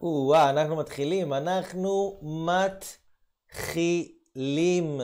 או-אה, 0.00 0.50
אנחנו 0.50 0.76
מתחילים. 0.76 1.32
אנחנו 1.32 2.20
מתחילים 3.46 5.00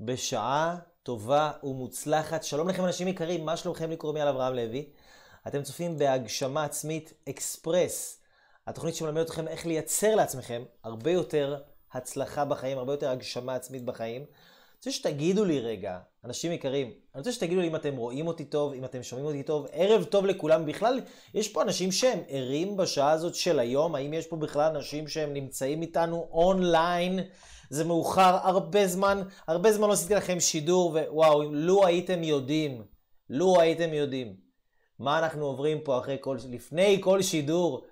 בשעה 0.00 0.76
טובה 1.02 1.52
ומוצלחת. 1.62 2.42
שלום 2.42 2.68
לכם 2.68 2.84
אנשים 2.84 3.08
יקרים, 3.08 3.46
מה 3.46 3.56
שלומכם? 3.56 3.90
לי 3.90 3.96
קוראים 3.96 4.16
יאל 4.16 4.28
אברהם 4.28 4.54
לוי. 4.54 4.88
אתם 5.46 5.62
צופים 5.62 5.98
בהגשמה 5.98 6.64
עצמית 6.64 7.12
אקספרס, 7.28 8.20
התוכנית 8.66 8.94
שמלמדת 8.94 9.26
אתכם 9.26 9.48
איך 9.48 9.66
לייצר 9.66 10.14
לעצמכם 10.14 10.62
הרבה 10.84 11.10
יותר 11.10 11.62
הצלחה 11.92 12.44
בחיים, 12.44 12.78
הרבה 12.78 12.92
יותר 12.92 13.10
הגשמה 13.10 13.54
עצמית 13.54 13.84
בחיים. 13.84 14.24
רוצה 14.78 14.92
שתגידו 14.92 15.44
לי 15.44 15.60
רגע, 15.60 15.98
אנשים 16.24 16.52
יקרים, 16.52 16.86
אני 16.86 17.18
רוצה 17.20 17.32
שתגידו 17.32 17.60
לי 17.60 17.68
אם 17.68 17.76
אתם 17.76 17.96
רואים 17.96 18.26
אותי 18.26 18.44
טוב, 18.44 18.72
אם 18.72 18.84
אתם 18.84 19.02
שומעים 19.02 19.26
אותי 19.26 19.42
טוב, 19.42 19.66
ערב 19.72 20.04
טוב 20.04 20.26
לכולם. 20.26 20.66
בכלל, 20.66 21.00
יש 21.34 21.48
פה 21.48 21.62
אנשים 21.62 21.92
שהם 21.92 22.18
ערים 22.28 22.76
בשעה 22.76 23.10
הזאת 23.10 23.34
של 23.34 23.58
היום? 23.58 23.94
האם 23.94 24.12
יש 24.12 24.26
פה 24.26 24.36
בכלל 24.36 24.76
אנשים 24.76 25.08
שהם 25.08 25.32
נמצאים 25.32 25.82
איתנו 25.82 26.28
אונליין? 26.32 27.18
זה 27.70 27.84
מאוחר, 27.84 28.38
הרבה 28.42 28.86
זמן, 28.86 29.22
הרבה 29.46 29.72
זמן 29.72 29.88
לא 29.88 29.92
עשיתי 29.92 30.14
לכם 30.14 30.40
שידור, 30.40 30.90
ווואו, 30.90 31.52
לו 31.52 31.86
הייתם 31.86 32.22
יודעים, 32.22 32.82
לו 33.30 33.60
הייתם 33.60 33.94
יודעים, 33.94 34.36
מה 34.98 35.18
אנחנו 35.18 35.46
עוברים 35.46 35.80
פה 35.80 35.98
אחרי 35.98 36.16
כל, 36.20 36.36
לפני 36.50 36.98
כל 37.00 37.22
שידור, 37.22 37.86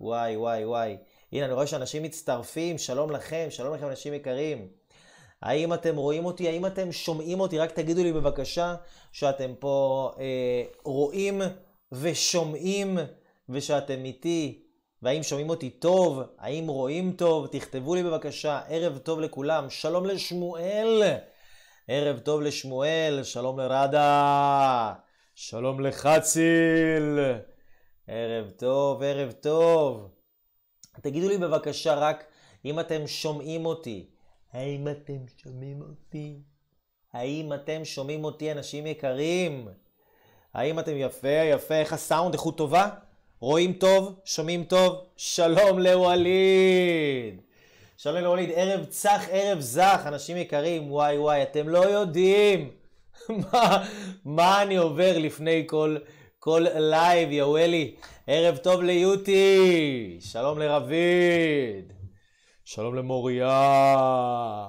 וואי, 0.00 0.36
וואי, 0.36 0.64
וואי. 0.64 0.96
הנה, 1.32 1.44
אני 1.44 1.54
רואה 1.54 1.66
שאנשים 1.66 2.02
מצטרפים, 2.02 2.78
שלום 2.78 3.10
לכם, 3.10 3.46
שלום 3.50 3.74
לכם 3.74 3.88
אנשים 3.88 4.14
יקרים. 4.14 4.81
האם 5.42 5.74
אתם 5.74 5.96
רואים 5.96 6.24
אותי? 6.24 6.48
האם 6.48 6.66
אתם 6.66 6.92
שומעים 6.92 7.40
אותי? 7.40 7.58
רק 7.58 7.70
תגידו 7.72 8.02
לי 8.02 8.12
בבקשה 8.12 8.74
שאתם 9.12 9.52
פה 9.58 10.10
אה, 10.18 10.62
רואים 10.84 11.42
ושומעים 11.92 12.98
ושאתם 13.48 14.04
איתי. 14.04 14.62
והאם 15.02 15.22
שומעים 15.22 15.50
אותי 15.50 15.70
טוב? 15.70 16.20
האם 16.38 16.68
רואים 16.68 17.12
טוב? 17.12 17.46
תכתבו 17.46 17.94
לי 17.94 18.02
בבקשה. 18.02 18.60
ערב 18.68 18.98
טוב 18.98 19.20
לכולם. 19.20 19.70
שלום 19.70 20.06
לשמואל. 20.06 21.02
ערב 21.88 22.18
טוב 22.18 22.40
לשמואל. 22.42 23.20
שלום 23.22 23.60
לרדה. 23.60 24.94
שלום 25.34 25.80
לחציל. 25.80 27.18
ערב 28.06 28.50
טוב, 28.50 29.02
ערב 29.02 29.32
טוב. 29.32 30.08
תגידו 31.02 31.28
לי 31.28 31.38
בבקשה 31.38 31.94
רק 31.94 32.24
אם 32.64 32.80
אתם 32.80 33.06
שומעים 33.06 33.66
אותי. 33.66 34.11
האם 34.52 34.88
אתם 34.88 35.16
שומעים 35.42 35.82
אותי? 35.82 36.36
האם 37.12 37.52
אתם 37.52 37.84
שומעים 37.84 38.24
אותי, 38.24 38.52
אנשים 38.52 38.86
יקרים? 38.86 39.68
האם 40.54 40.78
אתם 40.78 40.92
יפה, 40.96 41.28
יפה, 41.28 41.74
איך 41.74 41.92
הסאונד, 41.92 42.34
איכות 42.34 42.56
טובה? 42.56 42.88
רואים 43.40 43.72
טוב? 43.72 44.20
שומעים 44.24 44.64
טוב? 44.64 45.04
שלום 45.16 45.78
לווליד! 45.78 47.40
שלום 47.96 48.16
לווליד, 48.16 48.50
ערב 48.54 48.84
צח, 48.84 49.22
ערב 49.30 49.60
זך, 49.60 50.02
אנשים 50.06 50.36
יקרים, 50.36 50.92
וואי 50.92 51.18
וואי, 51.18 51.42
אתם 51.42 51.68
לא 51.68 51.78
יודעים 51.78 52.70
מה, 53.52 53.86
מה 54.24 54.62
אני 54.62 54.76
עובר 54.76 55.18
לפני 55.18 55.64
כל, 55.66 55.96
כל 56.38 56.66
לייב, 56.74 57.32
יואלי. 57.32 57.94
ערב 58.26 58.56
טוב 58.56 58.82
ליוטי, 58.82 60.18
שלום 60.20 60.58
לרביד. 60.58 61.91
שלום 62.64 62.94
למוריה, 62.94 64.68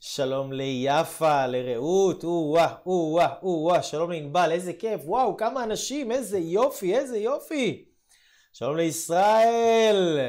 שלום 0.00 0.52
ליפה, 0.52 1.46
לרעות, 1.46 2.24
או-אה, 2.24 2.74
או-אה, 2.86 3.34
או-אה, 3.42 3.82
שלום 3.82 4.10
לענבל, 4.10 4.50
איזה 4.52 4.72
כיף, 4.72 5.00
וואו, 5.04 5.36
כמה 5.36 5.64
אנשים, 5.64 6.12
איזה 6.12 6.38
יופי, 6.38 6.96
איזה 6.96 7.18
יופי. 7.18 7.84
שלום 8.52 8.76
לישראל, 8.76 10.20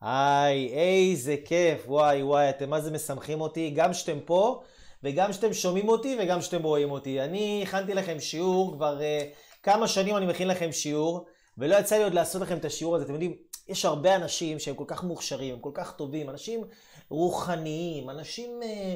היי, 0.00 0.68
איזה 0.68 1.36
כיף, 1.44 1.82
וואי 1.86 2.22
וואי, 2.22 2.50
אתם 2.50 2.70
מה 2.70 2.80
זה 2.80 2.90
משמחים 2.90 3.40
אותי, 3.40 3.70
גם 3.70 3.94
שאתם 3.94 4.18
פה, 4.24 4.62
וגם 5.02 5.32
שאתם 5.32 5.52
שומעים 5.52 5.88
אותי, 5.88 6.16
וגם 6.20 6.42
שאתם 6.42 6.62
רואים 6.62 6.90
אותי. 6.90 7.20
אני 7.20 7.62
הכנתי 7.62 7.94
לכם 7.94 8.20
שיעור, 8.20 8.72
כבר 8.76 8.98
uh, 8.98 9.36
כמה 9.62 9.88
שנים 9.88 10.16
אני 10.16 10.26
מכין 10.26 10.48
לכם 10.48 10.72
שיעור, 10.72 11.26
ולא 11.58 11.76
יצא 11.76 11.96
לי 11.96 12.04
עוד 12.04 12.14
לעשות 12.14 12.42
לכם 12.42 12.56
את 12.56 12.64
השיעור 12.64 12.96
הזה, 12.96 13.04
אתם 13.04 13.12
יודעים, 13.12 13.36
יש 13.68 13.84
הרבה 13.84 14.16
אנשים 14.16 14.58
שהם 14.58 14.74
כל 14.74 14.84
כך 14.86 15.02
מוכשרים, 15.02 15.54
הם 15.54 15.60
כל 15.60 15.70
כך 15.74 15.92
טובים, 15.92 16.30
אנשים 16.30 16.64
רוחניים, 17.10 18.10
אנשים, 18.10 18.62
אה, 18.62 18.94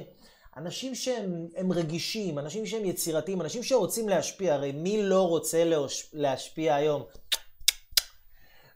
אנשים 0.57 0.95
שהם 0.95 1.73
רגישים, 1.73 2.39
אנשים 2.39 2.67
שהם 2.67 2.85
יצירתיים, 2.85 3.43
אנשים 3.43 3.63
שרוצים 3.63 4.09
להשפיע. 4.09 4.55
הרי 4.55 4.73
מי 4.73 5.03
לא 5.03 5.29
רוצה 5.29 5.65
להשפיע 6.13 6.75
היום? 6.75 7.03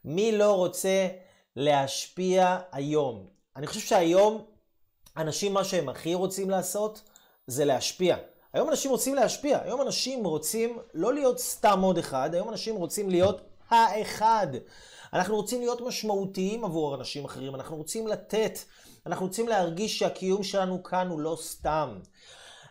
מי 0.04 0.32
לא 0.32 0.52
רוצה 0.52 1.08
להשפיע 1.56 2.58
היום? 2.72 3.26
אני 3.56 3.66
חושב 3.66 3.80
שהיום 3.80 4.44
אנשים, 5.16 5.54
מה 5.54 5.64
שהם 5.64 5.88
הכי 5.88 6.14
רוצים 6.14 6.50
לעשות 6.50 7.02
זה 7.46 7.64
להשפיע. 7.64 8.16
היום 8.52 8.68
אנשים 8.68 8.90
רוצים 8.90 9.14
להשפיע, 9.14 9.58
היום 9.62 9.82
אנשים 9.82 10.24
רוצים 10.24 10.78
לא 10.94 11.14
להיות 11.14 11.38
סתם 11.38 11.80
עוד 11.80 11.98
אחד, 11.98 12.34
היום 12.34 12.48
אנשים 12.48 12.76
רוצים 12.76 13.10
להיות 13.10 13.40
האחד. 13.68 14.46
אנחנו 15.12 15.36
רוצים 15.36 15.60
להיות 15.60 15.80
משמעותיים 15.80 16.64
עבור 16.64 16.94
אנשים 16.94 17.24
אחרים, 17.24 17.54
אנחנו 17.54 17.76
רוצים 17.76 18.06
לתת, 18.06 18.58
אנחנו 19.06 19.26
רוצים 19.26 19.48
להרגיש 19.48 19.98
שהקיום 19.98 20.42
שלנו 20.42 20.82
כאן 20.82 21.08
הוא 21.08 21.20
לא 21.20 21.38
סתם. 21.40 21.98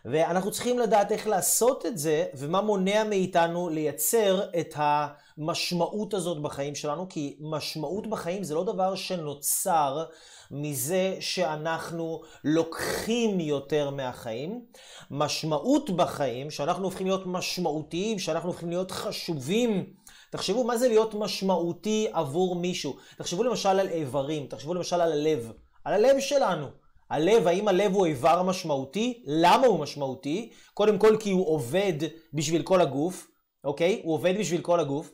ואנחנו 0.08 0.50
צריכים 0.50 0.78
לדעת 0.78 1.12
איך 1.12 1.26
לעשות 1.26 1.86
את 1.86 1.98
זה, 1.98 2.26
ומה 2.34 2.60
מונע 2.60 3.04
מאיתנו 3.04 3.68
לייצר 3.68 4.48
את 4.58 4.74
המשמעות 4.76 6.14
הזאת 6.14 6.42
בחיים 6.42 6.74
שלנו, 6.74 7.08
כי 7.08 7.36
משמעות 7.40 8.06
בחיים 8.06 8.44
זה 8.44 8.54
לא 8.54 8.64
דבר 8.64 8.94
שנוצר 8.94 10.04
מזה 10.50 11.16
שאנחנו 11.20 12.20
לוקחים 12.44 13.40
יותר 13.40 13.90
מהחיים. 13.90 14.64
משמעות 15.10 15.90
בחיים, 15.90 16.50
שאנחנו 16.50 16.84
הופכים 16.84 17.06
להיות 17.06 17.26
משמעותיים, 17.26 18.18
שאנחנו 18.18 18.48
הופכים 18.48 18.68
להיות 18.68 18.90
חשובים, 18.90 19.86
תחשבו 20.30 20.64
מה 20.64 20.76
זה 20.76 20.88
להיות 20.88 21.14
משמעותי 21.14 22.06
עבור 22.12 22.56
מישהו. 22.56 22.96
תחשבו 23.18 23.42
למשל 23.42 23.68
על 23.68 23.88
איברים, 23.88 24.46
תחשבו 24.46 24.74
למשל 24.74 25.00
על 25.00 25.12
הלב. 25.12 25.52
על 25.84 25.94
הלב 25.94 26.20
שלנו. 26.20 26.66
הלב, 27.10 27.46
האם 27.46 27.68
הלב 27.68 27.94
הוא 27.94 28.06
איבר 28.06 28.42
משמעותי? 28.42 29.22
למה 29.26 29.66
הוא 29.66 29.78
משמעותי? 29.78 30.50
קודם 30.74 30.98
כל 30.98 31.16
כי 31.20 31.30
הוא 31.30 31.48
עובד 31.48 31.92
בשביל 32.34 32.62
כל 32.62 32.80
הגוף, 32.80 33.26
אוקיי? 33.64 34.00
הוא 34.04 34.14
עובד 34.14 34.38
בשביל 34.38 34.60
כל 34.60 34.80
הגוף. 34.80 35.10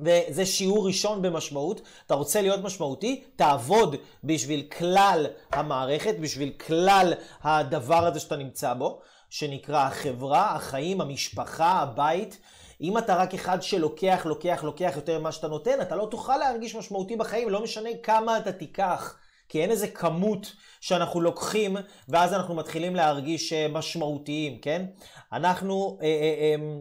וזה 0.00 0.46
שיעור 0.46 0.86
ראשון 0.86 1.22
במשמעות. 1.22 1.80
אתה 2.06 2.14
רוצה 2.14 2.42
להיות 2.42 2.60
משמעותי? 2.60 3.24
תעבוד 3.36 3.96
בשביל 4.24 4.68
כלל 4.78 5.26
המערכת, 5.52 6.14
בשביל 6.20 6.52
כלל 6.66 7.14
הדבר 7.42 8.06
הזה 8.06 8.20
שאתה 8.20 8.36
נמצא 8.36 8.74
בו, 8.74 9.00
שנקרא 9.30 9.86
החברה, 9.86 10.54
החיים, 10.54 11.00
המשפחה, 11.00 11.70
הבית. 11.70 12.38
אם 12.80 12.98
אתה 12.98 13.16
רק 13.16 13.34
אחד 13.34 13.62
שלוקח, 13.62 14.26
לוקח, 14.26 14.64
לוקח 14.64 14.92
יותר 14.96 15.18
ממה 15.18 15.32
שאתה 15.32 15.48
נותן, 15.48 15.80
אתה 15.80 15.96
לא 15.96 16.08
תוכל 16.10 16.36
להרגיש 16.36 16.74
משמעותי 16.74 17.16
בחיים, 17.16 17.48
לא 17.48 17.62
משנה 17.62 17.90
כמה 18.02 18.38
אתה 18.38 18.52
תיקח. 18.52 19.16
כי 19.48 19.62
אין 19.62 19.70
איזה 19.70 19.88
כמות 19.88 20.52
שאנחנו 20.80 21.20
לוקחים, 21.20 21.76
ואז 22.08 22.32
אנחנו 22.32 22.54
מתחילים 22.54 22.96
להרגיש 22.96 23.52
אה, 23.52 23.68
משמעותיים, 23.68 24.58
כן? 24.58 24.86
אנחנו, 25.32 25.98
אה, 26.02 26.06
אה, 26.06 26.54
אה, 26.60 26.78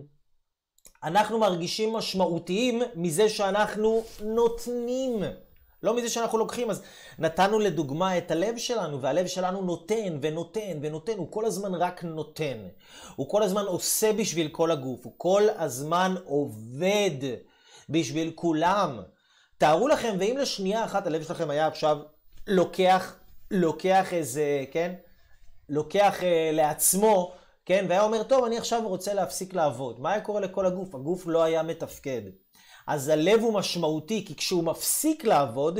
אנחנו 1.03 1.39
מרגישים 1.39 1.93
משמעותיים 1.93 2.81
מזה 2.95 3.29
שאנחנו 3.29 4.03
נותנים. 4.21 5.23
לא 5.85 5.95
מזה 5.95 6.09
שאנחנו 6.09 6.37
לוקחים. 6.37 6.69
אז 6.69 6.81
נתנו 7.19 7.59
לדוגמה 7.59 8.17
את 8.17 8.31
הלב 8.31 8.57
שלנו, 8.57 9.01
והלב 9.01 9.27
שלנו 9.27 9.61
נותן 9.61 10.17
ונותן 10.21 10.79
ונותן, 10.81 11.17
הוא 11.17 11.31
כל 11.31 11.45
הזמן 11.45 11.75
רק 11.75 12.03
נותן. 12.03 12.57
הוא 13.15 13.29
כל 13.29 13.43
הזמן 13.43 13.65
עושה 13.65 14.13
בשביל 14.13 14.47
כל 14.47 14.71
הגוף, 14.71 15.05
הוא 15.05 15.13
כל 15.17 15.43
הזמן 15.57 16.15
עובד 16.25 17.37
בשביל 17.89 18.31
כולם. 18.35 19.01
תארו 19.57 19.87
לכם, 19.87 20.15
ואם 20.19 20.37
לשנייה 20.39 20.85
אחת 20.85 21.07
הלב 21.07 21.23
שלכם 21.23 21.49
היה 21.49 21.67
עכשיו 21.67 21.97
לוקח, 22.47 23.15
לוקח 23.51 24.13
איזה, 24.13 24.65
כן? 24.71 24.93
לוקח 25.69 26.23
אה, 26.23 26.49
לעצמו, 26.53 27.33
כן? 27.65 27.85
והיה 27.89 28.03
אומר, 28.03 28.23
טוב, 28.23 28.45
אני 28.45 28.57
עכשיו 28.57 28.87
רוצה 28.87 29.13
להפסיק 29.13 29.53
לעבוד. 29.53 29.99
מה 29.99 30.11
היה 30.11 30.21
קורה 30.21 30.41
לכל 30.41 30.65
הגוף? 30.65 30.95
הגוף 30.95 31.27
לא 31.27 31.43
היה 31.43 31.63
מתפקד. 31.63 32.21
אז 32.87 33.09
הלב 33.09 33.41
הוא 33.41 33.53
משמעותי, 33.53 34.25
כי 34.27 34.35
כשהוא 34.35 34.63
מפסיק 34.63 35.23
לעבוד, 35.23 35.79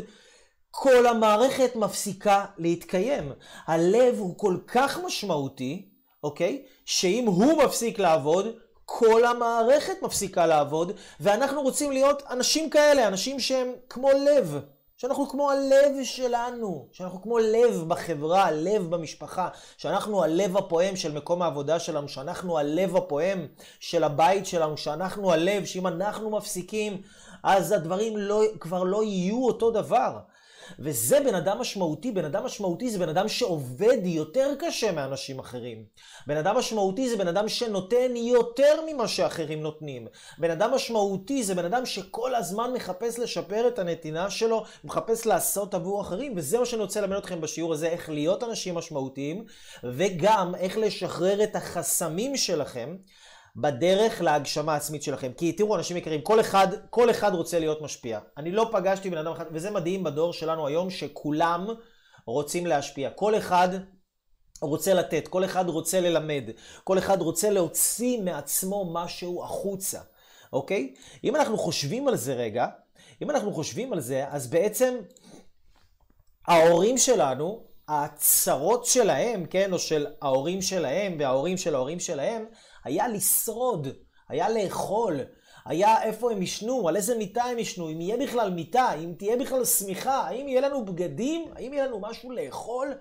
כל 0.71 1.07
המערכת 1.07 1.75
מפסיקה 1.75 2.45
להתקיים. 2.57 3.31
הלב 3.67 4.15
הוא 4.17 4.37
כל 4.37 4.57
כך 4.67 4.99
משמעותי, 5.05 5.89
אוקיי? 6.23 6.65
שאם 6.85 7.25
הוא 7.27 7.63
מפסיק 7.63 7.99
לעבוד, 7.99 8.47
כל 8.85 9.25
המערכת 9.25 10.01
מפסיקה 10.01 10.45
לעבוד, 10.45 10.91
ואנחנו 11.19 11.61
רוצים 11.61 11.91
להיות 11.91 12.23
אנשים 12.29 12.69
כאלה, 12.69 13.07
אנשים 13.07 13.39
שהם 13.39 13.71
כמו 13.89 14.09
לב. 14.11 14.59
שאנחנו 14.97 15.29
כמו 15.29 15.51
הלב 15.51 16.03
שלנו, 16.03 16.87
שאנחנו 16.91 17.21
כמו 17.21 17.37
לב 17.39 17.83
בחברה, 17.87 18.51
לב 18.51 18.89
במשפחה, 18.89 19.49
שאנחנו 19.77 20.23
הלב 20.23 20.57
הפועם 20.57 20.95
של 20.95 21.11
מקום 21.11 21.41
העבודה 21.41 21.79
שלנו, 21.79 22.09
שאנחנו 22.09 22.57
הלב 22.57 22.95
הפועם 22.95 23.47
של 23.79 24.03
הבית 24.03 24.45
שלנו, 24.45 24.77
שאנחנו 24.77 25.31
הלב, 25.31 25.65
שאם 25.65 25.87
אנחנו 25.87 26.29
מפסיקים, 26.29 27.01
אז 27.43 27.71
הדברים 27.71 28.17
לא, 28.17 28.41
כבר 28.59 28.83
לא 28.83 29.03
יהיו 29.03 29.45
אותו 29.45 29.71
דבר. 29.71 30.17
וזה 30.79 31.19
בן 31.19 31.35
אדם 31.35 31.59
משמעותי. 31.59 32.11
בן 32.11 32.25
אדם 32.25 32.45
משמעותי 32.45 32.89
זה 32.89 32.99
בן 32.99 33.09
אדם 33.09 33.27
שעובד 33.27 33.97
יותר 34.03 34.53
קשה 34.59 34.91
מאנשים 34.91 35.39
אחרים. 35.39 35.83
בן 36.27 36.37
אדם 36.37 36.57
משמעותי 36.57 37.09
זה 37.09 37.17
בן 37.17 37.27
אדם 37.27 37.49
שנותן 37.49 38.15
יותר 38.15 38.79
ממה 38.87 39.07
שאחרים 39.07 39.61
נותנים. 39.61 40.07
בן 40.37 40.51
אדם 40.51 40.73
משמעותי 40.73 41.43
זה 41.43 41.55
בן 41.55 41.65
אדם 41.65 41.85
שכל 41.85 42.35
הזמן 42.35 42.73
מחפש 42.73 43.19
לשפר 43.19 43.67
את 43.67 43.79
הנתינה 43.79 44.29
שלו, 44.29 44.63
מחפש 44.83 45.25
לעשות 45.25 45.73
עבור 45.73 46.01
אחרים, 46.01 46.33
וזה 46.35 46.59
מה 46.59 46.65
שאני 46.65 46.81
רוצה 46.81 47.01
ללמד 47.01 47.17
אתכם 47.17 47.41
בשיעור 47.41 47.73
הזה, 47.73 47.87
איך 47.87 48.09
להיות 48.09 48.43
אנשים 48.43 48.75
משמעותיים, 48.75 49.45
וגם 49.83 50.55
איך 50.55 50.77
לשחרר 50.77 51.43
את 51.43 51.55
החסמים 51.55 52.37
שלכם. 52.37 52.95
בדרך 53.55 54.21
להגשמה 54.21 54.73
העצמית 54.73 55.03
שלכם. 55.03 55.31
כי 55.37 55.51
תראו, 55.51 55.75
אנשים 55.75 55.97
יקרים, 55.97 56.21
כל 56.21 56.39
אחד, 56.39 56.67
כל 56.89 57.09
אחד 57.09 57.33
רוצה 57.33 57.59
להיות 57.59 57.81
משפיע. 57.81 58.19
אני 58.37 58.51
לא 58.51 58.69
פגשתי 58.71 59.09
בן 59.09 59.17
אדם 59.17 59.31
אחד, 59.31 59.45
וזה 59.51 59.71
מדהים 59.71 60.03
בדור 60.03 60.33
שלנו 60.33 60.67
היום, 60.67 60.89
שכולם 60.89 61.67
רוצים 62.27 62.65
להשפיע. 62.65 63.09
כל 63.09 63.37
אחד 63.37 63.69
רוצה 64.61 64.93
לתת, 64.93 65.27
כל 65.27 65.45
אחד 65.45 65.69
רוצה 65.69 66.01
ללמד, 66.01 66.43
כל 66.83 66.97
אחד 66.97 67.21
רוצה 67.21 67.49
להוציא 67.49 68.21
מעצמו 68.21 68.93
משהו 68.93 69.43
החוצה, 69.43 69.99
אוקיי? 70.53 70.93
אם 71.23 71.35
אנחנו 71.35 71.57
חושבים 71.57 72.07
על 72.07 72.15
זה 72.15 72.33
רגע, 72.33 72.67
אם 73.21 73.29
אנחנו 73.29 73.53
חושבים 73.53 73.93
על 73.93 73.99
זה, 73.99 74.25
אז 74.29 74.47
בעצם 74.47 74.95
ההורים 76.47 76.97
שלנו, 76.97 77.63
הצרות 77.87 78.85
שלהם, 78.85 79.45
כן, 79.45 79.73
או 79.73 79.79
של 79.79 80.07
ההורים 80.21 80.61
שלהם 80.61 81.15
וההורים 81.19 81.57
של 81.57 81.75
ההורים 81.75 81.99
שלהם, 81.99 82.45
היה 82.85 83.07
לשרוד, 83.07 83.87
היה 84.29 84.49
לאכול, 84.49 85.19
היה 85.65 86.03
איפה 86.03 86.31
הם 86.31 86.41
ישנו, 86.41 86.89
על 86.89 86.95
איזה 86.95 87.17
מיטה 87.17 87.43
הם 87.43 87.59
ישנו, 87.59 87.89
אם 87.89 88.01
יהיה 88.01 88.17
בכלל 88.17 88.49
מיטה, 88.49 88.93
אם 88.93 89.13
תהיה 89.17 89.37
בכלל 89.37 89.65
שמיכה, 89.65 90.17
האם 90.17 90.47
יהיה 90.47 90.61
לנו 90.61 90.85
בגדים, 90.85 91.45
האם 91.55 91.73
יהיה 91.73 91.87
לנו 91.87 91.99
משהו 91.99 92.31
לאכול. 92.31 92.93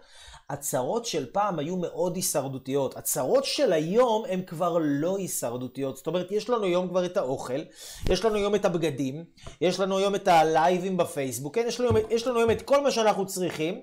הצרות 0.50 1.06
של 1.06 1.32
פעם 1.32 1.58
היו 1.58 1.76
מאוד 1.76 2.16
הישרדותיות. 2.16 2.96
הצרות 2.96 3.44
של 3.44 3.72
היום 3.72 4.24
הן 4.28 4.42
כבר 4.42 4.78
לא 4.80 5.16
הישרדותיות. 5.16 5.96
זאת 5.96 6.06
אומרת, 6.06 6.32
יש 6.32 6.50
לנו 6.50 6.64
היום 6.64 6.88
כבר 6.88 7.04
את 7.04 7.16
האוכל, 7.16 7.60
יש 8.08 8.24
לנו 8.24 8.34
היום 8.34 8.54
את 8.54 8.64
הבגדים, 8.64 9.24
יש 9.60 9.80
לנו 9.80 9.98
היום 9.98 10.14
את 10.14 10.28
הלייבים 10.28 10.96
בפייסבוק, 10.96 11.54
כן? 11.54 11.64
יש 11.66 11.80
לנו, 11.80 11.98
יש 12.10 12.26
לנו 12.26 12.38
היום 12.38 12.50
את 12.50 12.62
כל 12.62 12.82
מה 12.82 12.90
שאנחנו 12.90 13.26
צריכים, 13.26 13.82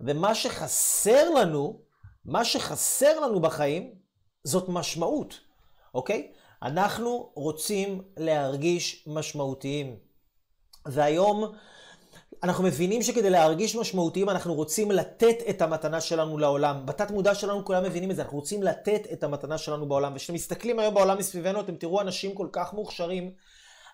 ומה 0.00 0.34
שחסר 0.34 1.30
לנו, 1.30 1.80
מה 2.24 2.44
שחסר 2.44 3.20
לנו 3.20 3.40
בחיים, 3.40 4.03
זאת 4.44 4.68
משמעות, 4.68 5.40
אוקיי? 5.94 6.32
אנחנו 6.62 7.30
רוצים 7.34 8.02
להרגיש 8.16 9.04
משמעותיים. 9.06 9.96
והיום 10.86 11.52
אנחנו 12.42 12.64
מבינים 12.64 13.02
שכדי 13.02 13.30
להרגיש 13.30 13.76
משמעותיים 13.76 14.30
אנחנו 14.30 14.54
רוצים 14.54 14.90
לתת 14.90 15.36
את 15.50 15.62
המתנה 15.62 16.00
שלנו 16.00 16.38
לעולם. 16.38 16.86
בתת 16.86 17.10
מודע 17.10 17.34
שלנו 17.34 17.64
כולם 17.64 17.82
מבינים 17.82 18.10
את 18.10 18.16
זה, 18.16 18.22
אנחנו 18.22 18.38
רוצים 18.38 18.62
לתת 18.62 19.06
את 19.12 19.24
המתנה 19.24 19.58
שלנו 19.58 19.88
בעולם. 19.88 20.12
וכשאתם 20.14 20.34
מסתכלים 20.34 20.78
היום 20.78 20.94
בעולם 20.94 21.18
מסביבנו, 21.18 21.60
אתם 21.60 21.76
תראו 21.76 22.00
אנשים 22.00 22.34
כל 22.34 22.48
כך 22.52 22.72
מוכשרים. 22.72 23.32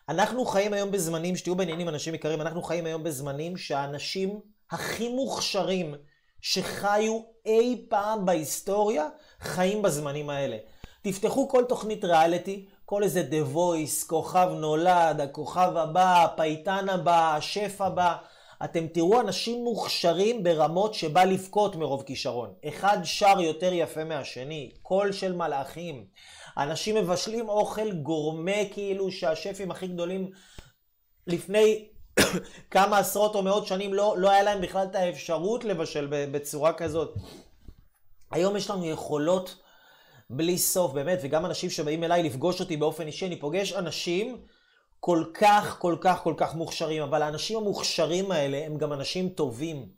אנחנו 0.08 0.44
חיים 0.44 0.73
היום 0.73 0.91
בזמנים, 0.91 1.37
שתהיו 1.37 1.56
בעניינים 1.56 1.88
אנשים 1.88 2.14
יקרים, 2.14 2.41
אנחנו 2.41 2.62
חיים 2.62 2.87
היום 2.87 3.02
בזמנים 3.02 3.56
שהאנשים 3.56 4.41
הכי 4.70 5.08
מוכשרים 5.08 5.94
שחיו 6.42 7.20
אי 7.46 7.87
פעם 7.88 8.26
בהיסטוריה, 8.26 9.08
חיים 9.40 9.82
בזמנים 9.82 10.31
האלה. 10.31 10.56
תפתחו 11.02 11.48
כל 11.48 11.64
תוכנית 11.69 12.04
ריאליטי, 12.04 12.66
כל 12.84 13.02
איזה 13.02 13.28
The 13.31 13.56
Voice, 13.56 14.06
כוכב 14.06 14.48
נולד, 14.56 15.20
הכוכב 15.20 15.76
הבא, 15.76 16.25
הפייטן 16.25 16.88
הבא, 16.88 17.37
השף 17.37 17.81
הבא. 17.81 18.16
אתם 18.64 18.87
תראו 18.87 19.20
אנשים 19.20 19.64
מוכשרים 19.64 20.42
ברמות 20.42 20.94
שבא 20.94 21.25
לבכות 21.25 21.76
מרוב 21.76 22.02
כישרון. 22.02 22.52
אחד 22.69 22.98
שר 23.04 23.40
יותר 23.40 23.70
יפה 23.72 24.04
מהשני, 24.04 24.70
קול 24.82 25.12
של 25.12 25.32
מלאכים. 25.32 26.04
אנשים 26.56 26.94
מבשלים 26.94 27.48
אוכל 27.48 27.92
גורמה 27.92 28.64
כאילו 28.72 29.10
שהשפים 29.10 29.70
הכי 29.70 29.87
גדולים 29.87 30.31
לפני 31.26 31.88
כמה 32.70 32.99
עשרות 32.99 33.34
או 33.34 33.43
מאות 33.43 33.67
שנים 33.67 33.94
לא, 33.94 34.14
לא 34.19 34.31
היה 34.31 34.43
להם 34.43 34.61
בכלל 34.61 34.87
את 34.90 34.94
האפשרות 34.94 35.64
לבשל 35.64 36.08
בצורה 36.11 36.72
כזאת. 36.72 37.14
היום 38.31 38.56
יש 38.56 38.70
לנו 38.70 38.87
יכולות 38.87 39.56
בלי 40.31 40.58
סוף, 40.58 40.93
באמת, 40.93 41.19
וגם 41.22 41.46
אנשים 41.46 41.70
שבאים 41.70 42.05
אליי 42.05 42.22
לפגוש 42.22 42.61
אותי 42.61 42.76
באופן 42.76 43.06
אישי, 43.06 43.26
אני 43.26 43.40
פוגש 43.40 43.72
אנשים 43.72 44.37
כל 45.00 45.25
כך, 45.34 45.76
כל 45.78 45.96
כך, 46.00 46.22
כל 46.22 46.34
כך 46.37 46.55
מוכשרים, 46.55 47.02
אבל 47.02 47.22
האנשים 47.22 47.56
המוכשרים 47.56 48.31
האלה 48.31 48.66
הם 48.66 48.78
גם 48.78 48.93
אנשים 48.93 49.28
טובים. 49.28 49.88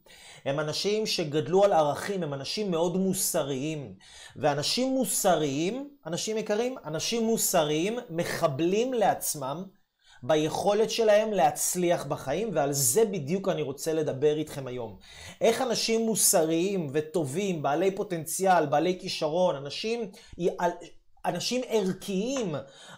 הם 0.44 0.60
אנשים 0.60 1.06
שגדלו 1.06 1.64
על 1.64 1.72
ערכים, 1.72 2.22
הם 2.22 2.34
אנשים 2.34 2.70
מאוד 2.70 2.96
מוסריים. 2.96 3.94
ואנשים 4.36 4.88
מוסריים, 4.88 5.90
אנשים 6.06 6.36
יקרים, 6.38 6.76
אנשים 6.84 7.24
מוסריים 7.24 7.98
מחבלים 8.10 8.94
לעצמם 8.94 9.64
ביכולת 10.22 10.90
שלהם 10.90 11.32
להצליח 11.32 12.04
בחיים, 12.04 12.50
ועל 12.52 12.72
זה 12.72 13.04
בדיוק 13.04 13.48
אני 13.48 13.62
רוצה 13.62 13.92
לדבר 13.92 14.36
איתכם 14.36 14.66
היום. 14.66 14.96
איך 15.40 15.62
אנשים 15.62 16.06
מוסריים 16.06 16.90
וטובים, 16.92 17.62
בעלי 17.62 17.90
פוטנציאל, 17.90 18.66
בעלי 18.66 18.98
כישרון, 19.00 19.56
אנשים, 19.56 20.10
אנשים 21.24 21.60
ערכיים, 21.68 22.54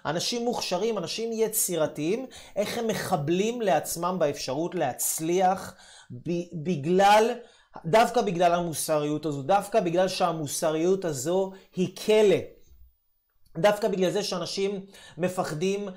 אנשים 0.07 0.45
מוכשרים, 0.45 0.99
אנשים 0.99 1.31
יצירתיים, 1.33 2.27
איך 2.57 2.79
הם 2.79 2.87
מחבלים 2.87 3.63
לעצמם 3.63 4.17
באפשרות 4.19 4.75
להצליח 4.75 5.75
בגלל... 6.53 7.31
דווקא 7.87 8.23
בגלל 8.23 8.55
המוסריות 8.55 9.27
הזו, 9.27 9.43
דווקא 9.43 9.81
בגלל 9.81 10.09
שהמוסריות 10.09 11.05
הזו 11.05 11.53
היא 11.77 11.97
כלא. 11.97 12.37
דווקא 13.59 13.89
בגלל 13.89 14.11
זה 14.11 14.23
שאנשים 14.23 14.81
מפחדים 15.19 15.89
אה, 15.89 15.93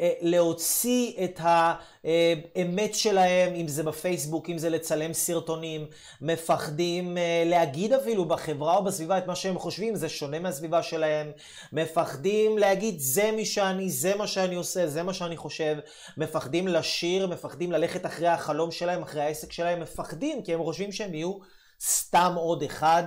אה, 0.00 0.12
להוציא 0.20 1.12
את 1.24 1.40
האמת 1.42 2.94
שלהם, 2.94 3.54
אם 3.54 3.68
זה 3.68 3.82
בפייסבוק, 3.82 4.50
אם 4.50 4.58
זה 4.58 4.70
לצלם 4.70 5.12
סרטונים, 5.12 5.86
מפחדים 6.20 7.18
אה, 7.18 7.42
להגיד 7.46 7.92
אפילו 7.92 8.24
בחברה 8.24 8.76
או 8.76 8.84
בסביבה 8.84 9.18
את 9.18 9.26
מה 9.26 9.34
שהם 9.36 9.58
חושבים, 9.58 9.94
זה 9.94 10.08
שונה 10.08 10.38
מהסביבה 10.38 10.82
שלהם, 10.82 11.32
מפחדים 11.72 12.58
להגיד 12.58 12.98
זה 12.98 13.30
מי 13.32 13.44
שאני, 13.44 13.90
זה 13.90 14.16
מה 14.16 14.26
שאני 14.26 14.54
עושה, 14.54 14.86
זה 14.86 15.02
מה 15.02 15.14
שאני 15.14 15.36
חושב, 15.36 15.76
מפחדים 16.16 16.68
לשיר, 16.68 17.26
מפחדים 17.26 17.72
ללכת 17.72 18.06
אחרי 18.06 18.28
החלום 18.28 18.70
שלהם, 18.70 19.02
אחרי 19.02 19.22
העסק 19.22 19.52
שלהם, 19.52 19.80
מפחדים 19.80 20.42
כי 20.42 20.54
הם 20.54 20.62
חושבים 20.62 20.92
שהם 20.92 21.14
יהיו 21.14 21.38
סתם 21.80 22.32
עוד 22.36 22.62
אחד, 22.62 23.04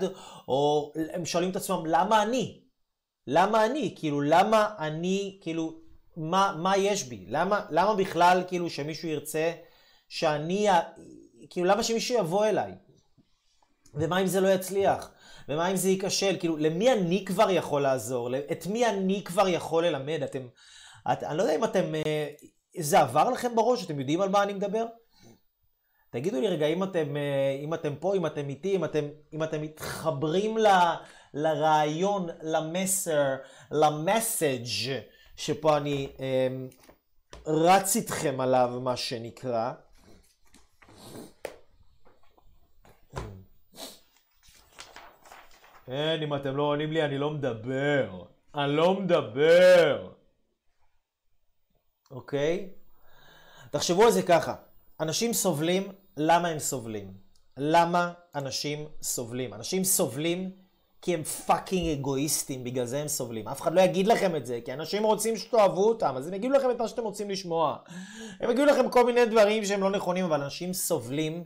או 0.47 0.93
הם 1.13 1.25
שואלים 1.25 1.49
את 1.49 1.55
עצמם 1.55 1.85
למה 1.85 2.23
אני? 2.23 2.68
למה 3.27 3.65
אני? 3.65 3.95
כאילו, 3.97 4.21
למה 4.21 4.69
אני, 4.79 5.37
כאילו, 5.41 5.79
מה, 6.17 6.55
מה 6.57 6.77
יש 6.77 7.03
בי? 7.03 7.25
למה, 7.27 7.65
למה 7.69 7.95
בכלל, 7.95 8.43
כאילו, 8.47 8.69
שמישהו 8.69 9.09
ירצה 9.09 9.51
שאני, 10.09 10.67
כאילו, 11.49 11.67
למה 11.67 11.83
שמישהו 11.83 12.19
יבוא 12.19 12.45
אליי? 12.45 12.71
ומה 13.93 14.21
אם 14.21 14.27
זה 14.27 14.41
לא 14.41 14.47
יצליח? 14.47 15.11
ומה 15.49 15.71
אם 15.71 15.75
זה 15.75 15.89
ייכשל? 15.89 16.35
כאילו, 16.39 16.57
למי 16.57 16.93
אני 16.93 17.25
כבר 17.25 17.49
יכול 17.49 17.81
לעזור? 17.81 18.29
את 18.51 18.67
מי 18.67 18.85
אני 18.85 19.23
כבר 19.23 19.47
יכול 19.47 19.85
ללמד? 19.85 20.23
אתם, 20.23 20.47
את, 21.11 21.23
אני 21.23 21.37
לא 21.37 21.43
יודע 21.43 21.55
אם 21.55 21.63
אתם, 21.63 21.95
אה, 21.95 22.27
זה 22.79 22.99
עבר 22.99 23.29
לכם 23.29 23.55
בראש? 23.55 23.85
אתם 23.85 23.99
יודעים 23.99 24.21
על 24.21 24.29
מה 24.29 24.43
אני 24.43 24.53
מדבר? 24.53 24.85
תגידו 26.09 26.41
לי 26.41 26.47
רגע, 26.47 26.65
אם 26.65 26.83
אתם, 26.83 27.17
אה, 27.17 27.57
אם 27.63 27.73
אתם 27.73 27.95
פה, 27.95 28.15
אם 28.15 28.25
אתם 28.25 28.49
איתי, 28.49 28.75
אם 28.75 28.85
אתם, 28.85 29.05
אם 29.33 29.43
אתם 29.43 29.61
מתחברים 29.61 30.57
ל... 30.57 30.67
לרעיון, 31.33 32.29
למסר, 32.41 33.35
למסאג' 33.71 34.65
שפה 35.35 35.77
אני 35.77 36.09
אה, 36.19 36.47
רץ 37.45 37.95
איתכם 37.95 38.41
עליו, 38.41 38.79
מה 38.81 38.97
שנקרא. 38.97 39.71
כן, 45.85 46.19
אם 46.23 46.35
אתם 46.35 46.55
לא 46.55 46.63
עונים 46.63 46.91
לי, 46.91 47.05
אני 47.05 47.17
לא 47.17 47.29
מדבר. 47.29 48.23
אני 48.55 48.75
לא 48.75 48.93
מדבר. 48.93 50.09
אוקיי? 52.11 52.69
תחשבו 53.71 54.03
על 54.03 54.11
זה 54.11 54.21
ככה. 54.23 54.55
אנשים 54.99 55.33
סובלים, 55.33 55.91
למה 56.17 56.47
הם 56.47 56.59
סובלים? 56.59 57.13
למה 57.57 58.13
אנשים 58.35 58.87
סובלים? 59.01 59.53
אנשים 59.53 59.83
סובלים 59.83 60.51
כי 61.01 61.13
הם 61.13 61.23
פאקינג 61.23 61.99
אגואיסטים, 61.99 62.63
בגלל 62.63 62.85
זה 62.85 63.01
הם 63.01 63.07
סובלים. 63.07 63.47
אף 63.47 63.61
אחד 63.61 63.73
לא 63.73 63.81
יגיד 63.81 64.07
לכם 64.07 64.35
את 64.35 64.45
זה, 64.45 64.59
כי 64.65 64.73
אנשים 64.73 65.03
רוצים 65.03 65.37
שתאהבו 65.37 65.89
אותם, 65.89 66.13
אז 66.17 66.27
הם 66.27 66.33
יגידו 66.33 66.53
לכם 66.53 66.71
את 66.71 66.81
מה 66.81 66.87
שאתם 66.87 67.03
רוצים 67.03 67.29
לשמוע. 67.29 67.77
הם 68.39 68.49
יגידו 68.49 68.65
לכם 68.65 68.89
כל 68.89 69.05
מיני 69.05 69.25
דברים 69.25 69.65
שהם 69.65 69.81
לא 69.81 69.89
נכונים, 69.89 70.25
אבל 70.25 70.41
אנשים 70.41 70.73
סובלים 70.73 71.43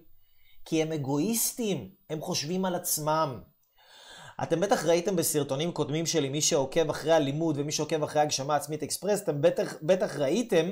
כי 0.66 0.82
הם 0.82 0.92
אגואיסטים, 0.92 1.90
הם 2.10 2.22
חושבים 2.22 2.66
על 2.66 2.76
עצמם. 2.76 3.40
אתם 4.44 4.60
בטח 4.60 4.86
ראיתם 4.86 5.16
בסרטונים 5.16 5.72
קודמים 5.72 6.06
שלי, 6.06 6.30
מי 6.30 6.42
שעוקב 6.42 6.90
אחרי 6.90 7.12
הלימוד 7.12 7.58
ומי 7.58 7.72
שעוקב 7.72 8.04
אחרי 8.04 8.22
הגשמה 8.22 8.56
עצמית 8.56 8.84
אקספרס, 8.84 9.22
אתם 9.22 9.42
בטח, 9.42 9.76
בטח 9.82 10.16
ראיתם 10.16 10.70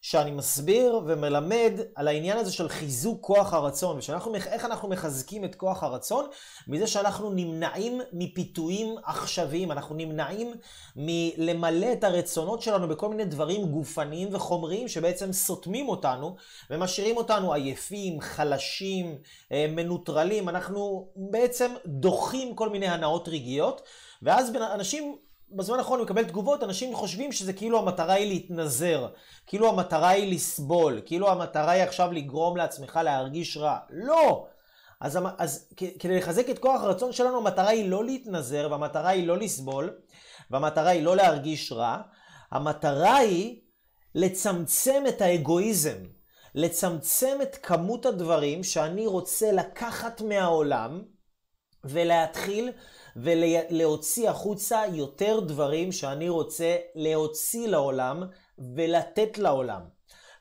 שאני 0.00 0.30
מסביר 0.30 1.00
ומלמד 1.06 1.72
על 1.94 2.08
העניין 2.08 2.38
הזה 2.38 2.52
של 2.52 2.68
חיזוק 2.68 3.20
כוח 3.20 3.52
הרצון, 3.52 3.98
ואיך 4.32 4.64
אנחנו 4.64 4.88
מחזקים 4.88 5.44
את 5.44 5.54
כוח 5.54 5.82
הרצון, 5.82 6.26
מזה 6.68 6.86
שאנחנו 6.86 7.30
נמנעים 7.30 8.00
מפיתויים 8.12 8.94
עכשוויים, 9.04 9.72
אנחנו 9.72 9.94
נמנעים 9.94 10.52
מלמלא 10.96 11.92
את 11.92 12.04
הרצונות 12.04 12.62
שלנו 12.62 12.88
בכל 12.88 13.08
מיני 13.08 13.24
דברים 13.24 13.66
גופניים 13.66 14.28
וחומריים 14.32 14.88
שבעצם 14.88 15.32
סותמים 15.32 15.88
אותנו 15.88 16.36
ומשאירים 16.70 17.16
אותנו 17.16 17.52
עייפים, 17.52 18.20
חלשים, 18.20 19.18
אה, 19.52 19.66
מנוטרלים, 19.68 20.48
אנחנו 20.48 21.08
בעצם 21.16 21.74
דוחים 21.86 22.54
כל 22.54 22.68
מיני 22.68 22.86
הנאות 22.88 23.28
רגעיות, 23.28 23.82
ואז 24.22 24.52
אנשים 24.74 25.16
בזמן 25.50 25.78
האחרון 25.78 25.98
אני 25.98 26.04
מקבל 26.04 26.24
תגובות, 26.24 26.62
אנשים 26.62 26.94
חושבים 26.94 27.32
שזה 27.32 27.52
כאילו 27.52 27.78
המטרה 27.78 28.14
היא 28.14 28.28
להתנזר, 28.28 29.08
כאילו 29.46 29.68
המטרה 29.68 30.08
היא 30.08 30.34
לסבול, 30.34 31.00
כאילו 31.06 31.30
המטרה 31.30 31.70
היא 31.70 31.82
עכשיו 31.82 32.12
לגרום 32.12 32.56
לעצמך 32.56 33.00
להרגיש 33.04 33.56
רע. 33.56 33.78
לא! 33.90 34.46
אז, 35.00 35.18
אז 35.38 35.68
כדי 35.98 36.18
לחזק 36.18 36.50
את 36.50 36.58
כוח 36.58 36.82
הרצון 36.82 37.12
שלנו, 37.12 37.36
המטרה 37.36 37.68
היא 37.68 37.90
לא 37.90 38.04
להתנזר, 38.04 38.68
והמטרה 38.70 39.08
היא 39.08 39.26
לא 39.26 39.38
לסבול, 39.38 39.98
והמטרה 40.50 40.90
היא 40.90 41.02
לא 41.02 41.16
להרגיש 41.16 41.72
רע, 41.72 42.00
המטרה 42.50 43.16
היא 43.16 43.60
לצמצם 44.14 45.04
את 45.08 45.20
האגואיזם, 45.20 45.98
לצמצם 46.54 47.38
את 47.42 47.56
כמות 47.62 48.06
הדברים 48.06 48.64
שאני 48.64 49.06
רוצה 49.06 49.52
לקחת 49.52 50.20
מהעולם, 50.20 51.02
ולהתחיל 51.84 52.72
ולהוציא 53.16 54.30
החוצה 54.30 54.82
יותר 54.92 55.40
דברים 55.40 55.92
שאני 55.92 56.28
רוצה 56.28 56.76
להוציא 56.94 57.68
לעולם 57.68 58.22
ולתת 58.58 59.38
לעולם. 59.38 59.80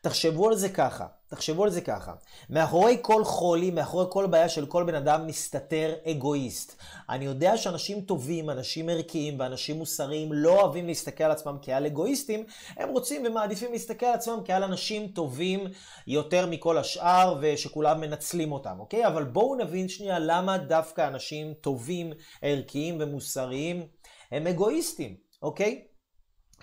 תחשבו 0.02 0.48
על 0.48 0.56
זה 0.56 0.70
ככה, 0.70 1.06
תחשבו 1.30 1.64
על 1.64 1.70
זה 1.70 1.82
ככה. 1.82 2.14
מאחורי 2.50 2.98
כל 3.02 3.24
חולי, 3.24 3.72
מאחורי 3.72 4.06
כל 4.10 4.26
בעיה 4.26 4.50
של 4.50 4.66
כל 4.66 4.84
בן 4.84 4.96
אדם 4.96 5.28
מסתתר 5.28 5.94
אגואיסט. 6.06 6.82
אני 7.10 7.26
יודע 7.26 7.58
שאנשים 7.58 8.02
טובים, 8.02 8.50
אנשים 8.50 8.90
ערכיים 8.90 9.40
ואנשים 9.40 9.76
מוסריים 9.78 10.34
לא 10.34 10.62
אוהבים 10.62 10.88
להסתכל 10.88 11.24
על 11.24 11.32
עצמם 11.32 11.58
כעל 11.62 11.86
אגואיסטים, 11.86 12.46
הם 12.78 12.90
רוצים 12.90 13.26
ומעדיפים 13.26 13.72
להסתכל 13.72 14.06
על 14.06 14.14
עצמם 14.14 14.40
כעל 14.46 14.64
אנשים 14.64 15.08
טובים 15.08 15.68
יותר 16.08 16.46
מכל 16.46 16.78
השאר 16.78 17.38
ושכולם 17.42 18.02
מנצלים 18.02 18.52
אותם, 18.52 18.80
אוקיי? 18.80 19.08
אבל 19.08 19.24
בואו 19.24 19.56
נבין 19.56 19.88
שנייה 19.88 20.20
למה 20.20 20.58
דווקא 20.58 21.08
אנשים 21.08 21.54
טובים, 21.54 22.14
ערכיים 22.42 22.98
ומוסריים 23.00 23.88
הם 24.32 24.48
אגואיסטים, 24.48 25.16
אוקיי? 25.42 25.84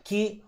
כי 0.05 0.41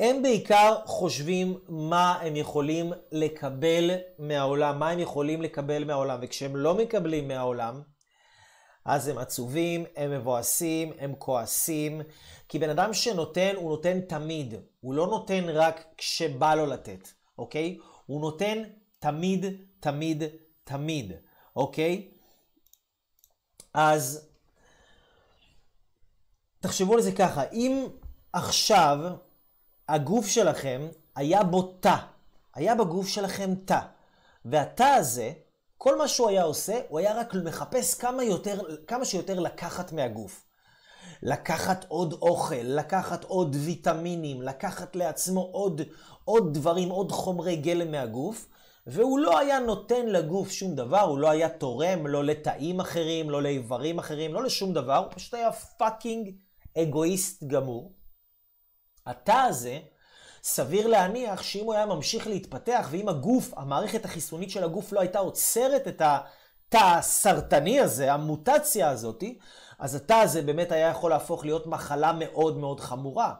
הם 0.00 0.22
בעיקר 0.22 0.76
חושבים 0.86 1.58
מה 1.68 2.12
הם 2.20 2.36
יכולים 2.36 2.92
לקבל 3.12 3.90
מהעולם, 4.18 4.78
מה 4.78 4.90
הם 4.90 4.98
יכולים 4.98 5.42
לקבל 5.42 5.84
מהעולם, 5.84 6.18
וכשהם 6.22 6.56
לא 6.56 6.74
מקבלים 6.74 7.28
מהעולם, 7.28 7.82
אז 8.84 9.08
הם 9.08 9.18
עצובים, 9.18 9.84
הם 9.96 10.10
מבואסים, 10.10 10.92
הם 10.98 11.14
כועסים, 11.18 12.02
כי 12.48 12.58
בן 12.58 12.70
אדם 12.70 12.94
שנותן, 12.94 13.52
הוא 13.56 13.70
נותן 13.70 14.00
תמיד, 14.00 14.54
הוא 14.80 14.94
לא 14.94 15.06
נותן 15.06 15.44
רק 15.48 15.84
כשבא 15.96 16.54
לו 16.54 16.66
לתת, 16.66 17.08
אוקיי? 17.38 17.78
הוא 18.06 18.20
נותן 18.20 18.62
תמיד, 18.98 19.44
תמיד, 19.80 20.22
תמיד, 20.64 21.12
אוקיי? 21.56 22.10
אז 23.74 24.30
תחשבו 26.60 26.94
על 26.94 27.00
זה 27.00 27.12
ככה, 27.12 27.42
אם 27.52 27.86
עכשיו 28.32 28.98
הגוף 29.88 30.26
שלכם 30.26 30.88
היה 31.16 31.42
בו 31.42 31.62
תא. 31.62 31.96
היה 32.54 32.74
בגוף 32.74 33.08
שלכם 33.08 33.54
תא. 33.64 33.80
והתא 34.44 34.82
הזה, 34.82 35.32
כל 35.78 35.98
מה 35.98 36.08
שהוא 36.08 36.28
היה 36.28 36.42
עושה, 36.42 36.80
הוא 36.88 36.98
היה 36.98 37.20
רק 37.20 37.34
מחפש 37.34 37.94
כמה, 37.94 38.24
יותר, 38.24 38.60
כמה 38.86 39.04
שיותר 39.04 39.40
לקחת 39.40 39.92
מהגוף. 39.92 40.44
לקחת 41.22 41.84
עוד 41.88 42.12
אוכל, 42.12 42.54
לקחת 42.62 43.24
עוד 43.24 43.56
ויטמינים, 43.64 44.42
לקחת 44.42 44.96
לעצמו 44.96 45.40
עוד, 45.40 45.82
עוד 46.24 46.54
דברים, 46.54 46.88
עוד 46.88 47.12
חומרי 47.12 47.56
גלם 47.56 47.90
מהגוף, 47.90 48.48
והוא 48.86 49.18
לא 49.18 49.38
היה 49.38 49.58
נותן 49.58 50.06
לגוף 50.06 50.50
שום 50.50 50.74
דבר, 50.74 51.00
הוא 51.00 51.18
לא 51.18 51.30
היה 51.30 51.48
תורם, 51.48 52.06
לא 52.06 52.24
לתאים 52.24 52.80
אחרים, 52.80 53.30
לא 53.30 53.42
לאיברים 53.42 53.98
אחרים, 53.98 54.34
לא 54.34 54.42
לשום 54.42 54.72
דבר, 54.72 54.96
הוא 54.96 55.12
פשוט 55.14 55.34
היה 55.34 55.52
פאקינג 55.52 56.30
אגואיסט 56.78 57.44
גמור. 57.44 57.92
התא 59.06 59.32
הזה, 59.48 59.78
סביר 60.42 60.86
להניח 60.86 61.42
שאם 61.42 61.64
הוא 61.64 61.74
היה 61.74 61.86
ממשיך 61.86 62.26
להתפתח, 62.26 62.88
ואם 62.90 63.08
הגוף, 63.08 63.52
המערכת 63.56 64.04
החיסונית 64.04 64.50
של 64.50 64.64
הגוף 64.64 64.92
לא 64.92 65.00
הייתה 65.00 65.18
עוצרת 65.18 65.88
את 65.88 66.02
התא 66.04 66.96
הסרטני 66.98 67.80
הזה, 67.80 68.12
המוטציה 68.12 68.88
הזאתי, 68.88 69.38
אז 69.78 69.94
התא 69.94 70.12
הזה 70.12 70.42
באמת 70.42 70.72
היה 70.72 70.88
יכול 70.88 71.10
להפוך 71.10 71.44
להיות 71.44 71.66
מחלה 71.66 72.12
מאוד 72.12 72.58
מאוד 72.58 72.80
חמורה. 72.80 73.34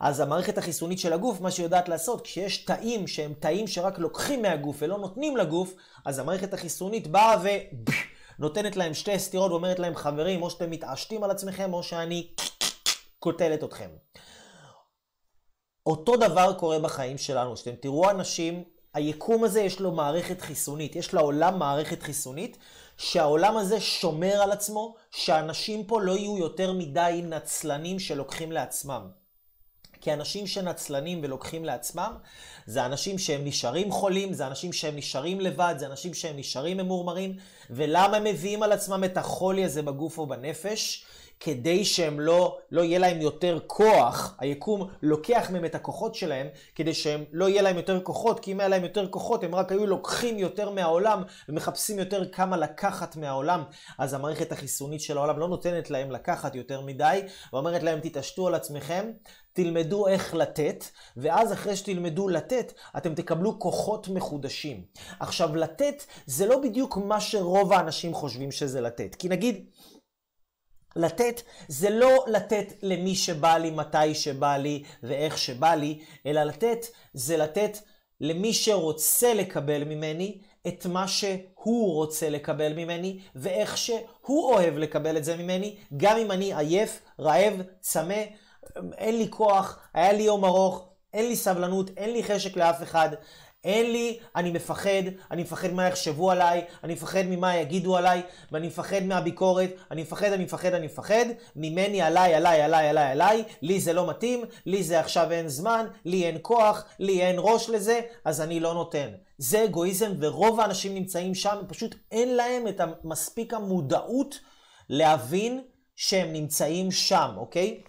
אז 0.00 0.20
המערכת 0.20 0.58
החיסונית 0.58 0.98
של 0.98 1.12
הגוף, 1.12 1.40
מה 1.40 1.50
שהיא 1.50 1.64
יודעת 1.64 1.88
לעשות, 1.88 2.20
כשיש 2.20 2.64
תאים 2.64 3.06
שהם 3.06 3.34
תאים 3.40 3.66
שרק 3.66 3.98
לוקחים 3.98 4.42
מהגוף 4.42 4.76
ולא 4.78 4.98
נותנים 4.98 5.36
לגוף, 5.36 5.74
אז 6.04 6.18
המערכת 6.18 6.54
החיסונית 6.54 7.06
באה 7.06 7.36
ונותנת 8.38 8.76
להם 8.76 8.94
שתי 8.94 9.18
סטירות 9.18 9.50
ואומרת 9.50 9.78
להם, 9.78 9.96
חברים, 9.96 10.42
או 10.42 10.50
שאתם 10.50 10.70
מתעשתים 10.70 11.24
על 11.24 11.30
עצמכם, 11.30 11.74
או 11.74 11.82
שאני 11.82 12.28
קוטלת 13.18 13.64
אתכם. 13.64 13.88
אותו 15.86 16.16
דבר 16.16 16.52
קורה 16.58 16.78
בחיים 16.78 17.18
שלנו, 17.18 17.56
שאתם 17.56 17.74
תראו 17.80 18.10
אנשים, 18.10 18.64
היקום 18.94 19.44
הזה 19.44 19.60
יש 19.60 19.80
לו 19.80 19.92
מערכת 19.92 20.40
חיסונית, 20.40 20.96
יש 20.96 21.14
לעולם 21.14 21.58
מערכת 21.58 22.02
חיסונית, 22.02 22.58
שהעולם 22.96 23.56
הזה 23.56 23.80
שומר 23.80 24.42
על 24.42 24.52
עצמו, 24.52 24.94
שאנשים 25.10 25.84
פה 25.84 26.00
לא 26.00 26.12
יהיו 26.12 26.38
יותר 26.38 26.72
מדי 26.72 27.22
נצלנים 27.24 27.98
שלוקחים 27.98 28.52
לעצמם. 28.52 29.08
כי 30.00 30.12
אנשים 30.12 30.46
שנצלנים 30.46 31.20
ולוקחים 31.22 31.64
לעצמם, 31.64 32.16
זה 32.66 32.86
אנשים 32.86 33.18
שהם 33.18 33.44
נשארים 33.44 33.92
חולים, 33.92 34.32
זה 34.32 34.46
אנשים 34.46 34.72
שהם 34.72 34.96
נשארים 34.96 35.40
לבד, 35.40 35.74
זה 35.78 35.86
אנשים 35.86 36.14
שהם 36.14 36.36
נשארים 36.36 36.76
ממורמרים, 36.76 37.36
ולמה 37.72 38.16
הם 38.16 38.24
מביאים 38.24 38.62
על 38.62 38.72
עצמם 38.72 39.04
את 39.04 39.16
החולי 39.16 39.64
הזה 39.64 39.82
בגוף 39.82 40.18
או 40.18 40.26
בנפש? 40.26 41.06
כדי 41.44 41.84
שהם 41.84 42.20
לא, 42.20 42.58
לא 42.70 42.82
יהיה 42.82 42.98
להם 42.98 43.20
יותר 43.20 43.58
כוח, 43.66 44.34
היקום 44.38 44.88
לוקח 45.02 45.50
מהם 45.52 45.64
את 45.64 45.74
הכוחות 45.74 46.14
שלהם, 46.14 46.46
כדי 46.74 46.94
שהם 46.94 47.24
לא 47.32 47.48
יהיה 47.48 47.62
להם 47.62 47.76
יותר 47.76 48.00
כוחות, 48.00 48.40
כי 48.40 48.52
אם 48.52 48.60
היה 48.60 48.68
להם 48.68 48.82
יותר 48.82 49.08
כוחות, 49.08 49.44
הם 49.44 49.54
רק 49.54 49.72
היו 49.72 49.86
לוקחים 49.86 50.38
יותר 50.38 50.70
מהעולם, 50.70 51.22
ומחפשים 51.48 51.98
יותר 51.98 52.28
כמה 52.28 52.56
לקחת 52.56 53.16
מהעולם. 53.16 53.62
אז 53.98 54.14
המערכת 54.14 54.52
החיסונית 54.52 55.00
של 55.00 55.16
העולם 55.18 55.38
לא 55.38 55.48
נותנת 55.48 55.90
להם 55.90 56.10
לקחת 56.10 56.54
יותר 56.54 56.80
מדי, 56.80 57.20
ואומרת 57.52 57.82
להם, 57.82 58.00
תתעשתו 58.00 58.46
על 58.46 58.54
עצמכם, 58.54 59.10
תלמדו 59.52 60.06
איך 60.06 60.34
לתת, 60.34 60.84
ואז 61.16 61.52
אחרי 61.52 61.76
שתלמדו 61.76 62.28
לתת, 62.28 62.72
אתם 62.96 63.14
תקבלו 63.14 63.58
כוחות 63.58 64.08
מחודשים. 64.08 64.82
עכשיו, 65.20 65.56
לתת 65.56 66.04
זה 66.26 66.46
לא 66.46 66.58
בדיוק 66.58 66.96
מה 66.96 67.20
שרוב 67.20 67.61
האנשים 67.70 68.14
חושבים 68.14 68.52
שזה 68.52 68.80
לתת. 68.80 69.14
כי 69.14 69.28
נגיד, 69.28 69.66
לתת 70.96 71.42
זה 71.68 71.90
לא 71.90 72.24
לתת 72.26 72.72
למי 72.82 73.14
שבא 73.14 73.56
לי, 73.56 73.70
מתי 73.70 74.14
שבא 74.14 74.56
לי 74.56 74.82
ואיך 75.02 75.38
שבא 75.38 75.74
לי, 75.74 76.00
אלא 76.26 76.42
לתת 76.42 76.86
זה 77.14 77.36
לתת 77.36 77.78
למי 78.20 78.52
שרוצה 78.52 79.34
לקבל 79.34 79.84
ממני 79.84 80.40
את 80.68 80.86
מה 80.86 81.08
שהוא 81.08 81.94
רוצה 81.94 82.30
לקבל 82.30 82.72
ממני 82.72 83.20
ואיך 83.34 83.76
שהוא 83.76 84.54
אוהב 84.54 84.76
לקבל 84.76 85.16
את 85.16 85.24
זה 85.24 85.36
ממני, 85.36 85.76
גם 85.96 86.16
אם 86.16 86.30
אני 86.30 86.54
עייף, 86.54 87.02
רעב, 87.20 87.62
צמא, 87.80 88.22
אין 88.98 89.18
לי 89.18 89.26
כוח, 89.30 89.78
היה 89.94 90.12
לי 90.12 90.22
יום 90.22 90.44
ארוך, 90.44 90.88
אין 91.12 91.28
לי 91.28 91.36
סבלנות, 91.36 91.90
אין 91.96 92.12
לי 92.12 92.24
חשק 92.24 92.56
לאף 92.56 92.82
אחד. 92.82 93.08
אין 93.64 93.92
לי, 93.92 94.18
אני 94.36 94.50
מפחד, 94.50 95.02
אני 95.30 95.42
מפחד 95.42 95.72
מה 95.72 95.88
יחשבו 95.88 96.30
עליי, 96.30 96.64
אני 96.84 96.92
מפחד 96.92 97.22
ממה 97.26 97.56
יגידו 97.56 97.96
עליי, 97.96 98.22
ואני 98.52 98.66
מפחד 98.66 99.02
מהביקורת, 99.02 99.70
אני 99.90 100.02
מפחד, 100.02 100.32
אני 100.32 100.44
מפחד, 100.44 100.74
אני 100.74 100.86
מפחד, 100.86 101.24
ממני 101.56 102.02
עליי, 102.02 102.34
עליי, 102.34 102.62
עליי, 102.62 102.88
עליי, 102.88 103.10
עליי, 103.10 103.44
לי 103.62 103.80
זה 103.80 103.92
לא 103.92 104.10
מתאים, 104.10 104.44
לי 104.66 104.82
זה 104.82 105.00
עכשיו 105.00 105.32
אין 105.32 105.48
זמן, 105.48 105.86
לי 106.04 106.26
אין 106.26 106.38
כוח, 106.42 106.84
לי 106.98 107.22
אין 107.22 107.36
ראש 107.38 107.68
לזה, 107.68 108.00
אז 108.24 108.40
אני 108.40 108.60
לא 108.60 108.74
נותן. 108.74 109.08
זה 109.38 109.64
אגואיזם, 109.64 110.12
ורוב 110.20 110.60
האנשים 110.60 110.94
נמצאים 110.94 111.34
שם, 111.34 111.56
פשוט 111.68 111.94
אין 112.12 112.34
להם 112.36 112.68
את 112.68 112.80
מספיק 113.04 113.54
המודעות 113.54 114.38
להבין 114.88 115.60
שהם 115.96 116.32
נמצאים 116.32 116.90
שם, 116.90 117.30
אוקיי? 117.36 117.82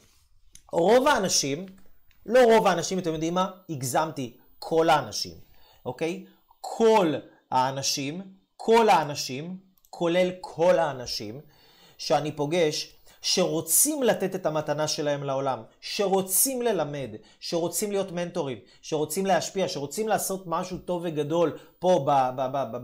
רוב 0.72 1.08
האנשים, 1.08 1.66
לא 2.26 2.40
רוב 2.44 2.68
האנשים, 2.68 3.00
אתם 3.00 3.14
יודעים 3.14 3.34
מה? 3.34 3.50
הגזמתי, 3.70 4.38
כל 4.60 4.90
האנשים. 4.90 5.53
אוקיי? 5.86 6.26
כל 6.62 7.14
האנשים, 7.52 8.22
כל 8.58 8.90
האנשים, 8.90 9.58
כולל 9.90 10.32
כל 10.42 10.80
האנשים 10.80 11.42
שאני 11.98 12.32
פוגש, 12.32 12.96
שרוצים 13.22 14.04
לתת 14.04 14.36
את 14.36 14.46
המתנה 14.46 14.88
שלהם 14.88 15.24
לעולם, 15.24 15.64
שרוצים 15.82 16.62
ללמד, 16.62 17.10
שרוצים 17.40 17.92
להיות 17.92 18.12
מנטורים, 18.12 18.58
שרוצים 18.82 19.26
להשפיע, 19.26 19.68
שרוצים 19.68 20.08
לעשות 20.08 20.44
משהו 20.46 20.78
טוב 20.78 21.02
וגדול 21.06 21.58
פה 21.80 22.06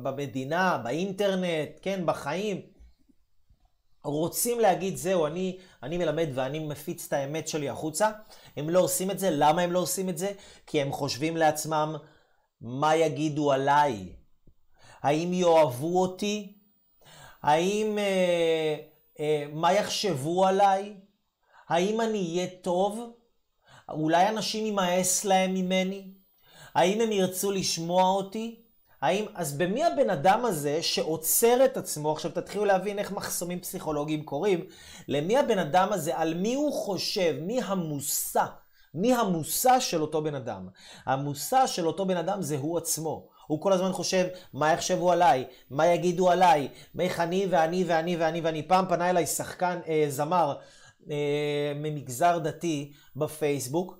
במדינה, 0.03 0.77
באינטרנט, 0.83 1.69
כן, 1.81 2.01
בחיים. 2.05 2.61
רוצים 4.03 4.59
להגיד, 4.59 4.95
זהו, 4.95 5.25
אני, 5.25 5.57
אני 5.83 5.97
מלמד 5.97 6.27
ואני 6.33 6.59
מפיץ 6.59 7.05
את 7.07 7.13
האמת 7.13 7.47
שלי 7.47 7.69
החוצה. 7.69 8.09
הם 8.57 8.69
לא 8.69 8.79
עושים 8.79 9.11
את 9.11 9.19
זה. 9.19 9.29
למה 9.31 9.61
הם 9.61 9.71
לא 9.71 9.79
עושים 9.79 10.09
את 10.09 10.17
זה? 10.17 10.31
כי 10.67 10.81
הם 10.81 10.91
חושבים 10.91 11.37
לעצמם, 11.37 11.95
מה 12.61 12.95
יגידו 12.95 13.51
עליי? 13.51 14.09
האם 15.01 15.33
יאהבו 15.33 16.01
אותי? 16.01 16.57
האם... 17.43 17.97
אה, 17.97 18.75
אה, 19.19 19.45
מה 19.53 19.73
יחשבו 19.73 20.45
עליי? 20.45 20.93
האם 21.69 22.01
אני 22.01 22.19
אהיה 22.19 22.47
טוב? 22.61 23.13
אולי 23.89 24.29
אנשים 24.29 24.65
יימאס 24.65 25.25
להם 25.25 25.53
ממני? 25.53 26.13
האם 26.75 27.01
הם 27.01 27.11
ירצו 27.11 27.51
לשמוע 27.51 28.03
אותי? 28.03 28.61
האם, 29.01 29.25
אז 29.35 29.57
במי 29.57 29.83
הבן 29.83 30.09
אדם 30.09 30.45
הזה 30.45 30.83
שעוצר 30.83 31.65
את 31.65 31.77
עצמו, 31.77 32.11
עכשיו 32.11 32.31
תתחילו 32.31 32.65
להבין 32.65 32.99
איך 32.99 33.11
מחסומים 33.11 33.59
פסיכולוגיים 33.59 34.23
קורים, 34.23 34.65
למי 35.07 35.37
הבן 35.37 35.59
אדם 35.59 35.93
הזה, 35.93 36.17
על 36.17 36.33
מי 36.33 36.53
הוא 36.53 36.73
חושב, 36.73 37.35
מי 37.41 37.61
המושא, 37.61 38.45
מי 38.93 39.13
המושא 39.13 39.79
של 39.79 40.01
אותו 40.01 40.23
בן 40.23 40.35
אדם. 40.35 40.67
המושא 41.05 41.67
של 41.67 41.87
אותו 41.87 42.05
בן 42.05 42.17
אדם 42.17 42.41
זה 42.41 42.57
הוא 42.57 42.77
עצמו. 42.77 43.27
הוא 43.47 43.61
כל 43.61 43.73
הזמן 43.73 43.91
חושב, 43.91 44.27
מה 44.53 44.73
יחשבו 44.73 45.11
עליי? 45.11 45.45
מה 45.69 45.87
יגידו 45.87 46.29
עליי? 46.29 46.67
איך 46.99 47.19
אני 47.19 47.47
ואני 47.49 47.83
ואני 47.87 48.15
ואני 48.15 48.41
ואני. 48.41 48.67
פעם 48.67 48.85
פנה 48.89 49.09
אליי 49.09 49.25
שחקן, 49.25 49.79
אה, 49.87 50.05
זמר 50.09 50.55
אה, 51.11 51.73
ממגזר 51.75 52.37
דתי 52.37 52.93
בפייסבוק. 53.15 53.99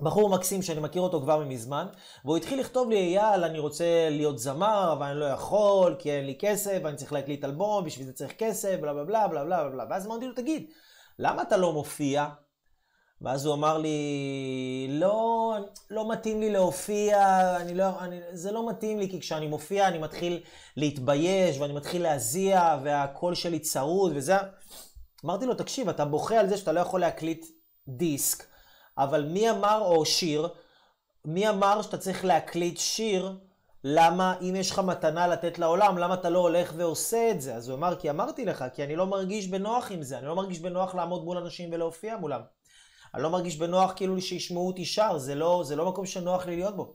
בחור 0.00 0.30
מקסים 0.30 0.62
שאני 0.62 0.80
מכיר 0.80 1.02
אותו 1.02 1.20
כבר 1.20 1.44
מזמן, 1.44 1.86
והוא 2.24 2.36
התחיל 2.36 2.60
לכתוב 2.60 2.90
לי, 2.90 3.18
אייל, 3.18 3.44
אני 3.44 3.58
רוצה 3.58 4.08
להיות 4.10 4.38
זמר, 4.38 4.92
אבל 4.92 5.06
אני 5.06 5.20
לא 5.20 5.24
יכול, 5.24 5.96
כי 5.98 6.10
אין 6.10 6.26
לי 6.26 6.36
כסף, 6.38 6.78
ואני 6.84 6.96
צריך 6.96 7.12
להקליט 7.12 7.44
אלבום, 7.44 7.84
בשביל 7.84 8.06
זה 8.06 8.12
צריך 8.12 8.32
כסף, 8.38 8.76
בלה 8.80 8.92
בלה 8.92 9.04
בלה 9.04 9.28
בלה 9.28 9.44
בלה 9.44 9.68
בלה. 9.68 9.84
ואז 9.90 10.06
אמרתי 10.06 10.26
לו, 10.26 10.34
תגיד, 10.34 10.66
למה 11.18 11.42
אתה 11.42 11.56
לא 11.56 11.72
מופיע? 11.72 12.28
ואז 13.22 13.46
הוא 13.46 13.54
אמר 13.54 13.78
לי, 13.78 14.86
לא, 14.90 15.54
לא 15.90 16.12
מתאים 16.12 16.40
לי 16.40 16.50
להופיע, 16.50 17.56
אני 17.56 17.74
לא, 17.74 18.00
אני, 18.00 18.20
זה 18.32 18.52
לא 18.52 18.68
מתאים 18.68 18.98
לי, 18.98 19.10
כי 19.10 19.20
כשאני 19.20 19.46
מופיע 19.46 19.88
אני 19.88 19.98
מתחיל 19.98 20.40
להתבייש, 20.76 21.58
ואני 21.58 21.72
מתחיל 21.72 22.02
להזיע, 22.02 22.78
והקול 22.82 23.34
שלי 23.34 23.58
צרוד, 23.58 24.12
וזה... 24.14 24.36
אמרתי 25.24 25.46
לו, 25.46 25.54
תקשיב, 25.54 25.88
אתה 25.88 26.04
בוכה 26.04 26.38
על 26.40 26.48
זה 26.48 26.56
שאתה 26.56 26.72
לא 26.72 26.80
יכול 26.80 27.00
להקליט 27.00 27.46
דיסק, 27.88 28.44
אבל 28.98 29.24
מי 29.24 29.50
אמר, 29.50 29.82
או 29.84 30.04
שיר, 30.04 30.48
מי 31.24 31.48
אמר 31.48 31.82
שאתה 31.82 31.98
צריך 31.98 32.24
להקליט 32.24 32.78
שיר, 32.78 33.36
למה, 33.84 34.34
אם 34.40 34.56
יש 34.56 34.70
לך 34.70 34.78
מתנה 34.78 35.26
לתת 35.26 35.58
לעולם, 35.58 35.98
למה 35.98 36.14
אתה 36.14 36.30
לא 36.30 36.38
הולך 36.38 36.72
ועושה 36.76 37.30
את 37.30 37.40
זה? 37.40 37.54
אז 37.54 37.68
הוא 37.68 37.78
אמר, 37.78 37.96
כי 37.96 38.10
אמרתי 38.10 38.44
לך, 38.44 38.64
כי 38.74 38.84
אני 38.84 38.96
לא 38.96 39.06
מרגיש 39.06 39.48
בנוח 39.48 39.92
עם 39.92 40.02
זה, 40.02 40.18
אני 40.18 40.26
לא 40.26 40.36
מרגיש 40.36 40.58
בנוח 40.58 40.94
לעמוד 40.94 41.24
מול 41.24 41.38
אנשים 41.38 41.68
ולהופיע 41.72 42.16
מולם. 42.16 42.40
אני 43.14 43.22
לא 43.22 43.30
מרגיש 43.30 43.56
בנוח 43.56 43.92
כאילו 43.96 44.20
שישמעו 44.20 44.66
אותי 44.66 44.84
שר, 44.84 45.18
זה 45.18 45.34
לא, 45.34 45.62
זה 45.64 45.76
לא 45.76 45.88
מקום 45.88 46.06
שנוח 46.06 46.46
לי 46.46 46.56
להיות 46.56 46.76
בו. 46.76 46.94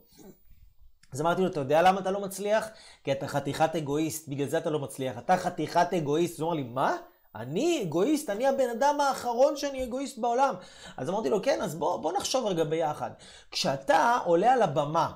אז 1.12 1.20
אמרתי 1.20 1.42
לו, 1.42 1.48
אתה 1.48 1.60
יודע 1.60 1.82
למה 1.82 2.00
אתה 2.00 2.10
לא 2.10 2.20
מצליח? 2.20 2.68
כי 3.04 3.12
אתה 3.12 3.28
חתיכת 3.28 3.76
אגואיסט, 3.76 4.28
בגלל 4.28 4.48
זה 4.48 4.58
אתה 4.58 4.70
לא 4.70 4.78
מצליח. 4.78 5.18
אתה 5.18 5.36
חתיכת 5.36 5.92
אגואיסט. 5.96 6.40
הוא 6.40 6.48
אמר 6.48 6.56
לי, 6.56 6.62
מה? 6.62 6.96
אני 7.34 7.82
אגואיסט? 7.82 8.30
אני 8.30 8.46
הבן 8.46 8.70
אדם 8.70 9.00
האחרון 9.00 9.56
שאני 9.56 9.84
אגואיסט 9.84 10.18
בעולם. 10.18 10.54
אז 10.96 11.08
אמרתי 11.10 11.28
לו, 11.28 11.42
כן, 11.42 11.62
אז 11.62 11.74
בוא, 11.74 11.96
בוא 11.96 12.12
נחשוב 12.12 12.46
רגע 12.46 12.64
ביחד. 12.64 13.10
כשאתה 13.50 14.18
עולה 14.24 14.52
על 14.52 14.62
הבמה, 14.62 15.12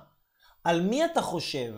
על 0.65 0.81
מי 0.81 1.05
אתה 1.05 1.23
חושב? 1.23 1.75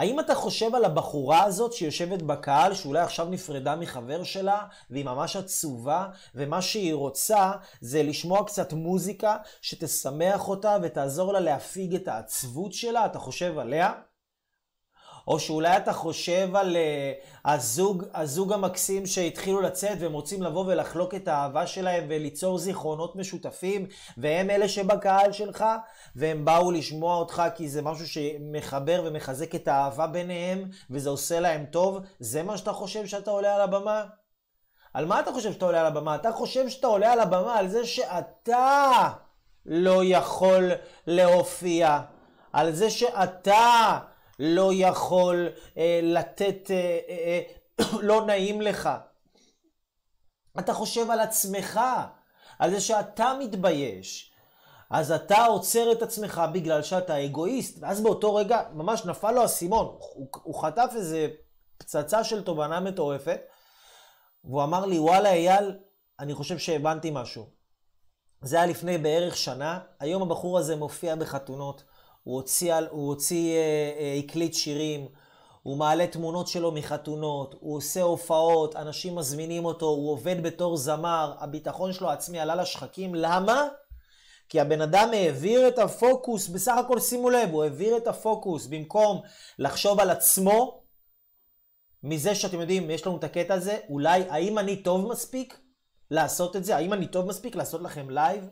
האם 0.00 0.20
אתה 0.20 0.34
חושב 0.34 0.74
על 0.74 0.84
הבחורה 0.84 1.44
הזאת 1.44 1.72
שיושבת 1.72 2.22
בקהל, 2.22 2.74
שאולי 2.74 3.00
עכשיו 3.00 3.26
נפרדה 3.26 3.76
מחבר 3.76 4.22
שלה, 4.22 4.64
והיא 4.90 5.04
ממש 5.04 5.36
עצובה, 5.36 6.08
ומה 6.34 6.62
שהיא 6.62 6.94
רוצה 6.94 7.52
זה 7.80 8.02
לשמוע 8.02 8.44
קצת 8.46 8.72
מוזיקה 8.72 9.36
שתשמח 9.62 10.48
אותה 10.48 10.76
ותעזור 10.82 11.32
לה 11.32 11.40
להפיג 11.40 11.94
את 11.94 12.08
העצבות 12.08 12.72
שלה? 12.72 13.06
אתה 13.06 13.18
חושב 13.18 13.58
עליה? 13.58 13.92
או 15.30 15.40
שאולי 15.40 15.76
אתה 15.76 15.92
חושב 15.92 16.56
על 16.56 16.76
uh, 16.76 17.48
הזוג, 17.50 18.04
הזוג 18.14 18.52
המקסים 18.52 19.06
שהתחילו 19.06 19.60
לצאת 19.60 19.98
והם 20.00 20.12
רוצים 20.12 20.42
לבוא 20.42 20.64
ולחלוק 20.66 21.14
את 21.14 21.28
האהבה 21.28 21.66
שלהם 21.66 22.04
וליצור 22.08 22.58
זיכרונות 22.58 23.16
משותפים, 23.16 23.86
והם 24.18 24.50
אלה 24.50 24.68
שבקהל 24.68 25.32
שלך, 25.32 25.64
והם 26.16 26.44
באו 26.44 26.70
לשמוע 26.70 27.16
אותך 27.16 27.42
כי 27.56 27.68
זה 27.68 27.82
משהו 27.82 28.06
שמחבר 28.08 29.02
ומחזק 29.04 29.54
את 29.54 29.68
האהבה 29.68 30.06
ביניהם, 30.06 30.64
וזה 30.90 31.10
עושה 31.10 31.40
להם 31.40 31.64
טוב, 31.64 31.98
זה 32.20 32.42
מה 32.42 32.56
שאתה 32.56 32.72
חושב 32.72 33.06
שאתה 33.06 33.30
עולה 33.30 33.54
על 33.54 33.60
הבמה? 33.60 34.04
על 34.94 35.06
מה 35.06 35.20
אתה 35.20 35.32
חושב 35.32 35.52
שאתה 35.52 35.64
עולה 35.64 35.80
על 35.80 35.86
הבמה? 35.86 36.14
אתה 36.14 36.32
חושב 36.32 36.68
שאתה 36.68 36.86
עולה 36.86 37.12
על 37.12 37.20
הבמה 37.20 37.58
על 37.58 37.68
זה 37.68 37.86
שאתה 37.86 39.08
לא 39.66 40.00
יכול 40.04 40.70
להופיע. 41.06 42.00
על 42.52 42.72
זה 42.72 42.90
שאתה 42.90 43.98
לא 44.40 44.70
יכול 44.74 45.48
אה, 45.78 46.00
לתת, 46.02 46.70
אה, 46.70 46.98
אה, 47.08 47.40
אה, 47.80 47.86
לא 48.08 48.26
נעים 48.26 48.60
לך. 48.60 48.88
אתה 50.58 50.74
חושב 50.74 51.10
על 51.10 51.20
עצמך, 51.20 51.80
על 52.58 52.70
זה 52.70 52.80
שאתה 52.80 53.32
מתבייש. 53.40 54.32
אז 54.90 55.12
אתה 55.12 55.44
עוצר 55.44 55.92
את 55.92 56.02
עצמך 56.02 56.42
בגלל 56.52 56.82
שאתה 56.82 57.24
אגואיסט, 57.24 57.78
ואז 57.80 58.00
באותו 58.00 58.34
רגע 58.34 58.62
ממש 58.72 59.04
נפל 59.04 59.30
לו 59.32 59.42
האסימון. 59.42 59.86
הוא, 59.86 60.28
הוא 60.42 60.62
חטף 60.62 60.90
איזה 60.94 61.28
פצצה 61.78 62.24
של 62.24 62.42
תובנה 62.42 62.80
מטורפת, 62.80 63.40
והוא 64.44 64.62
אמר 64.62 64.86
לי, 64.86 64.98
וואלה 64.98 65.32
אייל, 65.32 65.78
אני 66.20 66.34
חושב 66.34 66.58
שהבנתי 66.58 67.10
משהו. 67.12 67.46
זה 68.42 68.56
היה 68.56 68.66
לפני 68.66 68.98
בערך 68.98 69.36
שנה, 69.36 69.80
היום 70.00 70.22
הבחור 70.22 70.58
הזה 70.58 70.76
מופיע 70.76 71.14
בחתונות, 71.14 71.84
הוא 72.22 72.36
הוציא, 72.36 72.74
הוא 72.90 73.08
הוציא 73.08 73.56
אה, 73.56 73.92
אה, 73.98 74.14
הקליט 74.18 74.54
שירים, 74.54 75.08
הוא 75.62 75.76
מעלה 75.76 76.06
תמונות 76.06 76.48
שלו 76.48 76.72
מחתונות, 76.72 77.54
הוא 77.60 77.76
עושה 77.76 78.02
הופעות, 78.02 78.76
אנשים 78.76 79.14
מזמינים 79.14 79.64
אותו, 79.64 79.86
הוא 79.86 80.12
עובד 80.12 80.42
בתור 80.42 80.76
זמר, 80.76 81.34
הביטחון 81.38 81.92
שלו 81.92 82.10
העצמי 82.10 82.40
עלה 82.40 82.54
לשחקים. 82.54 83.14
למה? 83.14 83.68
כי 84.48 84.60
הבן 84.60 84.80
אדם 84.80 85.08
העביר 85.12 85.68
את 85.68 85.78
הפוקוס, 85.78 86.48
בסך 86.48 86.74
הכל 86.76 87.00
שימו 87.00 87.30
לב, 87.30 87.50
הוא 87.50 87.64
העביר 87.64 87.96
את 87.96 88.06
הפוקוס 88.06 88.66
במקום 88.66 89.20
לחשוב 89.58 90.00
על 90.00 90.10
עצמו, 90.10 90.82
מזה 92.02 92.34
שאתם 92.34 92.60
יודעים, 92.60 92.90
יש 92.90 93.06
לנו 93.06 93.16
את 93.16 93.24
הקטע 93.24 93.54
הזה, 93.54 93.78
אולי, 93.88 94.22
האם 94.28 94.58
אני 94.58 94.76
טוב 94.76 95.06
מספיק 95.12 95.60
לעשות 96.10 96.56
את 96.56 96.64
זה? 96.64 96.76
האם 96.76 96.92
אני 96.92 97.06
טוב 97.06 97.26
מספיק 97.26 97.56
לעשות 97.56 97.82
לכם 97.82 98.10
לייב? 98.10 98.48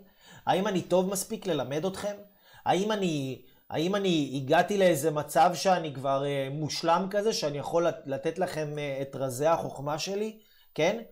האם 0.47 0.67
אני 0.67 0.83
טוב 0.83 1.11
מספיק 1.11 1.47
ללמד 1.47 1.85
אתכם? 1.85 2.17
האם 2.65 2.93
אני 2.93 3.43
האם 3.71 3.95
אני 3.95 4.33
הגעתי 4.35 4.79
לאיזה 4.79 5.11
מצב 5.11 5.51
שאני 5.55 5.95
כבר 5.95 6.25
אה, 6.25 6.49
מושלם 6.51 7.07
כזה, 7.11 7.33
שאני 7.33 7.59
יכול 7.59 7.87
לתת 8.07 8.39
לכם 8.39 8.79
אה, 8.79 8.99
את 9.03 9.17
רזי 9.17 9.47
החוכמה 9.47 9.99
שלי, 9.99 10.39
כן? 10.75 11.03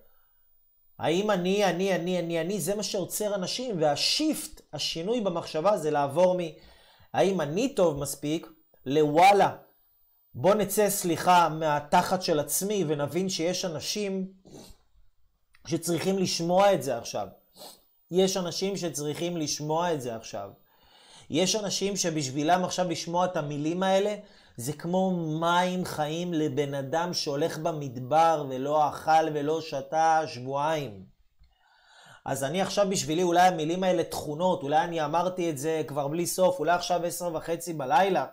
האם 0.98 1.30
אני, 1.30 1.64
אני, 1.64 1.94
אני, 1.94 2.18
אני, 2.18 2.40
אני, 2.40 2.60
זה 2.60 2.74
מה 2.74 2.82
שעוצר 2.82 3.34
אנשים, 3.34 3.82
וה 3.82 4.02
shift, 4.02 4.60
השינוי 4.72 5.20
במחשבה 5.20 5.76
זה 5.76 5.90
לעבור 5.90 6.36
מ... 6.38 6.40
האם 7.12 7.40
אני 7.40 7.74
טוב 7.74 7.98
מספיק, 7.98 8.46
לוואלה, 8.86 9.56
בוא 10.34 10.54
נצא, 10.54 10.90
סליחה, 10.90 11.48
מהתחת 11.48 12.22
של 12.22 12.40
עצמי 12.40 12.84
ונבין 12.88 13.28
שיש 13.28 13.64
אנשים 13.64 14.32
שצריכים 15.66 16.18
לשמוע 16.18 16.74
את 16.74 16.82
זה 16.82 16.98
עכשיו. 16.98 17.28
יש 18.10 18.36
אנשים 18.36 18.76
שצריכים 18.76 19.36
לשמוע 19.36 19.94
את 19.94 20.00
זה 20.00 20.16
עכשיו. 20.16 20.50
יש 21.30 21.56
אנשים 21.56 21.96
שבשבילם 21.96 22.64
עכשיו 22.64 22.90
לשמוע 22.90 23.24
את 23.24 23.36
המילים 23.36 23.82
האלה, 23.82 24.14
זה 24.56 24.72
כמו 24.72 25.10
מים 25.40 25.84
חיים 25.84 26.34
לבן 26.34 26.74
אדם 26.74 27.14
שהולך 27.14 27.58
במדבר 27.58 28.46
ולא 28.48 28.88
אכל 28.88 29.28
ולא 29.34 29.60
שתה 29.60 30.22
שבועיים. 30.26 31.16
אז 32.24 32.44
אני 32.44 32.62
עכשיו 32.62 32.86
בשבילי, 32.90 33.22
אולי 33.22 33.48
המילים 33.48 33.84
האלה 33.84 34.04
טחונות, 34.04 34.62
אולי 34.62 34.84
אני 34.84 35.04
אמרתי 35.04 35.50
את 35.50 35.58
זה 35.58 35.82
כבר 35.86 36.08
בלי 36.08 36.26
סוף, 36.26 36.58
אולי 36.58 36.72
עכשיו 36.72 37.04
עשר 37.04 37.34
וחצי 37.34 37.72
בלילה. 37.72 38.26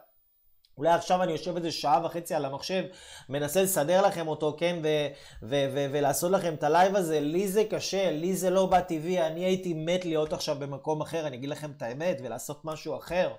אולי 0.77 0.89
עכשיו 0.89 1.23
אני 1.23 1.31
יושב 1.31 1.55
איזה 1.55 1.71
שעה 1.71 2.05
וחצי 2.05 2.35
על 2.35 2.45
המחשב, 2.45 2.83
מנסה 3.29 3.63
לסדר 3.63 4.07
לכם 4.07 4.27
אותו, 4.27 4.55
כן, 4.59 4.79
ו- 4.83 5.07
ו- 5.43 5.69
ו- 5.73 5.87
ולעשות 5.91 6.31
לכם 6.31 6.53
את 6.53 6.63
הלייב 6.63 6.95
הזה. 6.95 7.19
לי 7.19 7.47
זה 7.47 7.63
קשה, 7.69 8.11
לי 8.11 8.35
זה 8.35 8.49
לא 8.49 8.65
בא 8.65 8.81
טבעי, 8.81 9.27
אני 9.27 9.45
הייתי 9.45 9.73
מת 9.73 10.05
להיות 10.05 10.33
עכשיו 10.33 10.55
במקום 10.59 11.01
אחר, 11.01 11.27
אני 11.27 11.37
אגיד 11.37 11.49
לכם 11.49 11.71
את 11.71 11.81
האמת, 11.81 12.17
ולעשות 12.23 12.65
משהו 12.65 12.97
אחר. 12.97 13.33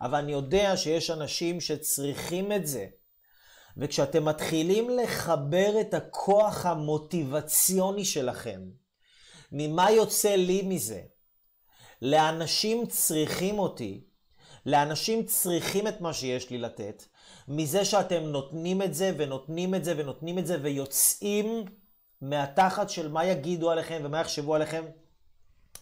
אבל 0.00 0.18
אני 0.18 0.32
יודע 0.32 0.76
שיש 0.76 1.10
אנשים 1.10 1.60
שצריכים 1.60 2.52
את 2.52 2.66
זה. 2.66 2.86
וכשאתם 3.76 4.24
מתחילים 4.24 4.90
לחבר 4.90 5.80
את 5.80 5.94
הכוח 5.94 6.66
המוטיבציוני 6.66 8.04
שלכם, 8.04 8.60
ממה 9.52 9.90
יוצא 9.90 10.34
לי 10.34 10.62
מזה? 10.62 11.00
לאנשים 12.02 12.86
צריכים 12.86 13.58
אותי, 13.58 14.04
לאנשים 14.66 15.24
צריכים 15.24 15.88
את 15.88 16.00
מה 16.00 16.12
שיש 16.12 16.50
לי 16.50 16.58
לתת, 16.58 17.04
מזה 17.48 17.84
שאתם 17.84 18.22
נותנים 18.22 18.82
את 18.82 18.94
זה 18.94 19.12
ונותנים 19.16 19.74
את 19.74 19.84
זה 19.84 19.94
ונותנים 19.96 20.38
את 20.38 20.46
זה 20.46 20.56
ויוצאים 20.62 21.64
מהתחת 22.20 22.90
של 22.90 23.08
מה 23.08 23.24
יגידו 23.24 23.70
עליכם 23.70 24.00
ומה 24.04 24.20
יחשבו 24.20 24.54
עליכם. 24.54 24.84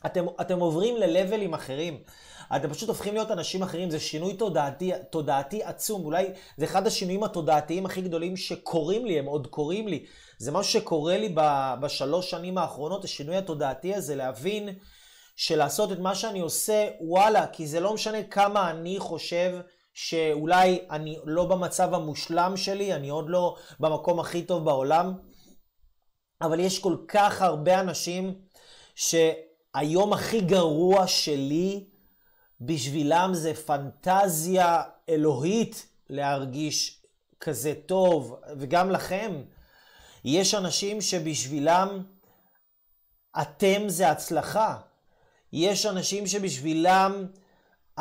אתם, 0.06 0.26
אתם 0.40 0.60
עוברים 0.60 0.96
ללבלים 0.96 1.54
אחרים. 1.54 2.02
אתם 2.56 2.70
פשוט 2.70 2.88
הופכים 2.88 3.14
להיות 3.14 3.30
אנשים 3.30 3.62
אחרים, 3.62 3.90
זה 3.90 4.00
שינוי 4.00 4.34
תודעתי, 4.34 4.92
תודעתי 5.10 5.62
עצום. 5.62 6.04
אולי 6.04 6.26
זה 6.56 6.64
אחד 6.64 6.86
השינויים 6.86 7.22
התודעתיים 7.22 7.86
הכי 7.86 8.00
גדולים 8.00 8.36
שקורים 8.36 9.06
לי, 9.06 9.18
הם 9.18 9.26
עוד 9.26 9.46
קורים 9.46 9.88
לי. 9.88 10.04
זה 10.38 10.52
משהו 10.52 10.72
שקורה 10.72 11.18
לי 11.18 11.34
בשלוש 11.80 12.30
שנים 12.30 12.58
האחרונות, 12.58 13.04
השינוי 13.04 13.36
התודעתי 13.36 13.94
הזה, 13.94 14.16
להבין 14.16 14.68
שלעשות 15.40 15.92
את 15.92 15.98
מה 15.98 16.14
שאני 16.14 16.40
עושה, 16.40 16.88
וואלה, 17.00 17.46
כי 17.46 17.66
זה 17.66 17.80
לא 17.80 17.94
משנה 17.94 18.22
כמה 18.22 18.70
אני 18.70 18.98
חושב 18.98 19.60
שאולי 19.94 20.86
אני 20.90 21.18
לא 21.24 21.44
במצב 21.44 21.94
המושלם 21.94 22.56
שלי, 22.56 22.94
אני 22.94 23.08
עוד 23.08 23.24
לא 23.28 23.56
במקום 23.80 24.20
הכי 24.20 24.42
טוב 24.42 24.64
בעולם, 24.64 25.14
אבל 26.42 26.60
יש 26.60 26.78
כל 26.78 26.96
כך 27.08 27.42
הרבה 27.42 27.80
אנשים 27.80 28.34
שהיום 28.94 30.12
הכי 30.12 30.40
גרוע 30.40 31.06
שלי, 31.06 31.88
בשבילם 32.60 33.30
זה 33.32 33.54
פנטזיה 33.54 34.82
אלוהית 35.08 35.86
להרגיש 36.10 37.02
כזה 37.40 37.74
טוב, 37.86 38.40
וגם 38.58 38.90
לכם. 38.90 39.42
יש 40.24 40.54
אנשים 40.54 41.00
שבשבילם 41.00 42.02
אתם 43.40 43.88
זה 43.88 44.10
הצלחה. 44.10 44.89
יש 45.52 45.86
אנשים 45.86 46.26
שבשבילם 46.26 47.26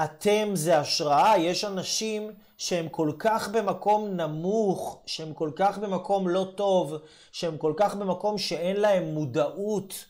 אתם 0.03 0.49
זה 0.53 0.79
השראה. 0.79 1.37
יש 1.37 1.65
אנשים 1.65 2.31
שהם 2.57 2.89
כל 2.89 3.11
כך 3.19 3.49
במקום 3.49 4.07
נמוך, 4.07 5.01
שהם 5.05 5.33
כל 5.33 5.51
כך 5.55 5.77
במקום 5.77 6.27
לא 6.27 6.47
טוב, 6.55 6.93
שהם 7.31 7.57
כל 7.57 7.73
כך 7.77 7.95
במקום 7.95 8.37
שאין 8.37 8.77
להם 8.79 9.03
מודעות, 9.03 10.05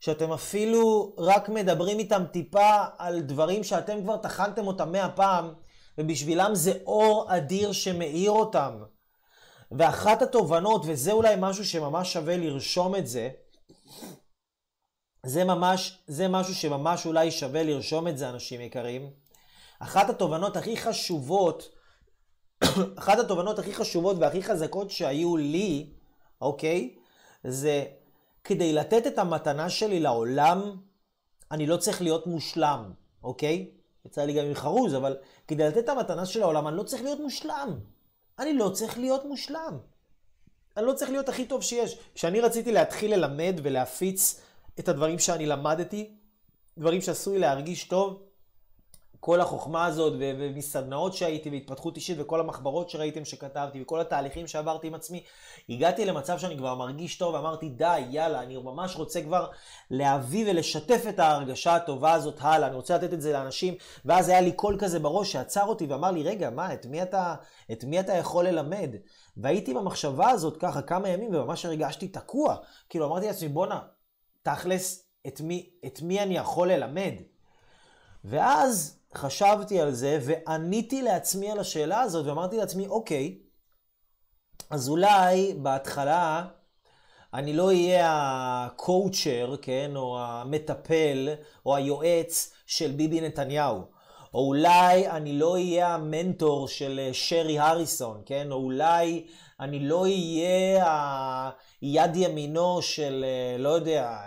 שאתם 0.00 0.32
אפילו 0.32 1.14
רק 1.18 1.48
מדברים 1.48 1.98
איתם 1.98 2.24
טיפה 2.32 2.84
על 2.98 3.20
דברים 3.20 3.64
שאתם 3.64 4.02
כבר 4.02 4.16
טחנתם 4.16 4.66
אותם 4.66 4.92
מאה 4.92 5.08
פעם, 5.08 5.52
ובשבילם 5.98 6.54
זה 6.54 6.72
אור 6.86 7.26
אדיר 7.28 7.72
שמאיר 7.72 8.30
אותם. 8.30 8.72
ואחת 9.72 10.22
התובנות, 10.22 10.82
וזה 10.86 11.12
אולי 11.12 11.34
משהו 11.38 11.64
שממש 11.64 12.12
שווה 12.12 12.36
לרשום 12.36 12.96
את 12.96 13.06
זה, 13.06 13.28
זה 15.26 15.44
ממש, 15.44 15.98
זה 16.06 16.28
משהו 16.28 16.54
שממש 16.54 17.06
אולי 17.06 17.30
שווה 17.30 17.62
לרשום 17.62 18.08
את 18.08 18.18
זה, 18.18 18.28
אנשים 18.28 18.60
יקרים. 18.60 19.10
אחת 19.78 20.10
התובנות 20.10 20.56
הכי 20.56 20.76
חשובות, 20.76 21.68
אחת 22.98 23.18
התובנות 23.18 23.58
הכי 23.58 23.74
חשובות 23.74 24.16
והכי 24.20 24.42
חזקות 24.42 24.90
שהיו 24.90 25.36
לי, 25.36 25.90
אוקיי? 26.40 26.94
זה 27.44 27.84
כדי 28.44 28.72
לתת 28.72 29.06
את 29.06 29.18
המתנה 29.18 29.70
שלי 29.70 30.00
לעולם, 30.00 30.76
אני 31.50 31.66
לא 31.66 31.76
צריך 31.76 32.02
להיות 32.02 32.26
מושלם, 32.26 32.92
אוקיי? 33.22 33.70
יצא 34.06 34.22
לי 34.22 34.32
גם 34.32 34.44
עם 34.44 34.54
חרוז, 34.54 34.94
אבל 34.94 35.16
כדי 35.48 35.68
לתת 35.68 35.78
את 35.78 35.88
המתנה 35.88 36.26
של 36.26 36.42
העולם, 36.42 36.68
אני 36.68 36.76
לא 36.76 36.82
צריך 36.82 37.02
להיות 37.02 37.20
מושלם. 37.20 37.78
אני 38.38 38.54
לא 38.54 38.68
צריך 38.68 38.98
להיות 38.98 39.24
מושלם. 39.24 39.78
אני 40.76 40.86
לא 40.86 40.92
צריך 40.92 41.10
להיות 41.10 41.28
הכי 41.28 41.46
טוב 41.46 41.62
שיש. 41.62 41.98
כשאני 42.14 42.40
רציתי 42.40 42.72
להתחיל 42.72 43.14
ללמד 43.14 43.60
ולהפיץ 43.62 44.40
את 44.78 44.88
הדברים 44.88 45.18
שאני 45.18 45.46
למדתי, 45.46 46.16
דברים 46.78 47.00
שעשו 47.00 47.32
לי 47.32 47.38
להרגיש 47.38 47.84
טוב, 47.84 48.22
כל 49.20 49.40
החוכמה 49.40 49.86
הזאת, 49.86 50.12
ומסדנאות 50.18 51.14
שהייתי, 51.14 51.50
והתפתחות 51.50 51.96
אישית, 51.96 52.16
וכל 52.20 52.40
המחברות 52.40 52.90
שראיתם 52.90 53.24
שכתבתי, 53.24 53.82
וכל 53.82 54.00
התהליכים 54.00 54.46
שעברתי 54.46 54.86
עם 54.86 54.94
עצמי, 54.94 55.22
הגעתי 55.68 56.04
למצב 56.04 56.38
שאני 56.38 56.56
כבר 56.56 56.74
מרגיש 56.74 57.18
טוב, 57.18 57.34
ואמרתי, 57.34 57.68
די, 57.68 58.00
יאללה, 58.10 58.42
אני 58.42 58.56
ממש 58.56 58.96
רוצה 58.96 59.22
כבר 59.22 59.50
להביא 59.90 60.50
ולשתף 60.50 61.04
את 61.08 61.18
ההרגשה 61.18 61.74
הטובה 61.74 62.12
הזאת 62.12 62.36
הלאה, 62.40 62.68
אני 62.68 62.76
רוצה 62.76 62.96
לתת 62.96 63.12
את 63.12 63.20
זה 63.20 63.32
לאנשים, 63.32 63.74
ואז 64.04 64.28
היה 64.28 64.40
לי 64.40 64.52
קול 64.52 64.76
כזה 64.78 64.98
בראש 64.98 65.32
שעצר 65.32 65.64
אותי 65.64 65.86
ואמר 65.86 66.10
לי, 66.10 66.22
רגע, 66.22 66.50
מה, 66.50 66.72
את 66.72 66.86
מי 66.86 67.02
אתה, 67.02 67.34
את 67.72 67.84
מי 67.84 68.00
אתה 68.00 68.12
יכול 68.12 68.48
ללמד? 68.48 68.90
והייתי 69.36 69.74
במחשבה 69.74 70.30
הזאת 70.30 70.56
ככה 70.56 70.82
כמה 70.82 71.08
ימים, 71.08 71.34
וממש 71.34 71.64
הרגשתי 71.64 72.08
תקוע. 72.08 72.56
כאילו, 72.88 73.06
אמרתי 73.06 73.26
לעצמי, 73.26 73.48
בואנה, 73.48 73.80
תכלס, 74.46 75.04
את 75.26 75.40
מי, 75.40 75.70
את 75.86 76.02
מי 76.02 76.20
אני 76.22 76.36
יכול 76.36 76.72
ללמד? 76.72 77.14
ואז 78.24 78.98
חשבתי 79.14 79.80
על 79.80 79.92
זה 79.92 80.18
ועניתי 80.22 81.02
לעצמי 81.02 81.50
על 81.50 81.58
השאלה 81.58 82.00
הזאת 82.00 82.26
ואמרתי 82.26 82.56
לעצמי, 82.56 82.86
אוקיי, 82.86 83.38
אז 84.70 84.88
אולי 84.88 85.54
בהתחלה 85.62 86.44
אני 87.34 87.52
לא 87.52 87.66
אהיה 87.66 88.10
הקואוצ'ר, 88.66 89.56
כן, 89.62 89.90
או 89.96 90.18
המטפל, 90.20 91.28
או 91.66 91.76
היועץ 91.76 92.52
של 92.66 92.92
ביבי 92.92 93.20
נתניהו. 93.20 93.82
או 94.34 94.46
אולי 94.48 95.08
אני 95.08 95.38
לא 95.38 95.52
אהיה 95.52 95.94
המנטור 95.94 96.68
של 96.68 97.08
שרי 97.12 97.58
הריסון, 97.58 98.22
כן? 98.26 98.52
או 98.52 98.56
אולי 98.56 99.26
אני 99.60 99.88
לא 99.88 100.02
אהיה 100.02 101.50
היד 101.80 102.16
ימינו 102.16 102.82
של, 102.82 103.24
אה, 103.24 103.58
לא 103.58 103.68
יודע, 103.68 104.20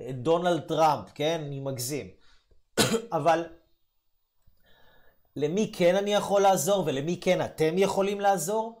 אה, 0.00 0.12
דונלד 0.12 0.60
טראמפ, 0.60 1.10
כן? 1.14 1.42
אני 1.46 1.60
מגזים. 1.60 2.10
אבל 3.12 3.44
למי 5.36 5.72
כן 5.76 5.96
אני 5.96 6.14
יכול 6.14 6.42
לעזור 6.42 6.82
ולמי 6.86 7.20
כן 7.20 7.44
אתם 7.44 7.78
יכולים 7.78 8.20
לעזור? 8.20 8.80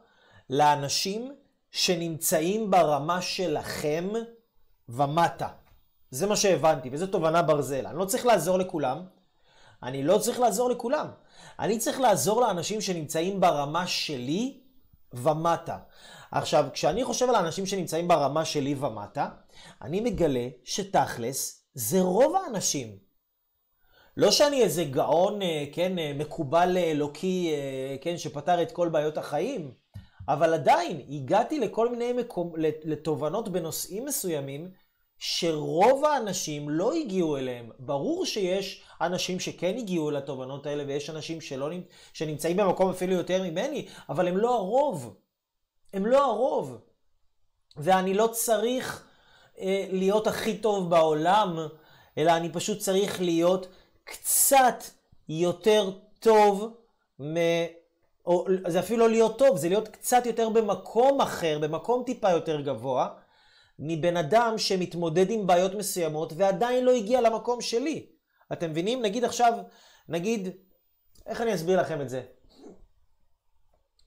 לאנשים 0.50 1.34
שנמצאים 1.70 2.70
ברמה 2.70 3.22
שלכם 3.22 4.08
ומטה. 4.88 5.48
זה 6.10 6.26
מה 6.26 6.36
שהבנתי, 6.36 6.88
וזו 6.92 7.06
תובנה 7.06 7.42
ברזל. 7.42 7.86
אני 7.86 7.98
לא 7.98 8.04
צריך 8.04 8.26
לעזור 8.26 8.58
לכולם, 8.58 9.04
אני 9.82 10.02
לא 10.02 10.18
צריך 10.18 10.40
לעזור 10.40 10.70
לכולם. 10.70 11.06
אני 11.58 11.78
צריך 11.78 12.00
לעזור 12.00 12.40
לאנשים 12.40 12.80
שנמצאים 12.80 13.40
ברמה 13.40 13.86
שלי 13.86 14.60
ומטה. 15.16 15.78
עכשיו, 16.30 16.66
כשאני 16.72 17.04
חושב 17.04 17.28
על 17.28 17.34
האנשים 17.34 17.66
שנמצאים 17.66 18.08
ברמה 18.08 18.44
שלי 18.44 18.74
ומטה, 18.74 19.28
אני 19.82 20.00
מגלה 20.00 20.48
שתכלס 20.64 21.66
זה 21.74 22.00
רוב 22.00 22.36
האנשים. 22.36 23.04
לא 24.16 24.30
שאני 24.30 24.62
איזה 24.62 24.84
גאון, 24.84 25.42
אה, 25.42 25.64
כן, 25.72 25.98
אה, 25.98 26.12
מקובל 26.14 26.76
אלוקי, 26.78 27.50
אה, 27.52 27.96
כן, 28.00 28.18
שפתר 28.18 28.62
את 28.62 28.72
כל 28.72 28.88
בעיות 28.88 29.18
החיים, 29.18 29.70
אבל 30.28 30.54
עדיין 30.54 31.00
הגעתי 31.08 31.60
לכל 31.60 31.90
מיני 31.90 32.12
מקום, 32.12 32.52
לתובנות 32.84 33.48
בנושאים 33.48 34.04
מסוימים, 34.04 34.70
שרוב 35.26 36.04
האנשים 36.04 36.68
לא 36.68 36.92
הגיעו 36.92 37.36
אליהם. 37.36 37.70
ברור 37.78 38.26
שיש 38.26 38.82
אנשים 39.00 39.40
שכן 39.40 39.76
הגיעו 39.78 40.10
לתובנות 40.10 40.66
האלה, 40.66 40.84
ויש 40.86 41.10
אנשים 41.10 41.40
שלא, 41.40 41.70
שנמצאים 42.12 42.56
במקום 42.56 42.90
אפילו 42.90 43.12
יותר 43.12 43.42
ממני, 43.42 43.86
אבל 44.08 44.28
הם 44.28 44.36
לא 44.36 44.54
הרוב. 44.54 45.16
הם 45.92 46.06
לא 46.06 46.24
הרוב. 46.24 46.78
ואני 47.76 48.14
לא 48.14 48.26
צריך 48.32 49.06
אה, 49.58 49.86
להיות 49.90 50.26
הכי 50.26 50.58
טוב 50.58 50.90
בעולם, 50.90 51.58
אלא 52.18 52.32
אני 52.32 52.52
פשוט 52.52 52.78
צריך 52.78 53.20
להיות 53.20 53.66
קצת 54.04 54.84
יותר 55.28 55.90
טוב 56.20 56.74
מ... 57.20 57.36
או 58.26 58.46
זה 58.66 58.80
אפילו 58.80 58.98
לא 58.98 59.10
להיות 59.10 59.38
טוב, 59.38 59.56
זה 59.56 59.68
להיות 59.68 59.88
קצת 59.88 60.26
יותר 60.26 60.48
במקום 60.48 61.20
אחר, 61.20 61.58
במקום 61.58 62.02
טיפה 62.06 62.30
יותר 62.30 62.60
גבוה, 62.60 63.08
מבן 63.78 64.16
אדם 64.16 64.54
שמתמודד 64.58 65.30
עם 65.30 65.46
בעיות 65.46 65.74
מסוימות 65.74 66.32
ועדיין 66.36 66.84
לא 66.84 66.92
הגיע 66.92 67.20
למקום 67.20 67.60
שלי. 67.60 68.06
אתם 68.52 68.70
מבינים? 68.70 69.02
נגיד 69.02 69.24
עכשיו, 69.24 69.52
נגיד, 70.08 70.48
איך 71.26 71.40
אני 71.40 71.54
אסביר 71.54 71.80
לכם 71.80 72.00
את 72.00 72.08
זה? 72.08 72.22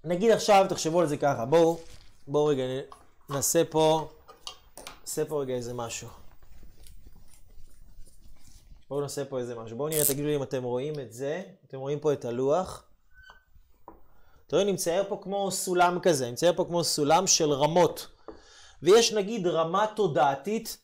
נגיד 0.04 0.32
עכשיו, 0.32 0.66
תחשבו 0.70 1.00
על 1.02 1.08
זה 1.08 1.18
ככה, 1.18 1.46
בואו, 1.46 1.78
בואו 2.28 2.46
רגע, 2.46 2.64
נעשה 3.30 3.66
פה, 3.66 4.10
נעשה 5.02 5.26
פה 5.26 5.42
רגע 5.42 5.54
איזה 5.54 5.74
משהו. 5.74 6.08
בואו 8.90 9.02
נעשה 9.02 9.26
פה 9.26 9.40
איזה 9.40 9.56
משהו. 9.56 9.78
בואו 9.78 9.90
נראה, 9.90 10.06
תגידו 10.06 10.28
לי 10.28 10.36
אם 10.36 10.44
אתם 10.44 10.64
רואים 10.64 11.00
את 11.00 11.14
זה. 11.14 11.44
אתם 11.68 11.78
רואים 11.78 12.00
פה 12.00 12.14
את 12.14 12.26
הלוח. 12.26 12.84
אתם 14.48 14.56
רואים, 14.56 14.74
נצייר 14.74 15.04
פה 15.10 15.20
כמו 15.24 15.52
סולם 15.52 16.00
כזה, 16.00 16.32
נצייר 16.32 16.54
פה 16.56 16.66
כמו 16.66 16.84
סולם 16.84 17.28
של 17.28 17.52
רמות. 17.52 18.08
ויש 18.82 19.14
נגיד 19.14 19.48
רמה 19.48 19.86
תודעתית 19.96 20.78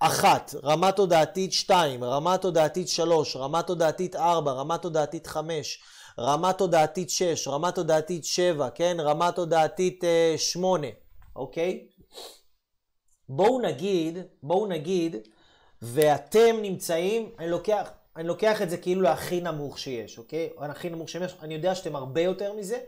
אחת, 0.00 0.54
רמה 0.64 0.92
תודעתית 0.92 1.52
שתיים, 1.52 2.04
רמה 2.04 2.38
תודעתית 2.38 2.88
שלוש, 2.88 3.36
רמה 3.36 3.62
תודעתית 3.62 4.16
ארבע, 4.16 4.52
רמה 4.52 4.78
תודעתית 4.78 5.26
חמש, 5.26 5.82
רמה 6.18 6.52
תודעתית 6.52 7.10
שש, 7.10 7.48
רמה 7.48 7.72
תודעתית 7.72 8.24
שבע, 8.24 8.70
כן? 8.70 8.96
רמה 9.00 9.32
תודעתית 9.32 10.04
אה, 10.04 10.34
שמונה, 10.38 10.86
אוקיי? 11.36 11.88
בואו 13.28 13.60
נגיד, 13.60 14.18
בואו 14.42 14.66
נגיד, 14.66 15.16
ואתם 15.82 16.56
נמצאים, 16.62 17.30
אני 17.38 17.50
לוקח, 17.50 17.90
אני 18.16 18.28
לוקח 18.28 18.62
את 18.62 18.70
זה 18.70 18.76
כאילו 18.76 19.00
להכי 19.02 19.40
נמוך 19.40 19.78
שיש, 19.78 20.18
אוקיי? 20.18 20.50
הכי 20.58 20.90
נמוך 20.90 21.08
שיש, 21.08 21.36
אני 21.42 21.54
יודע 21.54 21.74
שאתם 21.74 21.96
הרבה 21.96 22.20
יותר 22.20 22.52
מזה, 22.52 22.78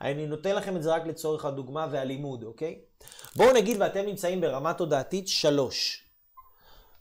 אני 0.00 0.26
נותן 0.26 0.54
לכם 0.54 0.76
את 0.76 0.82
זה 0.82 0.94
רק 0.94 1.06
לצורך 1.06 1.44
הדוגמה 1.44 1.86
והלימוד, 1.90 2.44
אוקיי? 2.44 2.78
בואו 3.36 3.52
נגיד 3.52 3.76
ואתם 3.80 4.00
נמצאים 4.00 4.40
ברמה 4.40 4.74
תודעתית 4.74 5.28
שלוש. 5.28 6.04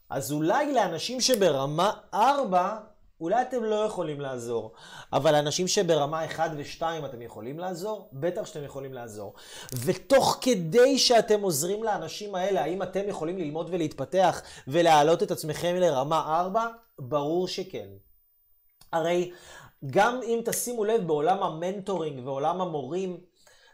אז 0.09 0.31
אולי 0.31 0.73
לאנשים 0.73 1.21
שברמה 1.21 1.91
ארבע, 2.13 2.77
אולי 3.21 3.41
אתם 3.41 3.63
לא 3.63 3.75
יכולים 3.75 4.21
לעזור, 4.21 4.71
אבל 5.13 5.31
לאנשים 5.31 5.67
שברמה 5.67 6.25
1 6.25 6.51
ו-2 6.57 7.05
אתם 7.05 7.21
יכולים 7.21 7.59
לעזור? 7.59 8.09
בטח 8.13 8.45
שאתם 8.45 8.63
יכולים 8.63 8.93
לעזור. 8.93 9.33
ותוך 9.85 10.37
כדי 10.41 10.97
שאתם 10.97 11.41
עוזרים 11.41 11.83
לאנשים 11.83 12.35
האלה, 12.35 12.61
האם 12.61 12.83
אתם 12.83 13.01
יכולים 13.07 13.37
ללמוד 13.37 13.69
ולהתפתח 13.71 14.41
ולהעלות 14.67 15.23
את 15.23 15.31
עצמכם 15.31 15.75
לרמה 15.75 16.39
4? 16.39 16.67
ברור 17.01 17.47
שכן. 17.47 17.87
הרי 18.91 19.31
גם 19.89 20.19
אם 20.23 20.41
תשימו 20.45 20.85
לב 20.85 21.07
בעולם 21.07 21.43
המנטורינג 21.43 22.27
ועולם 22.27 22.61
המורים, 22.61 23.17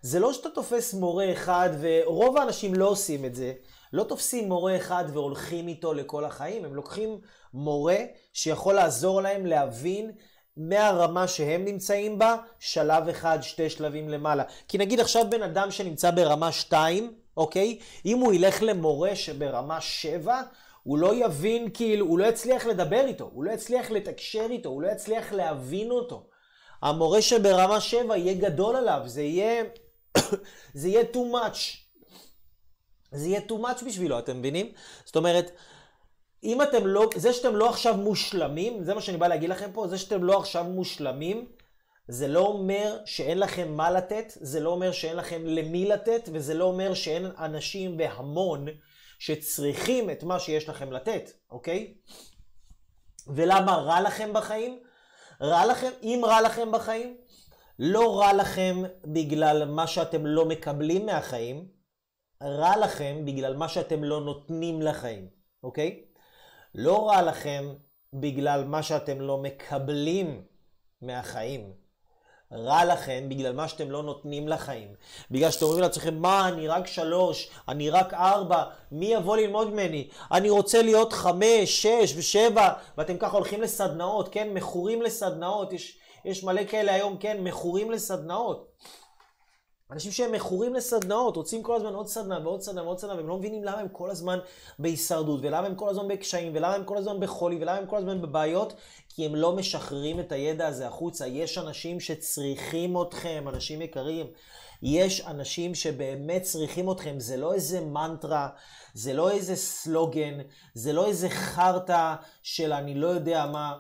זה 0.02 0.20
לא 0.20 0.34
שאתה 0.34 0.50
תופס 0.50 0.94
מורה 0.94 1.32
אחד, 1.32 1.70
ורוב 1.80 2.38
האנשים 2.38 2.74
לא 2.74 2.88
עושים 2.88 3.26
את 3.26 3.36
זה. 3.36 3.54
לא 3.94 4.04
תופסים 4.04 4.50
מורה 4.50 4.78
אחד 4.78 5.06
והולכים 5.14 5.68
איתו 5.68 5.94
לכל 5.94 6.26
החיים, 6.26 6.66
הם 6.66 6.76
לוקחים 6.76 7.20
מורה 7.54 7.98
שיכול 8.34 8.74
לעזור 8.74 9.22
להם 9.22 9.46
להבין 9.46 10.12
מהרמה 10.58 11.28
שהם 11.28 11.66
נמצאים 11.66 12.20
בה, 12.20 12.38
שלב 12.60 13.08
אחד, 13.08 13.40
שתי 13.42 13.70
שלבים 13.70 14.10
למעלה. 14.10 14.44
כי 14.68 14.78
נגיד 14.78 15.00
עכשיו 15.00 15.30
בן 15.30 15.44
אדם 15.44 15.72
שנמצא 15.72 16.12
ברמה 16.12 16.52
2, 16.52 17.14
אוקיי? 17.38 17.80
אם 18.06 18.18
הוא 18.18 18.34
ילך 18.34 18.58
למורה 18.62 19.16
שברמה 19.16 19.82
7, 19.82 20.42
הוא 20.88 20.98
לא 20.98 21.26
יבין, 21.26 21.70
כאילו, 21.74 22.06
הוא 22.06 22.20
לא 22.20 22.26
יצליח 22.26 22.66
לדבר 22.66 23.06
איתו, 23.06 23.30
הוא 23.34 23.44
לא 23.44 23.52
יצליח 23.52 23.92
לתקשר 23.92 24.48
איתו, 24.50 24.70
הוא 24.70 24.82
לא 24.82 24.88
יצליח 24.88 25.34
להבין 25.34 25.92
אותו. 25.92 26.28
המורה 26.82 27.22
שברמה 27.22 27.82
7 27.82 28.18
יהיה 28.18 28.34
גדול 28.34 28.76
עליו, 28.76 29.02
זה 29.06 29.22
יהיה, 29.22 29.64
זה 30.74 30.90
יהיה 30.90 31.04
too 31.14 31.34
much. 31.34 31.58
זה 33.12 33.28
יהיה 33.28 33.42
too 33.50 33.62
much 33.66 33.86
בשבילו, 33.86 34.20
אתם 34.20 34.40
מבינים? 34.40 34.72
זאת 35.06 35.16
אומרת, 35.16 35.52
אם 36.44 36.62
אתם 36.62 36.88
לא, 36.88 37.10
זה 37.16 37.34
שאתם 37.34 37.56
לא 37.56 37.70
עכשיו 37.70 37.98
מושלמים, 37.98 38.84
זה 38.84 38.94
מה 38.94 39.02
שאני 39.02 39.18
בא 39.18 39.28
להגיד 39.28 39.50
לכם 39.50 39.70
פה, 39.74 39.88
זה 39.88 39.98
שאתם 39.98 40.24
לא 40.24 40.40
עכשיו 40.40 40.64
מושלמים, 40.64 41.48
זה 42.08 42.28
לא 42.28 42.40
אומר 42.40 42.98
שאין 43.06 43.40
לכם 43.40 43.72
מה 43.72 43.92
לתת, 43.92 44.34
זה 44.36 44.60
לא 44.60 44.70
אומר 44.70 44.92
שאין 44.92 45.18
לכם 45.18 45.46
למי 45.46 45.86
לתת, 45.86 46.30
וזה 46.34 46.54
לא 46.54 46.64
אומר 46.64 46.94
שאין 46.94 47.26
אנשים 47.26 47.98
בהמון 47.98 48.66
שצריכים 49.20 50.10
את 50.10 50.24
מה 50.24 50.40
שיש 50.40 50.70
לכם 50.70 50.92
לתת, 50.92 51.32
אוקיי? 51.50 51.94
ולמה 53.28 53.76
רע 53.76 54.02
לכם 54.02 54.34
בחיים? 54.34 54.80
רע 55.42 55.66
לכם, 55.66 55.92
אם 56.04 56.22
רע 56.26 56.42
לכם 56.42 56.72
בחיים, 56.72 57.18
לא 57.80 58.20
רע 58.20 58.34
לכם 58.34 58.84
בגלל 59.06 59.66
מה 59.66 59.88
שאתם 59.88 60.26
לא 60.26 60.46
מקבלים 60.46 61.06
מהחיים, 61.06 61.68
רע 62.44 62.78
לכם 62.78 63.26
בגלל 63.26 63.56
מה 63.56 63.70
שאתם 63.70 64.04
לא 64.04 64.22
נותנים 64.22 64.82
לחיים, 64.82 65.30
אוקיי? 65.64 66.06
לא 66.76 67.08
רע 67.08 67.22
לכם 67.22 67.74
בגלל 68.14 68.64
מה 68.64 68.84
שאתם 68.84 69.22
לא 69.22 69.38
מקבלים 69.38 70.44
מהחיים. 71.02 71.74
רע 72.54 72.86
לכם 72.86 73.26
בגלל 73.30 73.54
מה 73.54 73.68
שאתם 73.68 73.92
לא 73.92 74.04
נותנים 74.04 74.48
לחיים. 74.48 74.88
בגלל 75.32 75.52
שאתם 75.52 75.66
אומרים 75.66 75.82
לעצמכם, 75.82 76.16
מה, 76.16 76.48
אני 76.48 76.68
רק 76.68 76.88
שלוש, 76.88 77.50
אני 77.68 77.90
רק 77.90 78.14
ארבע, 78.14 78.64
מי 78.92 79.06
יבוא 79.06 79.38
ללמוד 79.38 79.70
ממני? 79.74 80.08
אני 80.32 80.50
רוצה 80.50 80.82
להיות 80.82 81.14
חמש, 81.14 81.82
שש 81.82 82.14
ושבע, 82.18 82.70
ואתם 82.98 83.18
ככה 83.18 83.38
הולכים 83.38 83.62
לסדנאות, 83.62 84.30
כן? 84.32 84.54
מכורים 84.54 85.02
לסדנאות, 85.02 85.74
יש, 85.74 85.98
יש 86.26 86.44
מלא 86.44 86.62
כאלה 86.70 86.94
היום, 86.94 87.18
כן? 87.18 87.38
מכורים 87.44 87.92
לסדנאות. 87.92 88.68
אנשים 89.92 90.12
שהם 90.12 90.32
מכורים 90.32 90.74
לסדנאות, 90.74 91.36
רוצים 91.36 91.64
כל 91.64 91.76
הזמן 91.76 91.94
עוד 91.94 92.08
סדנה 92.08 92.40
ועוד 92.44 92.62
סדנה 92.62 92.84
ועוד 92.84 93.00
סדנה, 93.00 93.16
והם 93.16 93.28
לא 93.28 93.38
מבינים 93.38 93.64
למה 93.64 93.80
הם 93.80 93.88
כל 93.88 94.10
הזמן 94.10 94.40
בהישרדות, 94.80 95.40
ולמה 95.44 95.68
הם 95.68 95.76
כל 95.76 95.90
הזמן 95.90 96.08
בקשיים, 96.08 96.52
ולמה 96.56 96.74
הם 96.74 96.84
כל 96.84 96.98
הזמן 96.98 97.20
בחולי, 97.20 97.58
ולמה 97.62 97.78
הם 97.78 97.86
כל 97.86 97.98
הזמן 97.98 98.22
בבעיות, 98.22 98.74
כי 99.10 99.26
הם 99.26 99.36
לא 99.36 99.56
משחררים 99.56 100.20
את 100.20 100.32
הידע 100.32 100.68
הזה 100.68 100.88
החוצה. 100.88 101.28
יש 101.28 101.58
אנשים 101.58 102.00
שצריכים 102.00 103.02
אתכם, 103.02 103.46
אנשים 103.48 103.82
יקרים. 103.82 104.28
יש 104.84 105.22
אנשים 105.22 105.76
שבאמת 105.76 106.42
צריכים 106.42 106.92
אתכם, 106.92 107.20
זה 107.20 107.38
לא 107.38 107.54
איזה 107.54 107.82
מנטרה, 107.82 108.50
זה 108.94 109.14
לא 109.14 109.32
איזה 109.32 109.56
סלוגן, 109.56 110.40
זה 110.74 110.94
לא 110.94 111.08
איזה 111.08 111.30
חרטא 111.30 112.16
של 112.44 112.74
אני 112.74 112.96
לא 112.96 113.08
יודע 113.08 113.46
מה, 113.46 113.74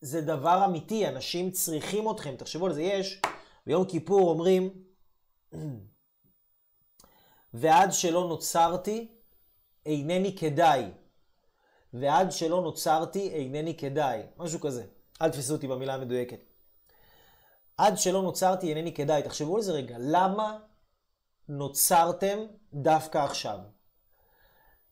זה 0.00 0.20
דבר 0.20 0.64
אמיתי, 0.64 1.08
אנשים 1.08 1.50
צריכים 1.50 2.10
אתכם. 2.10 2.34
תחשבו 2.36 2.66
על 2.66 2.72
זה, 2.72 2.82
יש, 2.82 3.20
ביום 3.66 3.84
כיפור 3.84 4.30
אומרים, 4.30 4.91
ועד 7.54 7.92
שלא 7.92 8.28
נוצרתי, 8.28 9.08
אינני 9.86 10.36
כדאי. 10.36 10.90
ועד 11.94 12.32
שלא 12.32 12.62
נוצרתי, 12.62 13.30
אינני 13.30 13.76
כדאי. 13.76 14.22
משהו 14.36 14.60
כזה. 14.60 14.84
אל 15.22 15.30
תפסו 15.30 15.52
אותי 15.52 15.68
במילה 15.68 15.94
המדויקת. 15.94 16.38
עד 17.76 17.98
שלא 17.98 18.22
נוצרתי, 18.22 18.68
אינני 18.68 18.94
כדאי. 18.94 19.22
תחשבו 19.22 19.56
על 19.56 19.62
זה 19.62 19.72
רגע. 19.72 19.96
למה 20.00 20.58
נוצרתם 21.48 22.38
דווקא 22.74 23.18
עכשיו? 23.18 23.58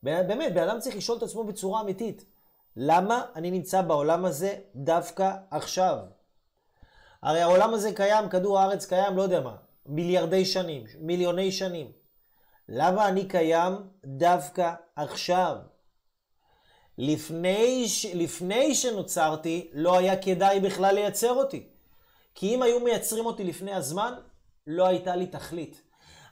באמת, 0.02 0.54
בן 0.54 0.68
אדם 0.68 0.80
צריך 0.80 0.96
לשאול 0.96 1.18
את 1.18 1.22
עצמו 1.22 1.44
בצורה 1.44 1.80
אמיתית. 1.80 2.24
למה 2.76 3.24
אני 3.36 3.50
נמצא 3.50 3.82
בעולם 3.82 4.24
הזה 4.24 4.58
דווקא 4.74 5.36
עכשיו? 5.50 5.98
הרי 7.22 7.40
העולם 7.40 7.74
הזה 7.74 7.94
קיים, 7.94 8.28
כדור 8.28 8.58
הארץ 8.58 8.86
קיים, 8.86 9.16
לא 9.16 9.22
יודע 9.22 9.40
מה, 9.40 9.56
מיליארדי 9.86 10.44
שנים, 10.44 10.84
מיליוני 11.00 11.52
שנים. 11.52 11.92
למה 12.68 13.08
אני 13.08 13.28
קיים 13.28 13.74
דווקא 14.04 14.74
עכשיו? 14.96 15.56
לפני, 16.98 17.88
ש... 17.88 18.06
לפני 18.06 18.74
שנוצרתי, 18.74 19.70
לא 19.72 19.98
היה 19.98 20.22
כדאי 20.22 20.60
בכלל 20.60 20.94
לייצר 20.94 21.30
אותי. 21.30 21.68
כי 22.34 22.54
אם 22.54 22.62
היו 22.62 22.80
מייצרים 22.80 23.26
אותי 23.26 23.44
לפני 23.44 23.72
הזמן, 23.72 24.14
לא 24.66 24.86
הייתה 24.86 25.16
לי 25.16 25.26
תכלית. 25.26 25.82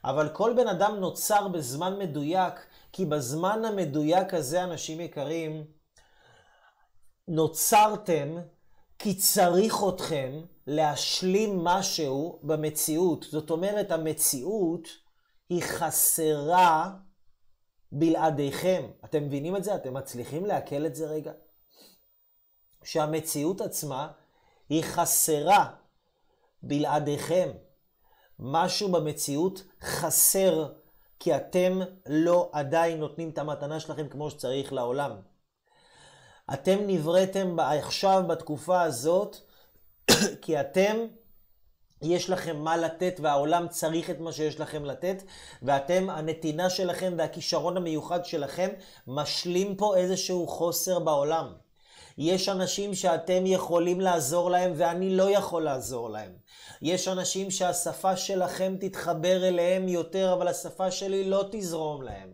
אבל 0.05 0.29
כל 0.29 0.53
בן 0.57 0.69
אדם 0.69 0.97
נוצר 0.97 1.49
בזמן 1.49 1.99
מדויק, 1.99 2.55
כי 2.93 3.07
בזמן 3.07 3.65
המדויק 3.65 4.35
הזה, 4.35 4.65
אנשים 4.65 5.01
יקרים, 5.01 5.65
נוצרתם 7.29 8.37
כי 8.99 9.15
צריך 9.15 9.77
אתכם 9.89 10.41
להשלים 10.71 11.65
משהו 11.65 12.39
במציאות. 12.43 13.27
זאת 13.31 13.51
אומרת, 13.51 13.91
המציאות 13.91 14.89
היא 15.49 15.63
חסרה 15.63 16.91
בלעדיכם. 17.93 18.91
אתם 19.05 19.25
מבינים 19.25 19.57
את 19.57 19.65
זה? 19.65 19.75
אתם 19.75 19.95
מצליחים 19.95 20.47
לעכל 20.47 20.87
את 20.87 20.95
זה 20.95 21.07
רגע? 21.07 21.33
שהמציאות 22.85 23.61
עצמה 23.61 24.09
היא 24.69 24.83
חסרה 24.83 25.75
בלעדיכם. 26.63 27.51
משהו 28.39 28.93
במציאות 28.93 29.63
חסר 29.83 30.73
כי 31.21 31.37
אתם 31.37 31.79
לא 32.07 32.51
עדיין 32.53 32.99
נותנים 33.01 33.31
את 33.31 33.39
המתנה 33.39 33.81
שלכם 33.81 34.09
כמו 34.09 34.31
שצריך 34.31 34.73
לעולם. 34.73 35.21
אתם 36.53 36.79
נבראתם 36.87 37.57
עכשיו 37.61 38.25
בתקופה 38.29 38.83
הזאת 38.83 39.37
כי 40.43 40.61
אתם, 40.61 40.97
יש 42.03 42.31
לכם 42.31 42.57
מה 42.57 42.77
לתת 42.77 43.21
והעולם 43.23 43.69
צריך 43.69 44.11
את 44.11 44.21
מה 44.21 44.33
שיש 44.33 44.61
לכם 44.61 44.85
לתת, 44.85 45.23
ואתם, 45.63 46.11
הנתינה 46.11 46.71
שלכם 46.71 47.15
והכישרון 47.19 47.77
המיוחד 47.77 48.25
שלכם 48.25 48.69
משלים 49.07 49.77
פה 49.77 49.97
איזשהו 49.97 50.47
חוסר 50.47 50.99
בעולם. 50.99 51.53
יש 52.19 52.49
אנשים 52.49 52.95
שאתם 52.95 53.47
יכולים 53.47 54.01
לעזור 54.01 54.51
להם 54.51 54.73
ואני 54.77 55.17
לא 55.17 55.31
יכול 55.31 55.65
לעזור 55.65 56.11
להם. 56.11 56.33
יש 56.83 57.09
אנשים 57.09 57.51
שהשפה 57.51 58.17
שלכם 58.17 58.77
תתחבר 58.81 59.49
אליהם 59.49 59.89
יותר, 59.89 60.33
אבל 60.33 60.49
השפה 60.49 60.91
שלי 60.91 61.25
לא 61.25 61.45
תזרום 61.51 62.03
להם. 62.03 62.33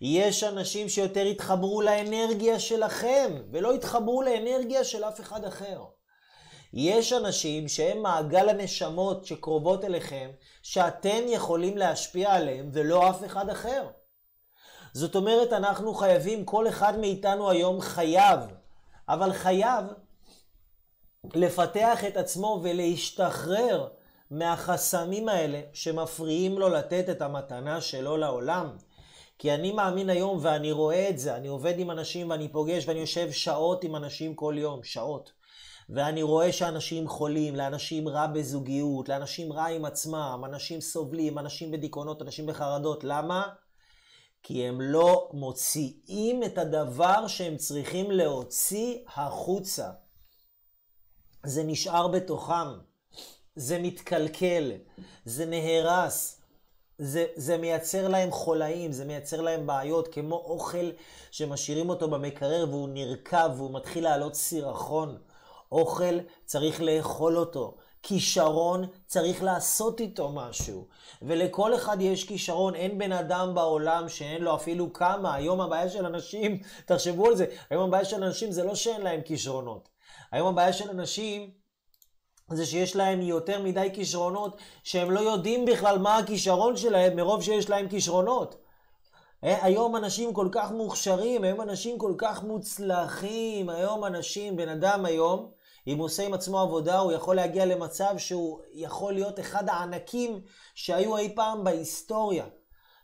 יש 0.00 0.44
אנשים 0.44 0.88
שיותר 0.88 1.26
יתחברו 1.26 1.82
לאנרגיה 1.82 2.60
שלכם, 2.60 3.42
ולא 3.52 3.74
יתחברו 3.74 4.22
לאנרגיה 4.22 4.84
של 4.84 5.04
אף 5.04 5.20
אחד 5.20 5.44
אחר. 5.44 5.84
יש 6.72 7.12
אנשים 7.12 7.68
שהם 7.68 8.02
מעגל 8.02 8.48
הנשמות 8.48 9.24
שקרובות 9.24 9.84
אליכם, 9.84 10.30
שאתם 10.62 11.20
יכולים 11.26 11.78
להשפיע 11.78 12.32
עליהם 12.34 12.70
ולא 12.72 13.10
אף 13.10 13.24
אחד 13.24 13.48
אחר. 13.48 13.86
זאת 14.92 15.16
אומרת, 15.16 15.52
אנחנו 15.52 15.94
חייבים, 15.94 16.44
כל 16.44 16.68
אחד 16.68 16.98
מאיתנו 16.98 17.50
היום 17.50 17.80
חייב, 17.80 18.40
אבל 19.08 19.32
חייב 19.32 19.84
לפתח 21.34 22.04
את 22.04 22.16
עצמו 22.16 22.60
ולהשתחרר 22.62 23.88
מהחסמים 24.30 25.28
האלה 25.28 25.60
שמפריעים 25.72 26.58
לו 26.58 26.68
לתת 26.68 27.08
את 27.10 27.22
המתנה 27.22 27.80
שלו 27.80 28.16
לעולם. 28.16 28.76
כי 29.38 29.54
אני 29.54 29.72
מאמין 29.72 30.10
היום 30.10 30.38
ואני 30.42 30.72
רואה 30.72 31.08
את 31.08 31.18
זה, 31.18 31.36
אני 31.36 31.48
עובד 31.48 31.78
עם 31.78 31.90
אנשים 31.90 32.30
ואני 32.30 32.48
פוגש 32.48 32.88
ואני 32.88 33.00
יושב 33.00 33.30
שעות 33.30 33.84
עם 33.84 33.96
אנשים 33.96 34.34
כל 34.34 34.54
יום, 34.58 34.82
שעות. 34.82 35.39
ואני 35.92 36.22
רואה 36.22 36.52
שאנשים 36.52 37.08
חולים, 37.08 37.56
לאנשים 37.56 38.08
רע 38.08 38.26
בזוגיות, 38.26 39.08
לאנשים 39.08 39.52
רע 39.52 39.66
עם 39.66 39.84
עצמם, 39.84 40.42
אנשים 40.46 40.80
סובלים, 40.80 41.38
אנשים 41.38 41.70
בדיכאונות, 41.70 42.22
אנשים 42.22 42.46
בחרדות. 42.46 43.04
למה? 43.04 43.48
כי 44.42 44.66
הם 44.66 44.80
לא 44.80 45.30
מוציאים 45.32 46.42
את 46.42 46.58
הדבר 46.58 47.26
שהם 47.26 47.56
צריכים 47.56 48.10
להוציא 48.10 48.98
החוצה. 49.16 49.90
זה 51.46 51.62
נשאר 51.64 52.08
בתוכם, 52.08 52.68
זה 53.56 53.78
מתקלקל, 53.78 54.72
זה 55.24 55.46
נהרס, 55.46 56.40
זה, 56.98 57.26
זה 57.36 57.58
מייצר 57.58 58.08
להם 58.08 58.30
חולאים, 58.30 58.92
זה 58.92 59.04
מייצר 59.04 59.40
להם 59.40 59.66
בעיות, 59.66 60.08
כמו 60.08 60.36
אוכל 60.36 60.90
שמשאירים 61.30 61.88
אותו 61.88 62.10
במקרר 62.10 62.66
והוא 62.70 62.88
נרקב 62.88 63.50
והוא 63.56 63.74
מתחיל 63.74 64.04
לעלות 64.04 64.34
סירחון. 64.34 65.18
אוכל, 65.72 66.18
צריך 66.44 66.80
לאכול 66.80 67.38
אותו. 67.38 67.76
כישרון, 68.02 68.86
צריך 69.06 69.42
לעשות 69.42 70.00
איתו 70.00 70.28
משהו. 70.28 70.86
ולכל 71.22 71.74
אחד 71.74 71.96
יש 72.00 72.24
כישרון, 72.24 72.74
אין 72.74 72.98
בן 72.98 73.12
אדם 73.12 73.54
בעולם 73.54 74.08
שאין 74.08 74.42
לו 74.42 74.54
אפילו 74.54 74.92
כמה. 74.92 75.34
היום 75.34 75.60
הבעיה 75.60 75.88
של 75.88 76.06
אנשים, 76.06 76.58
תחשבו 76.86 77.26
על 77.26 77.36
זה, 77.36 77.46
היום 77.70 77.88
הבעיה 77.88 78.04
של 78.04 78.24
אנשים 78.24 78.52
זה 78.52 78.64
לא 78.64 78.74
שאין 78.74 79.00
להם 79.00 79.20
כישרונות. 79.22 79.88
היום 80.32 80.48
הבעיה 80.48 80.72
של 80.72 80.90
אנשים 80.90 81.50
זה 82.52 82.66
שיש 82.66 82.96
להם 82.96 83.20
יותר 83.20 83.62
מדי 83.62 83.88
כישרונות, 83.94 84.56
שהם 84.84 85.10
לא 85.10 85.20
יודעים 85.20 85.64
בכלל 85.64 85.98
מה 85.98 86.18
הכישרון 86.18 86.76
שלהם 86.76 87.16
מרוב 87.16 87.42
שיש 87.42 87.70
להם 87.70 87.88
כישרונות. 87.88 88.56
אה, 89.44 89.64
היום 89.64 89.96
אנשים 89.96 90.34
כל 90.34 90.48
כך 90.52 90.70
מוכשרים, 90.70 91.44
היום 91.44 91.60
אנשים 91.60 91.98
כל 91.98 92.14
כך 92.18 92.42
מוצלחים, 92.42 93.68
היום 93.68 94.04
אנשים, 94.04 94.56
בן 94.56 94.68
אדם 94.68 95.04
היום, 95.04 95.50
אם 95.86 95.98
הוא 95.98 96.06
עושה 96.06 96.26
עם 96.26 96.34
עצמו 96.34 96.60
עבודה, 96.60 96.98
הוא 96.98 97.12
יכול 97.12 97.36
להגיע 97.36 97.64
למצב 97.64 98.14
שהוא 98.18 98.60
יכול 98.72 99.12
להיות 99.12 99.40
אחד 99.40 99.68
הענקים 99.68 100.40
שהיו 100.74 101.16
אי 101.16 101.32
פעם 101.34 101.64
בהיסטוריה. 101.64 102.44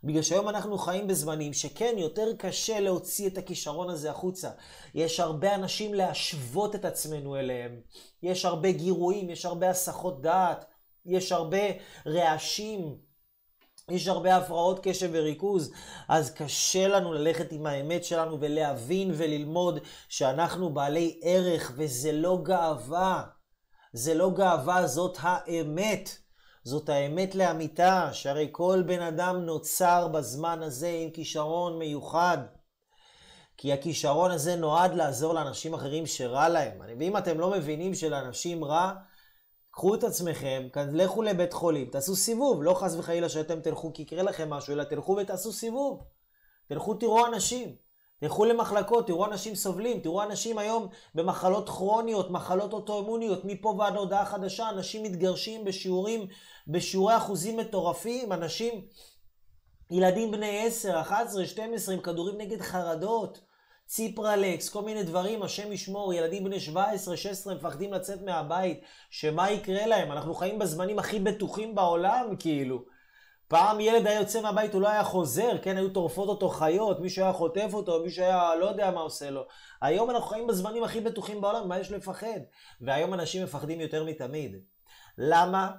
בגלל 0.04 0.22
שהיום 0.22 0.48
אנחנו 0.48 0.78
חיים 0.78 1.06
בזמנים 1.06 1.52
שכן, 1.52 1.94
יותר 1.98 2.36
קשה 2.38 2.80
להוציא 2.80 3.28
את 3.28 3.38
הכישרון 3.38 3.90
הזה 3.90 4.10
החוצה. 4.10 4.50
יש 4.94 5.20
הרבה 5.20 5.54
אנשים 5.54 5.94
להשוות 5.94 6.74
את 6.74 6.84
עצמנו 6.84 7.36
אליהם. 7.36 7.80
יש 8.22 8.44
הרבה 8.44 8.72
גירויים, 8.72 9.30
יש 9.30 9.44
הרבה 9.44 9.70
הסחות 9.70 10.22
דעת, 10.22 10.64
יש 11.06 11.32
הרבה 11.32 11.58
רעשים, 12.06 12.96
יש 13.90 14.08
הרבה 14.08 14.36
הפרעות 14.36 14.80
קשב 14.82 15.10
וריכוז, 15.12 15.72
אז 16.08 16.30
קשה 16.30 16.88
לנו 16.88 17.12
ללכת 17.12 17.52
עם 17.52 17.66
האמת 17.66 18.04
שלנו 18.04 18.40
ולהבין 18.40 19.10
וללמוד 19.14 19.78
שאנחנו 20.08 20.74
בעלי 20.74 21.20
ערך 21.22 21.72
וזה 21.76 22.12
לא 22.12 22.38
גאווה. 22.42 23.24
זה 23.92 24.14
לא 24.14 24.30
גאווה, 24.30 24.86
זאת 24.86 25.18
האמת. 25.20 26.18
זאת 26.64 26.88
האמת 26.88 27.34
לאמיתה, 27.34 28.08
שהרי 28.12 28.48
כל 28.52 28.82
בן 28.86 29.02
אדם 29.02 29.36
נוצר 29.36 30.08
בזמן 30.08 30.62
הזה 30.62 30.88
עם 31.02 31.10
כישרון 31.10 31.78
מיוחד. 31.78 32.38
כי 33.56 33.72
הכישרון 33.72 34.30
הזה 34.30 34.56
נועד 34.56 34.94
לעזור 34.94 35.34
לאנשים 35.34 35.74
אחרים 35.74 36.06
שרע 36.06 36.48
להם. 36.48 36.80
ואם 37.00 37.16
אתם 37.16 37.40
לא 37.40 37.50
מבינים 37.50 37.94
שלאנשים 37.94 38.64
רע, 38.64 38.92
קחו 39.76 39.94
את 39.94 40.04
עצמכם, 40.04 40.68
לכו 40.92 41.22
לבית 41.22 41.52
חולים, 41.52 41.86
תעשו 41.86 42.16
סיבוב, 42.16 42.62
לא 42.62 42.74
חס 42.74 42.94
וחלילה 42.94 43.28
שאתם 43.28 43.60
תלכו 43.60 43.92
כי 43.92 44.02
יקרה 44.02 44.22
לכם 44.22 44.50
משהו, 44.50 44.72
אלא 44.72 44.84
תלכו 44.84 45.16
ותעשו 45.16 45.52
סיבוב. 45.52 46.04
תלכו 46.68 46.94
תראו 46.94 47.26
אנשים, 47.26 47.76
תלכו 48.20 48.44
למחלקות, 48.44 49.06
תראו 49.06 49.26
אנשים 49.26 49.54
סובלים, 49.54 50.00
תראו 50.00 50.22
אנשים 50.22 50.58
היום 50.58 50.88
במחלות 51.14 51.68
כרוניות, 51.68 52.30
מחלות 52.30 52.72
אוטואימוניות, 52.72 53.44
מפה 53.44 53.68
ועד 53.78 53.96
הודעה 53.96 54.24
חדשה, 54.24 54.68
אנשים 54.68 55.02
מתגרשים 55.02 55.64
בשיעורים, 55.64 56.26
בשיעורי 56.68 57.16
אחוזים 57.16 57.56
מטורפים, 57.56 58.32
אנשים, 58.32 58.86
ילדים 59.90 60.30
בני 60.30 60.66
10, 60.66 61.00
11, 61.00 61.46
12 61.46 61.94
עם 61.94 62.00
כדורים 62.00 62.38
נגד 62.38 62.62
חרדות. 62.62 63.40
ציפרלקס, 63.86 64.68
כל 64.68 64.82
מיני 64.82 65.02
דברים, 65.02 65.42
השם 65.42 65.72
ישמור, 65.72 66.14
ילדים 66.14 66.44
בני 66.44 66.60
17, 66.60 67.16
16 67.16 67.54
מפחדים 67.54 67.92
לצאת 67.92 68.22
מהבית, 68.22 68.80
שמה 69.10 69.50
יקרה 69.50 69.86
להם? 69.86 70.12
אנחנו 70.12 70.34
חיים 70.34 70.58
בזמנים 70.58 70.98
הכי 70.98 71.18
בטוחים 71.18 71.74
בעולם, 71.74 72.36
כאילו. 72.38 72.84
פעם 73.48 73.80
ילד 73.80 74.06
היה 74.06 74.20
יוצא 74.20 74.40
מהבית, 74.40 74.74
הוא 74.74 74.82
לא 74.82 74.88
היה 74.88 75.04
חוזר, 75.04 75.58
כן, 75.62 75.76
היו 75.76 75.90
טורפות 75.90 76.28
אותו 76.28 76.48
חיות, 76.48 77.00
מישהו 77.00 77.24
היה 77.24 77.32
חוטף 77.32 77.70
אותו, 77.72 78.02
מישהו 78.02 78.24
היה 78.24 78.54
לא 78.54 78.66
יודע 78.66 78.90
מה 78.90 79.00
עושה 79.00 79.30
לו. 79.30 79.42
היום 79.80 80.10
אנחנו 80.10 80.26
חיים 80.26 80.46
בזמנים 80.46 80.84
הכי 80.84 81.00
בטוחים 81.00 81.40
בעולם, 81.40 81.68
מה 81.68 81.78
יש 81.78 81.90
לפחד? 81.90 82.40
והיום 82.80 83.14
אנשים 83.14 83.44
מפחדים 83.44 83.80
יותר 83.80 84.04
מתמיד. 84.04 84.56
למה? 85.18 85.70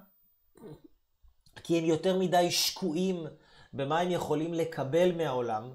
כי 1.63 1.78
הם 1.78 1.86
יותר 1.86 2.20
מדי 2.20 2.52
שקועים 2.52 3.28
במה 3.74 4.00
הם 4.00 4.12
יכולים 4.12 4.54
לקבל 4.54 5.12
מהעולם. 5.12 5.72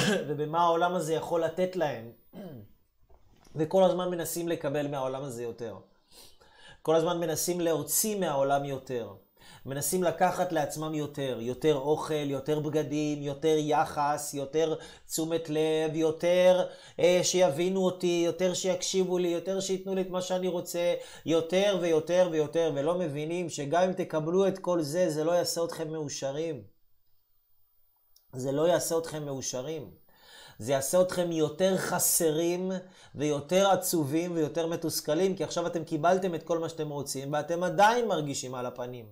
ובמה 0.28 0.60
העולם 0.60 0.94
הזה 0.94 1.14
יכול 1.14 1.44
לתת 1.44 1.76
להם. 1.76 2.10
וכל 3.56 3.84
הזמן 3.84 4.10
מנסים 4.10 4.48
לקבל 4.48 4.88
מהעולם 4.88 5.22
הזה 5.22 5.42
יותר. 5.42 5.76
כל 6.82 6.94
הזמן 6.94 7.20
מנסים 7.20 7.60
להוציא 7.60 8.20
מהעולם 8.20 8.64
יותר. 8.64 9.14
מנסים 9.66 10.02
לקחת 10.02 10.52
לעצמם 10.52 10.94
יותר, 10.94 11.38
יותר 11.40 11.74
אוכל, 11.74 12.30
יותר 12.30 12.60
בגדים, 12.60 13.22
יותר 13.22 13.56
יחס, 13.58 14.34
יותר 14.34 14.74
תשומת 15.08 15.48
לב, 15.48 15.94
יותר 15.94 16.66
אה, 17.00 17.20
שיבינו 17.22 17.84
אותי, 17.84 18.22
יותר 18.26 18.54
שיקשיבו 18.54 19.18
לי, 19.18 19.28
יותר 19.28 19.60
שייתנו 19.60 19.94
לי 19.94 20.00
את 20.00 20.10
מה 20.10 20.22
שאני 20.22 20.48
רוצה, 20.48 20.94
יותר 21.26 21.78
ויותר 21.80 22.28
ויותר, 22.32 22.72
ולא 22.74 22.98
מבינים 22.98 23.50
שגם 23.50 23.82
אם 23.82 23.92
תקבלו 23.92 24.48
את 24.48 24.58
כל 24.58 24.82
זה, 24.82 25.10
זה 25.10 25.24
לא 25.24 25.32
יעשה 25.32 25.64
אתכם 25.64 25.92
מאושרים. 25.92 26.75
זה 28.36 28.52
לא 28.52 28.68
יעשה 28.68 28.98
אתכם 28.98 29.24
מאושרים. 29.24 29.90
זה 30.58 30.72
יעשה 30.72 31.00
אתכם 31.00 31.32
יותר 31.32 31.76
חסרים 31.76 32.72
ויותר 33.14 33.70
עצובים 33.70 34.32
ויותר 34.34 34.66
מתוסכלים, 34.66 35.36
כי 35.36 35.44
עכשיו 35.44 35.66
אתם 35.66 35.84
קיבלתם 35.84 36.34
את 36.34 36.42
כל 36.42 36.58
מה 36.58 36.68
שאתם 36.68 36.88
רוצים 36.88 37.32
ואתם 37.32 37.62
עדיין 37.62 38.08
מרגישים 38.08 38.54
על 38.54 38.66
הפנים. 38.66 39.06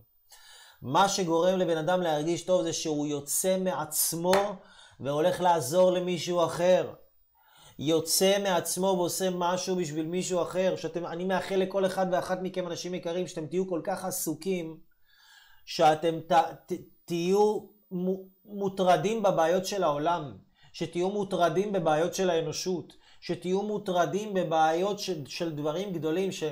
מה 0.83 1.09
שגורם 1.09 1.59
לבן 1.59 1.77
אדם 1.77 2.01
להרגיש 2.01 2.43
טוב 2.43 2.63
זה 2.63 2.73
שהוא 2.73 3.07
יוצא 3.07 3.59
מעצמו 3.59 4.33
והולך 5.01 5.41
לעזור 5.41 5.93
למישהו 5.93 6.45
אחר. 6.45 6.93
יוצא 7.79 8.39
מעצמו 8.43 8.87
ועושה 8.87 9.31
משהו 9.31 9.77
בשביל 9.77 10.07
מישהו 10.07 10.43
אחר. 10.43 10.77
שאתם, 10.77 11.07
אני 11.07 11.25
מאחל 11.25 11.57
לכל 11.57 11.87
אחד 11.87 12.07
ואחת 12.13 12.39
מכם, 12.43 12.67
אנשים 12.67 12.95
יקרים, 12.95 13.27
שאתם 13.27 13.47
תהיו 13.47 13.69
כל 13.69 13.81
כך 13.85 14.05
עסוקים, 14.05 14.79
שאתם 15.65 16.21
ת, 16.21 16.33
ת, 16.33 16.73
תהיו 17.05 17.74
מוטרדים 18.45 19.23
בבעיות 19.23 19.67
של 19.67 19.83
העולם, 19.83 20.37
שתהיו 20.73 21.11
מוטרדים 21.11 21.73
בבעיות 21.73 22.15
של 22.15 22.31
האנושות, 22.31 22.93
שתהיו 23.21 23.63
מוטרדים 23.63 24.35
בבעיות 24.35 24.99
של, 24.99 25.27
של 25.27 25.53
דברים 25.53 25.93
גדולים, 25.93 26.33
ש, 26.33 26.45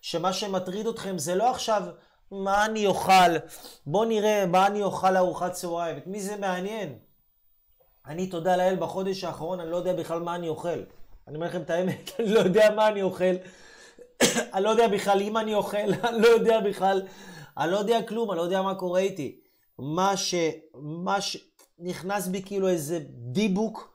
שמה 0.00 0.32
שמטריד 0.32 0.86
אתכם 0.86 1.18
זה 1.18 1.34
לא 1.34 1.50
עכשיו 1.50 1.82
מה 2.30 2.64
אני 2.64 2.86
אוכל, 2.86 3.36
בוא 3.86 4.06
נראה 4.06 4.46
מה 4.46 4.66
אני 4.66 4.82
אוכל 4.82 5.10
לארוחת 5.10 5.52
צהריים, 5.52 5.96
את 5.96 6.06
מי 6.06 6.20
זה 6.20 6.36
מעניין? 6.36 6.98
אני, 8.06 8.26
תודה 8.26 8.56
לאל, 8.56 8.76
בחודש 8.76 9.24
האחרון 9.24 9.60
אני 9.60 9.70
לא 9.70 9.76
יודע 9.76 9.92
בכלל 9.92 10.20
מה 10.20 10.34
אני 10.34 10.48
אוכל. 10.48 10.68
אני 11.28 11.36
אומר 11.36 11.46
לכם 11.46 11.62
את 11.62 11.70
האמת, 11.70 12.10
אני 12.18 12.28
לא 12.34 12.40
יודע 12.40 12.70
מה 12.76 12.88
אני 12.88 13.02
אוכל. 13.02 13.34
אני 14.54 14.64
לא 14.64 14.70
יודע 14.70 14.88
בכלל 14.88 15.20
אם 15.20 15.36
אני 15.36 15.54
אוכל, 15.54 15.76
אני 16.08 16.20
לא 16.22 16.28
יודע 16.28 16.60
בכלל, 16.60 17.02
אני 17.58 17.70
לא 17.70 17.76
יודע 17.76 18.02
כלום, 18.02 18.30
אני 18.30 18.38
לא 18.38 18.42
יודע 18.42 18.62
מה 18.62 18.74
קורה 18.74 19.00
איתי. 19.00 19.40
מה 19.80 20.16
ש... 20.16 20.34
מה 20.74 21.20
ש... 21.20 21.36
נכנס 21.78 22.26
בי 22.26 22.42
כאילו 22.42 22.68
איזה 22.68 22.98
דיבוק 23.08 23.94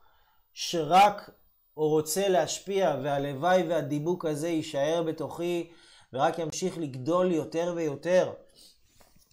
שרק 0.54 1.30
רוצה 1.76 2.28
להשפיע, 2.28 2.96
והלוואי 3.02 3.62
והדיבוק 3.68 4.24
הזה 4.24 4.48
יישאר 4.48 5.02
בתוכי 5.02 5.70
ורק 6.12 6.38
ימשיך 6.38 6.78
לגדול 6.78 7.32
יותר 7.32 7.72
ויותר. 7.76 8.32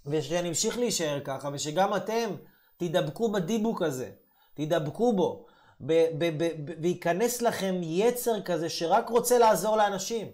ושאני 0.05 0.49
אמשיך 0.49 0.77
להישאר 0.77 1.19
ככה, 1.23 1.49
ושגם 1.53 1.95
אתם 1.95 2.29
תדבקו 2.77 3.31
בדיבוק 3.31 3.81
הזה, 3.81 4.11
תדבקו 4.53 5.13
בו, 5.13 5.45
וייכנס 6.81 7.41
לכם 7.41 7.75
יצר 7.83 8.41
כזה 8.41 8.69
שרק 8.69 9.09
רוצה 9.09 9.39
לעזור 9.39 9.77
לאנשים, 9.77 10.27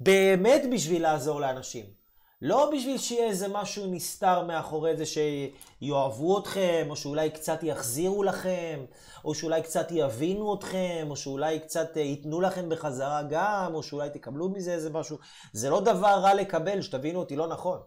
באמת 0.00 0.62
בשביל 0.72 1.02
לעזור 1.02 1.40
לאנשים. 1.40 2.03
לא 2.42 2.70
בשביל 2.74 2.98
שיהיה 2.98 3.28
איזה 3.28 3.48
משהו 3.48 3.86
נסתר 3.86 4.42
מאחורי 4.42 4.96
זה 4.96 5.04
שיאהבו 5.06 6.38
אתכם, 6.38 6.86
או 6.90 6.96
שאולי 6.96 7.30
קצת 7.30 7.62
יחזירו 7.62 8.22
לכם, 8.22 8.84
או 9.24 9.34
שאולי 9.34 9.62
קצת 9.62 9.86
יבינו 9.90 10.54
אתכם, 10.54 11.06
או 11.10 11.16
שאולי 11.16 11.60
קצת 11.60 11.96
אה, 11.96 12.02
ייתנו 12.02 12.40
לכם 12.40 12.68
בחזרה 12.68 13.22
גם, 13.22 13.74
או 13.74 13.82
שאולי 13.82 14.10
תקבלו 14.10 14.48
מזה 14.48 14.72
איזה 14.72 14.90
משהו. 14.90 15.18
זה 15.52 15.70
לא 15.70 15.80
דבר 15.80 16.18
רע 16.22 16.34
לקבל, 16.34 16.82
שתבינו 16.82 17.18
אותי 17.18 17.36
לא 17.36 17.46
נכון. 17.46 17.78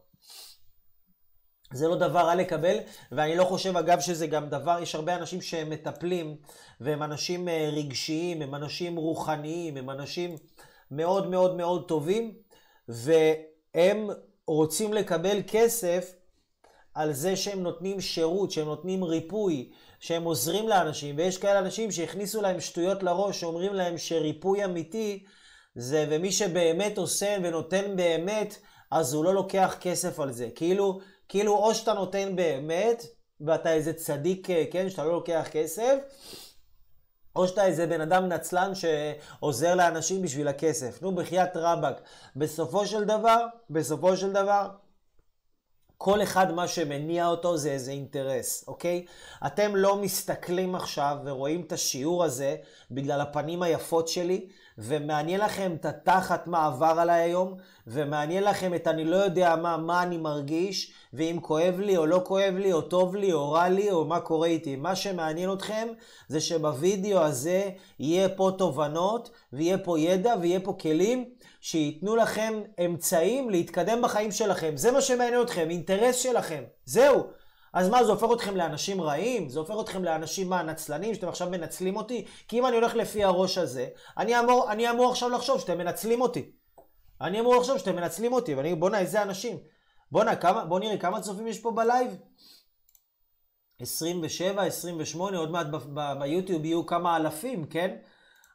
זה 1.73 1.87
לא 1.87 1.95
דבר 1.95 2.19
רע 2.19 2.35
לקבל, 2.35 2.77
ואני 3.11 3.35
לא 3.35 3.43
חושב 3.43 3.77
אגב 3.77 3.99
שזה 3.99 4.27
גם 4.27 4.49
דבר, 4.49 4.79
יש 4.81 4.95
הרבה 4.95 5.15
אנשים 5.15 5.41
שהם 5.41 5.69
מטפלים, 5.69 6.37
והם 6.81 7.03
אנשים 7.03 7.47
אה, 7.47 7.69
רגשיים, 7.73 8.41
הם 8.41 8.55
אנשים 8.55 8.95
רוחניים, 8.95 9.77
הם 9.77 9.89
אנשים 9.89 10.35
מאוד 10.91 11.29
מאוד 11.29 11.55
מאוד 11.55 11.87
טובים, 11.87 12.33
והם 12.87 14.09
רוצים 14.47 14.93
לקבל 14.93 15.37
כסף 15.47 16.13
על 16.93 17.13
זה 17.13 17.35
שהם 17.35 17.63
נותנים 17.63 18.01
שירות, 18.01 18.51
שהם 18.51 18.65
נותנים 18.65 19.03
ריפוי, 19.03 19.71
שהם 19.99 20.23
עוזרים 20.23 20.67
לאנשים, 20.67 21.15
ויש 21.17 21.37
כאלה 21.37 21.59
אנשים 21.59 21.91
שהכניסו 21.91 22.41
להם 22.41 22.59
שטויות 22.59 23.03
לראש, 23.03 23.39
שאומרים 23.39 23.73
להם 23.73 23.97
שריפוי 23.97 24.65
אמיתי 24.65 25.23
זה, 25.75 26.05
ומי 26.09 26.31
שבאמת 26.31 26.97
עושה 26.97 27.37
ונותן 27.43 27.95
באמת, 27.95 28.57
אז 28.91 29.13
הוא 29.13 29.25
לא 29.25 29.33
לוקח 29.33 29.75
כסף 29.81 30.19
על 30.19 30.31
זה. 30.31 30.49
כאילו, 30.55 30.99
כאילו 31.29 31.55
או 31.57 31.75
שאתה 31.75 31.93
נותן 31.93 32.35
באמת, 32.35 33.05
ואתה 33.41 33.73
איזה 33.73 33.93
צדיק, 33.93 34.47
כן, 34.71 34.89
שאתה 34.89 35.03
לא 35.03 35.11
לוקח 35.11 35.47
כסף, 35.51 35.95
או 37.37 37.47
שאתה 37.47 37.65
איזה 37.65 37.87
בן 37.87 38.01
אדם 38.01 38.25
נצלן 38.25 38.71
שעוזר 38.75 39.75
לאנשים 39.75 40.21
בשביל 40.21 40.47
הכסף. 40.47 41.01
נו, 41.01 41.15
בחייאת 41.15 41.57
רבאק. 41.57 42.01
בסופו 42.35 42.85
של 42.85 43.03
דבר, 43.03 43.45
בסופו 43.69 44.17
של 44.17 44.33
דבר, 44.33 44.69
כל 45.97 46.23
אחד 46.23 46.51
מה 46.51 46.67
שמניע 46.67 47.27
אותו 47.27 47.57
זה 47.57 47.71
איזה 47.71 47.91
אינטרס, 47.91 48.63
אוקיי? 48.67 49.05
אתם 49.45 49.75
לא 49.75 49.95
מסתכלים 49.95 50.75
עכשיו 50.75 51.17
ורואים 51.25 51.61
את 51.61 51.71
השיעור 51.71 52.23
הזה 52.23 52.55
בגלל 52.91 53.21
הפנים 53.21 53.63
היפות 53.63 54.07
שלי, 54.07 54.47
ומעניין 54.77 55.41
לכם 55.41 55.75
את 55.79 55.85
התחת 55.85 56.47
מה 56.47 56.65
עבר 56.65 56.95
עליי 56.99 57.21
היום, 57.21 57.57
ומעניין 57.87 58.43
לכם 58.43 58.73
את 58.73 58.87
אני 58.87 59.05
לא 59.05 59.15
יודע 59.15 59.55
מה, 59.55 59.77
מה 59.77 60.03
אני 60.03 60.17
מרגיש, 60.17 60.93
ואם 61.17 61.37
כואב 61.41 61.79
לי 61.79 61.97
או 61.97 62.05
לא 62.05 62.21
כואב 62.25 62.53
לי, 62.57 62.73
או 62.73 62.81
טוב 62.81 63.15
לי 63.15 63.33
או 63.33 63.51
רע 63.51 63.69
לי, 63.69 63.91
או 63.91 64.05
מה 64.05 64.19
קורה 64.19 64.47
איתי. 64.47 64.75
מה 64.75 64.95
שמעניין 64.95 65.53
אתכם 65.53 65.87
זה 66.27 66.41
שבווידאו 66.41 67.19
הזה 67.19 67.69
יהיה 67.99 68.29
פה 68.29 68.51
תובנות, 68.57 69.29
ויהיה 69.53 69.77
פה 69.77 69.99
ידע, 69.99 70.33
ויהיה 70.41 70.59
פה 70.59 70.73
כלים 70.81 71.25
שייתנו 71.61 72.15
לכם 72.15 72.61
אמצעים 72.85 73.49
להתקדם 73.49 74.01
בחיים 74.01 74.31
שלכם. 74.31 74.71
זה 74.75 74.91
מה 74.91 75.01
שמעניין 75.01 75.41
אתכם, 75.41 75.69
אינטרס 75.69 76.15
שלכם. 76.15 76.63
זהו. 76.85 77.23
אז 77.73 77.89
מה, 77.89 78.03
זה 78.03 78.11
הופך 78.11 78.27
אתכם 78.33 78.57
לאנשים 78.57 79.01
רעים? 79.01 79.49
זה 79.49 79.59
הופך 79.59 79.75
אתכם 79.81 80.03
לאנשים, 80.03 80.49
מה, 80.49 80.63
נצלנים, 80.63 81.13
שאתם 81.15 81.27
עכשיו 81.27 81.49
מנצלים 81.49 81.95
אותי? 81.95 82.25
כי 82.47 82.59
אם 82.59 82.65
אני 82.65 82.75
הולך 82.75 82.95
לפי 82.95 83.23
הראש 83.23 83.57
הזה, 83.57 83.87
אני 84.17 84.39
אמור, 84.39 84.71
אני 84.71 84.89
אמור 84.89 85.11
עכשיו 85.11 85.29
לחשוב 85.29 85.59
שאתם 85.59 85.77
מנצלים 85.77 86.21
אותי. 86.21 86.51
אני 87.21 87.39
אמור 87.39 87.55
לחשוב 87.55 87.77
שאתם 87.77 87.95
מנצלים 87.95 88.33
אותי, 88.33 88.55
ואני, 88.55 88.75
בואנה, 88.75 88.99
איזה 88.99 89.21
אנשים. 89.21 89.57
בואנה, 90.11 90.31
בוא 90.67 90.79
נראה 90.79 90.97
כמה 90.97 91.21
צופים 91.21 91.47
יש 91.47 91.59
פה 91.59 91.71
בלייב. 91.71 92.11
27, 93.79 94.63
28, 94.63 95.37
עוד 95.37 95.51
מעט 95.51 95.67
ביוטיוב 96.19 96.65
יהיו 96.65 96.85
כמה 96.85 97.17
אלפים, 97.17 97.65
כן? 97.65 97.97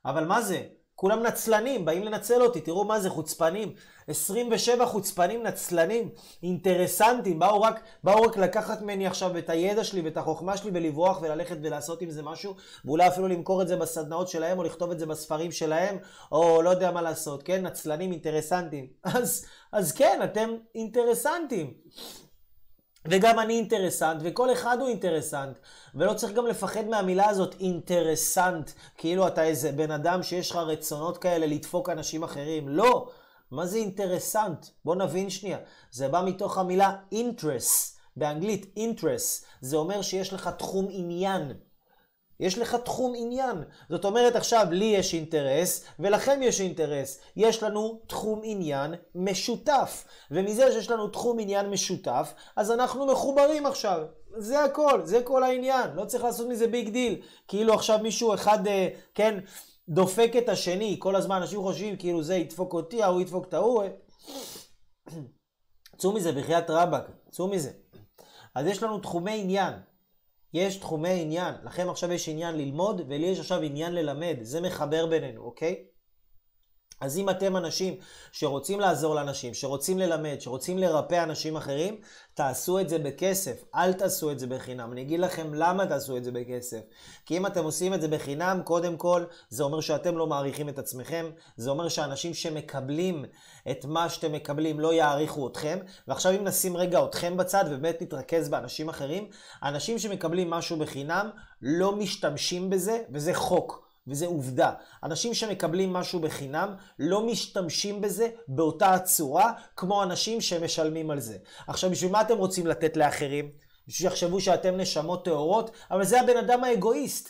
אבל 0.05 0.27
מה 0.27 0.43
זה? 0.43 0.67
כולם 1.03 1.23
נצלנים, 1.23 1.85
באים 1.85 2.05
לנצל 2.05 2.43
אותי, 2.43 2.61
תראו 2.61 2.85
מה 2.85 3.01
זה, 3.01 3.11
חוצפנים. 3.11 3.73
27 4.09 4.87
חוצפנים 4.87 5.43
נצלנים, 5.43 6.09
אינטרסנטים, 6.43 7.39
באו 7.39 7.63
רק, 7.63 7.81
באו 8.05 8.23
רק 8.23 8.37
לקחת 8.37 8.83
ממני 8.83 9.07
עכשיו 9.07 9.39
את 9.39 9.51
הידע 9.51 9.85
שלי 9.85 10.01
ואת 10.01 10.17
החוכמה 10.17 10.57
שלי 10.57 10.71
ולברוח 10.75 11.23
וללכת 11.23 11.57
ולעשות 11.63 12.03
עם 12.03 12.11
זה 12.11 12.23
משהו, 12.23 12.55
ואולי 12.85 13.09
אפילו 13.09 13.29
למכור 13.29 13.63
את 13.63 13.69
זה 13.69 13.77
בסדנאות 13.77 14.29
שלהם, 14.29 14.59
או 14.59 14.63
לכתוב 14.63 14.91
את 14.91 14.99
זה 14.99 15.07
בספרים 15.07 15.53
שלהם, 15.53 15.99
או 16.33 16.63
לא 16.63 16.71
יודע 16.71 16.91
מה 16.91 17.03
לעשות, 17.03 17.43
כן? 17.43 17.67
נצלנים, 17.67 18.13
אינטרסנטים. 18.13 18.87
אז, 19.17 19.47
אז 19.73 19.93
כן, 19.93 20.21
אתם 20.25 20.51
אינטרסנטים. 20.75 21.75
וגם 23.05 23.39
אני 23.39 23.55
אינטרסנט, 23.55 24.21
וכל 24.25 24.53
אחד 24.53 24.77
הוא 24.81 24.89
אינטרסנט. 24.89 25.59
ולא 25.95 26.15
צריך 26.15 26.33
גם 26.33 26.47
לפחד 26.47 26.85
מהמילה 26.87 27.29
הזאת, 27.29 27.55
אינטרסנט, 27.61 28.71
כאילו 28.99 29.27
אתה 29.27 29.45
איזה 29.45 29.73
בן 29.73 29.91
אדם 29.91 30.23
שיש 30.23 30.51
לך 30.51 30.57
רצונות 30.57 31.19
כאלה 31.19 31.47
לדפוק 31.47 31.89
אנשים 31.89 32.23
אחרים. 32.23 32.69
לא. 32.69 33.09
מה 33.51 33.67
זה 33.67 33.77
אינטרסנט? 33.77 34.67
בוא 34.85 34.95
נבין 34.95 35.31
שנייה. 35.31 35.59
זה 35.91 36.09
בא 36.09 36.23
מתוך 36.27 36.59
המילה 36.59 36.97
interest, 37.15 37.99
באנגלית 38.17 38.79
interest. 38.79 39.45
זה 39.61 39.77
אומר 39.77 40.03
שיש 40.03 40.33
לך 40.33 40.51
תחום 40.59 40.89
עניין. 40.91 41.53
יש 42.43 42.59
לך 42.59 42.75
תחום 42.75 43.13
עניין. 43.17 43.65
זאת 43.89 44.05
אומרת 44.05 44.37
עכשיו, 44.37 44.67
לי 44.71 44.85
יש 44.85 45.15
אינטרס, 45.15 45.85
ולכם 45.99 46.41
יש 46.43 46.61
אינטרס. 46.61 47.21
יש 47.37 47.63
לנו 47.63 48.01
תחום 48.07 48.41
עניין 48.45 48.95
משותף. 49.15 50.05
ומזה 50.31 50.73
שיש 50.73 50.91
לנו 50.91 51.09
תחום 51.09 51.39
עניין 51.41 51.71
משותף, 51.71 52.35
אז 52.57 52.71
אנחנו 52.71 53.07
מחוברים 53.07 53.67
עכשיו. 53.67 54.01
זה 54.37 54.65
הכל, 54.65 55.01
זה 55.05 55.23
כל 55.23 55.43
העניין. 55.43 55.91
לא 55.95 56.05
צריך 56.05 56.25
לעשות 56.25 56.49
מזה 56.49 56.67
big 56.67 56.89
deal. 56.89 57.21
כאילו 57.49 57.75
עכשיו 57.75 57.99
מישהו 58.03 58.35
אחד, 58.35 58.67
אה, 58.67 58.89
כן, 59.15 59.39
דופק 59.89 60.33
את 60.39 60.49
השני. 60.49 60.97
כל 60.99 61.17
הזמן 61.17 61.37
אנשים 61.37 61.63
חושבים 61.63 61.97
כאילו 61.97 62.23
זה 62.23 62.35
ידפוק 62.35 62.73
אותי, 62.73 63.03
ההוא 63.03 63.21
ידפוק 63.21 63.49
את 63.49 63.55
ההוא. 63.55 63.83
צאו 65.99 66.13
מזה, 66.13 66.33
בחייאת 66.33 66.71
רבאק. 66.71 67.11
צאו 67.31 67.49
מזה. 67.49 67.71
אז 68.55 68.67
יש 68.67 68.83
לנו 68.83 68.99
תחומי 68.99 69.41
עניין. 69.41 69.73
יש 70.55 70.77
תחומי 70.77 71.23
עניין. 71.23 71.55
לכם 71.65 71.91
עכשיו 71.91 72.13
יש 72.13 72.29
עניין 72.29 72.57
ללמוד, 72.57 73.01
ולי 73.09 73.27
יש 73.27 73.41
עכשיו 73.41 73.63
עניין 73.63 73.95
ללמד. 73.95 74.37
זה 74.43 74.61
מחבר 74.61 75.07
בינינו, 75.07 75.43
אוקיי? 75.43 75.85
אז 77.03 77.19
אם 77.19 77.31
אתם 77.31 77.57
אנשים 77.57 77.95
שרוצים 78.33 78.81
לעזור 78.81 79.15
לאנשים, 79.15 79.55
שרוצים 79.55 79.99
ללמד, 79.99 80.41
שרוצים 80.41 80.79
לרפא 80.79 81.23
אנשים 81.23 81.57
אחרים, 81.57 81.97
תעשו 82.35 82.79
את 82.79 82.89
זה 82.89 82.99
בכסף, 82.99 83.65
אל 83.75 83.93
תעשו 83.93 84.31
את 84.31 84.39
זה 84.39 84.47
בחינם. 84.47 84.93
אני 84.93 85.03
אגיד 85.03 85.21
לכם 85.21 85.55
למה 85.55 85.87
תעשו 85.87 86.17
את 86.17 86.25
זה 86.25 86.33
בכסף. 86.33 86.81
כי 87.27 87.37
אם 87.37 87.47
אתם 87.47 87.65
עושים 87.65 87.95
את 87.95 88.01
זה 88.01 88.09
בחינם, 88.09 88.61
קודם 88.65 88.97
כל, 88.97 89.25
זה 89.49 89.63
אומר 89.63 89.81
שאתם 89.81 90.19
לא 90.19 90.27
מעריכים 90.27 90.69
את 90.69 90.79
עצמכם, 90.79 91.31
זה 91.57 91.71
אומר 91.71 91.89
שאנשים 91.89 92.35
שמקבלים 92.35 93.25
את 93.71 93.85
מה 93.85 94.09
שאתם 94.09 94.33
מקבלים 94.33 94.81
לא 94.81 94.95
יעריכו 94.95 95.49
אתכם. 95.49 95.79
ועכשיו 96.09 96.33
אם 96.33 96.45
נשים 96.45 96.77
רגע 96.77 97.05
אתכם 97.05 97.37
בצד 97.37 97.65
ובאמת 97.71 98.03
נתרכז 98.03 98.49
באנשים 98.49 98.89
אחרים, 98.89 99.29
אנשים 99.63 99.99
שמקבלים 99.99 100.51
משהו 100.51 100.77
בחינם 100.77 101.31
לא 101.63 101.97
משתמשים 101.97 102.71
בזה, 102.71 103.03
וזה 103.13 103.35
חוק. 103.35 103.92
וזה 104.07 104.27
עובדה. 104.27 104.73
אנשים 105.03 105.35
שמקבלים 105.35 105.93
משהו 105.93 106.21
בחינם 106.21 106.75
לא 106.99 107.27
משתמשים 107.27 108.01
בזה 108.01 108.29
באותה 108.49 108.95
הצורה 108.95 109.53
כמו 109.77 110.03
אנשים 110.03 110.41
שמשלמים 110.41 111.11
על 111.11 111.21
זה. 111.21 111.37
עכשיו, 111.67 111.91
בשביל 111.91 112.11
מה 112.13 112.21
אתם 112.21 112.39
רוצים 112.39 112.67
לתת 112.67 112.97
לאחרים? 112.97 113.51
בשביל 113.89 114.11
שיחשבו 114.11 114.41
שאתם 114.41 114.77
נשמות 114.77 115.25
טהורות? 115.25 115.71
אבל 115.91 116.05
זה 116.05 116.21
הבן 116.21 116.37
אדם 116.37 116.65
האגואיסט. 116.65 117.29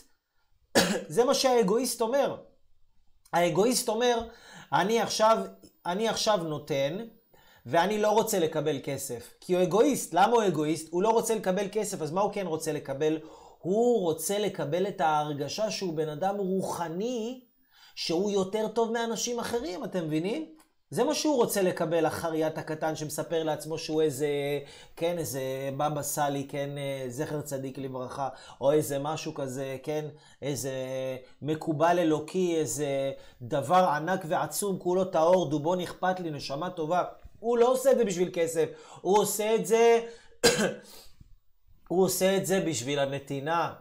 זה 1.14 1.24
מה 1.24 1.34
שהאגואיסט 1.34 2.00
אומר. 2.00 2.36
האגואיסט 3.32 3.88
אומר, 3.88 4.28
אני 4.72 5.00
עכשיו, 5.00 5.38
אני 5.86 6.08
עכשיו 6.08 6.36
נותן, 6.36 6.98
ואני 7.66 7.98
לא 7.98 8.10
רוצה 8.10 8.38
לקבל 8.38 8.78
כסף. 8.82 9.34
כי 9.40 9.54
הוא 9.54 9.62
אגואיסט. 9.62 10.14
למה 10.14 10.32
הוא 10.32 10.46
אגואיסט? 10.46 10.88
הוא 10.90 11.02
לא 11.02 11.08
רוצה 11.08 11.34
לקבל 11.34 11.66
כסף, 11.72 12.02
אז 12.02 12.12
מה 12.12 12.20
הוא 12.20 12.32
כן 12.32 12.46
רוצה 12.46 12.72
לקבל? 12.72 13.18
הוא 13.62 14.00
רוצה 14.00 14.38
לקבל 14.38 14.88
את 14.88 15.00
ההרגשה 15.00 15.70
שהוא 15.70 15.94
בן 15.94 16.08
אדם 16.08 16.36
רוחני, 16.36 17.40
שהוא 17.94 18.30
יותר 18.30 18.68
טוב 18.68 18.92
מאנשים 18.92 19.38
אחרים, 19.38 19.84
אתם 19.84 20.04
מבינים? 20.06 20.46
זה 20.90 21.04
מה 21.04 21.14
שהוא 21.14 21.36
רוצה 21.36 21.62
לקבל, 21.62 22.06
החריית 22.06 22.58
הקטן 22.58 22.96
שמספר 22.96 23.42
לעצמו 23.42 23.78
שהוא 23.78 24.02
איזה, 24.02 24.28
כן, 24.96 25.18
איזה 25.18 25.40
בבא 25.76 26.02
סאלי, 26.02 26.46
כן, 26.48 26.70
אה, 26.78 27.04
זכר 27.08 27.40
צדיק 27.40 27.78
לברכה, 27.78 28.28
או 28.60 28.72
איזה 28.72 28.98
משהו 28.98 29.34
כזה, 29.34 29.76
כן, 29.82 30.04
איזה 30.42 30.72
מקובל 31.42 31.98
אלוקי, 31.98 32.56
איזה 32.56 33.12
דבר 33.42 33.88
ענק 33.96 34.20
ועצום, 34.28 34.78
כולו 34.78 35.04
טהור, 35.04 35.50
דובון 35.50 35.80
אכפת 35.80 36.20
לי, 36.20 36.30
נשמה 36.30 36.70
טובה. 36.70 37.02
הוא 37.38 37.58
לא 37.58 37.72
עושה 37.72 37.92
את 37.92 37.98
זה 37.98 38.04
בשביל 38.04 38.30
כסף, 38.32 38.68
הוא 39.00 39.18
עושה 39.18 39.54
את 39.54 39.66
זה 39.66 40.00
הוא 41.92 42.04
עושה 42.04 42.36
את 42.36 42.46
זה 42.46 42.60
בשביל 42.60 42.98
הנתינה. 42.98 43.72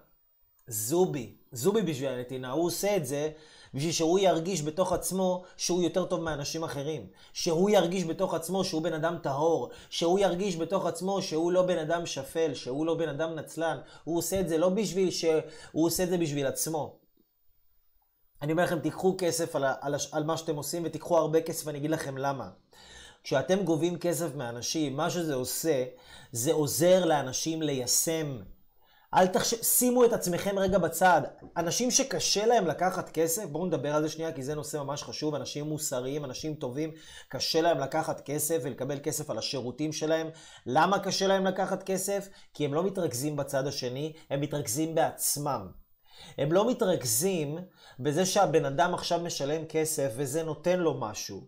זובי, 0.68 1.36
זובי 1.52 1.82
בשביל 1.82 2.10
הנתינה. 2.10 2.52
הוא 2.52 2.66
עושה 2.66 2.96
את 2.96 3.06
זה 3.06 3.32
בשביל 3.74 3.92
שהוא 3.92 4.20
ירגיש 4.20 4.62
בתוך 4.62 4.94
עצמו 4.94 5.44
שהוא 5.58 5.84
יותר 5.84 6.06
טוב 6.06 6.22
מאנשים 6.22 6.64
אחרים. 6.64 7.08
שהוא 7.34 7.70
ירגיש 7.70 8.04
בתוך 8.04 8.34
עצמו 8.34 8.64
שהוא 8.64 8.82
בן 8.82 8.94
אדם 8.94 9.18
טהור. 9.24 9.70
שהוא 9.90 10.20
ירגיש 10.20 10.56
בתוך 10.56 10.86
עצמו 10.86 11.22
שהוא 11.22 11.52
לא 11.52 11.62
בן 11.62 11.78
אדם 11.78 12.06
שפל, 12.06 12.54
שהוא 12.54 12.86
לא 12.86 12.96
בן 12.96 13.10
אדם 13.10 13.36
נצלן. 13.36 13.78
הוא 14.04 14.18
עושה 14.18 14.40
את 14.40 14.50
זה 14.50 14.58
לא 14.58 14.70
בשביל 14.70 15.12
ש... 15.12 15.26
הוא 15.72 15.86
עושה 15.86 16.04
את 16.04 16.10
זה 16.10 16.18
בשביל 16.18 16.48
עצמו. 16.48 17.00
אני 18.42 18.52
אומר 18.52 18.64
לכם, 18.64 18.80
תיקחו 18.80 19.16
כסף 19.18 19.56
על, 19.56 19.64
על, 19.82 19.96
על 20.12 20.24
מה 20.24 20.38
שאתם 20.38 20.56
עושים 20.56 20.82
ותיקחו 20.86 21.18
הרבה 21.18 21.42
כסף, 21.42 21.68
ואני 21.68 21.78
אגיד 21.78 21.92
לכם 21.92 22.18
למה. 22.18 22.50
כשאתם 23.24 23.64
גובים 23.64 23.98
כסף 23.98 24.36
מאנשים, 24.36 24.98
מה 24.98 25.10
שזה 25.10 25.34
עושה, 25.34 25.84
זה 26.32 26.54
עוזר 26.54 27.06
לאנשים 27.06 27.62
ליישם. 27.62 28.38
אל 29.14 29.28
תחש... 29.28 29.54
שימו 29.54 30.06
את 30.06 30.14
עצמכם 30.14 30.60
רגע 30.60 30.78
בצד. 30.78 31.22
אנשים 31.58 31.92
שקשה 31.92 32.46
להם 32.46 32.68
לקחת 32.68 33.10
כסף, 33.10 33.46
בואו 33.46 33.66
נדבר 33.66 33.96
על 33.96 34.02
זה 34.02 34.10
שנייה, 34.10 34.32
כי 34.32 34.44
זה 34.44 34.56
נושא 34.56 34.78
ממש 34.78 35.04
חשוב. 35.04 35.36
אנשים 35.36 35.66
מוסריים, 35.66 36.26
אנשים 36.26 36.56
טובים, 36.56 36.92
קשה 37.30 37.62
להם 37.62 37.80
לקחת 37.80 38.22
כסף 38.22 38.60
ולקבל 38.64 39.00
כסף 39.04 39.30
על 39.30 39.38
השירותים 39.38 39.94
שלהם. 39.94 40.30
למה 40.66 41.00
קשה 41.00 41.28
להם 41.28 41.46
לקחת 41.46 41.84
כסף? 41.84 42.28
כי 42.54 42.66
הם 42.66 42.74
לא 42.74 42.84
מתרכזים 42.84 43.36
בצד 43.36 43.68
השני, 43.68 44.14
הם 44.30 44.42
מתרכזים 44.42 44.96
בעצמם. 44.96 45.68
הם 46.38 46.52
לא 46.52 46.70
מתרכזים 46.70 47.58
בזה 48.00 48.26
שהבן 48.26 48.66
אדם 48.66 48.94
עכשיו 48.94 49.20
משלם 49.20 49.66
כסף 49.66 50.12
וזה 50.16 50.44
נותן 50.44 50.80
לו 50.80 51.00
משהו, 51.00 51.48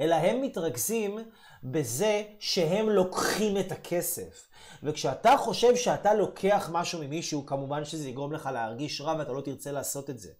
אלא 0.00 0.14
הם 0.14 0.42
מתרכזים 0.42 1.18
בזה 1.64 2.22
שהם 2.38 2.90
לוקחים 2.90 3.58
את 3.58 3.72
הכסף. 3.72 4.48
וכשאתה 4.82 5.36
חושב 5.38 5.76
שאתה 5.76 6.14
לוקח 6.14 6.68
משהו 6.72 7.02
ממישהו, 7.02 7.46
כמובן 7.46 7.84
שזה 7.84 8.08
יגרום 8.08 8.32
לך 8.32 8.48
להרגיש 8.52 9.00
רע 9.00 9.14
ואתה 9.18 9.32
לא 9.32 9.40
תרצה 9.40 9.72
לעשות 9.72 10.10
את 10.10 10.18
זה. 10.18 10.30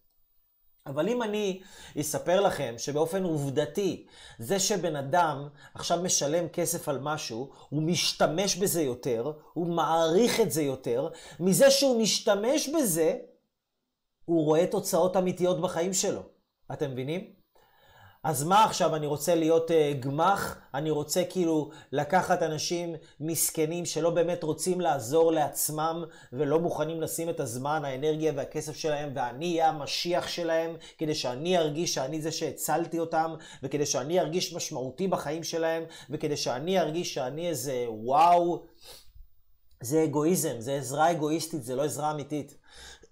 אבל 0.86 1.08
אם 1.08 1.22
אני 1.22 1.60
אספר 2.00 2.40
לכם 2.40 2.74
שבאופן 2.78 3.22
עובדתי, 3.24 4.06
זה 4.38 4.60
שבן 4.60 4.96
אדם 4.96 5.48
עכשיו 5.74 6.02
משלם 6.02 6.48
כסף 6.48 6.88
על 6.88 6.98
משהו, 6.98 7.52
הוא 7.68 7.82
משתמש 7.82 8.56
בזה 8.56 8.82
יותר, 8.82 9.32
הוא 9.52 9.66
מעריך 9.66 10.40
את 10.40 10.50
זה 10.50 10.62
יותר, 10.62 11.08
מזה 11.40 11.70
שהוא 11.70 12.02
משתמש 12.02 12.68
בזה, 12.68 13.18
הוא 14.24 14.44
רואה 14.44 14.66
תוצאות 14.66 15.16
אמיתיות 15.16 15.60
בחיים 15.60 15.92
שלו. 15.92 16.22
אתם 16.72 16.90
מבינים? 16.90 17.32
אז 18.26 18.44
מה 18.44 18.64
עכשיו, 18.64 18.96
אני 18.96 19.06
רוצה 19.06 19.34
להיות 19.34 19.70
uh, 19.70 19.74
גמח? 20.00 20.58
אני 20.74 20.90
רוצה 20.90 21.22
כאילו 21.30 21.70
לקחת 21.92 22.42
אנשים 22.42 22.94
מסכנים 23.20 23.86
שלא 23.86 24.10
באמת 24.10 24.42
רוצים 24.42 24.80
לעזור 24.80 25.32
לעצמם 25.32 26.04
ולא 26.32 26.60
מוכנים 26.60 27.00
לשים 27.00 27.30
את 27.30 27.40
הזמן, 27.40 27.84
האנרגיה 27.84 28.32
והכסף 28.36 28.76
שלהם, 28.76 29.12
ואני 29.14 29.50
אהיה 29.50 29.68
המשיח 29.68 30.28
שלהם, 30.28 30.76
כדי 30.98 31.14
שאני 31.14 31.58
ארגיש 31.58 31.94
שאני 31.94 32.22
זה 32.22 32.32
שהצלתי 32.32 32.98
אותם, 32.98 33.34
וכדי 33.62 33.86
שאני 33.86 34.20
ארגיש 34.20 34.54
משמעותי 34.54 35.08
בחיים 35.08 35.44
שלהם, 35.44 35.84
וכדי 36.10 36.36
שאני 36.36 36.80
ארגיש 36.80 37.14
שאני 37.14 37.48
איזה 37.48 37.84
וואו. 37.88 38.62
זה 39.80 40.04
אגואיזם, 40.04 40.54
זה 40.58 40.74
עזרה 40.74 41.10
אגואיסטית, 41.10 41.64
זה 41.64 41.76
לא 41.76 41.84
עזרה 41.84 42.10
אמיתית. 42.10 42.56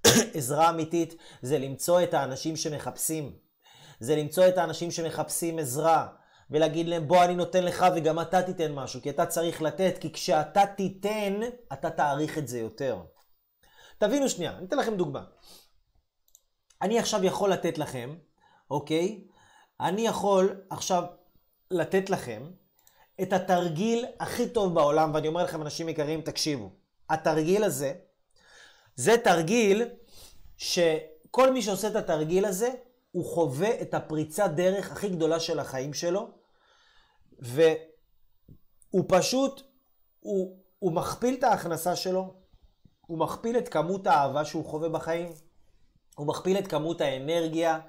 עזרה 0.34 0.70
אמיתית 0.70 1.16
זה 1.42 1.58
למצוא 1.58 2.02
את 2.02 2.14
האנשים 2.14 2.56
שמחפשים. 2.56 3.43
זה 4.00 4.16
למצוא 4.16 4.48
את 4.48 4.58
האנשים 4.58 4.90
שמחפשים 4.90 5.58
עזרה, 5.58 6.06
ולהגיד 6.50 6.88
להם 6.88 7.08
בוא 7.08 7.24
אני 7.24 7.34
נותן 7.34 7.64
לך 7.64 7.86
וגם 7.96 8.20
אתה 8.20 8.42
תיתן 8.42 8.72
משהו, 8.72 9.02
כי 9.02 9.10
אתה 9.10 9.26
צריך 9.26 9.62
לתת, 9.62 9.94
כי 10.00 10.12
כשאתה 10.12 10.62
תיתן, 10.76 11.40
אתה 11.72 11.90
תעריך 11.90 12.38
את 12.38 12.48
זה 12.48 12.58
יותר. 12.58 12.98
תבינו 13.98 14.28
שנייה, 14.28 14.56
אני 14.56 14.66
אתן 14.66 14.78
לכם 14.78 14.96
דוגמה. 14.96 15.24
אני 16.82 16.98
עכשיו 16.98 17.24
יכול 17.24 17.52
לתת 17.52 17.78
לכם, 17.78 18.14
אוקיי? 18.70 19.24
אני 19.80 20.06
יכול 20.06 20.60
עכשיו 20.70 21.04
לתת 21.70 22.10
לכם 22.10 22.50
את 23.22 23.32
התרגיל 23.32 24.06
הכי 24.20 24.48
טוב 24.48 24.74
בעולם, 24.74 25.14
ואני 25.14 25.28
אומר 25.28 25.44
לכם, 25.44 25.62
אנשים 25.62 25.88
יקרים, 25.88 26.20
תקשיבו. 26.20 26.70
התרגיל 27.10 27.64
הזה, 27.64 27.94
זה 28.96 29.16
תרגיל 29.24 29.88
שכל 30.56 31.52
מי 31.52 31.62
שעושה 31.62 31.88
את 31.88 31.96
התרגיל 31.96 32.44
הזה, 32.44 32.70
הוא 33.14 33.24
חווה 33.24 33.82
את 33.82 33.94
הפריצת 33.94 34.50
דרך 34.56 34.92
הכי 34.92 35.08
גדולה 35.08 35.40
של 35.40 35.58
החיים 35.58 35.94
שלו, 35.94 36.28
והוא 37.38 39.04
פשוט, 39.08 39.62
הוא, 40.20 40.58
הוא 40.78 40.92
מכפיל 40.92 41.34
את 41.34 41.44
ההכנסה 41.44 41.96
שלו, 41.96 42.34
הוא 43.06 43.18
מכפיל 43.18 43.58
את 43.58 43.68
כמות 43.68 44.06
האהבה 44.06 44.44
שהוא 44.44 44.64
חווה 44.64 44.88
בחיים, 44.88 45.32
הוא 46.16 46.26
מכפיל 46.26 46.58
את 46.58 46.66
כמות 46.66 47.00
האנרגיה, 47.00 47.80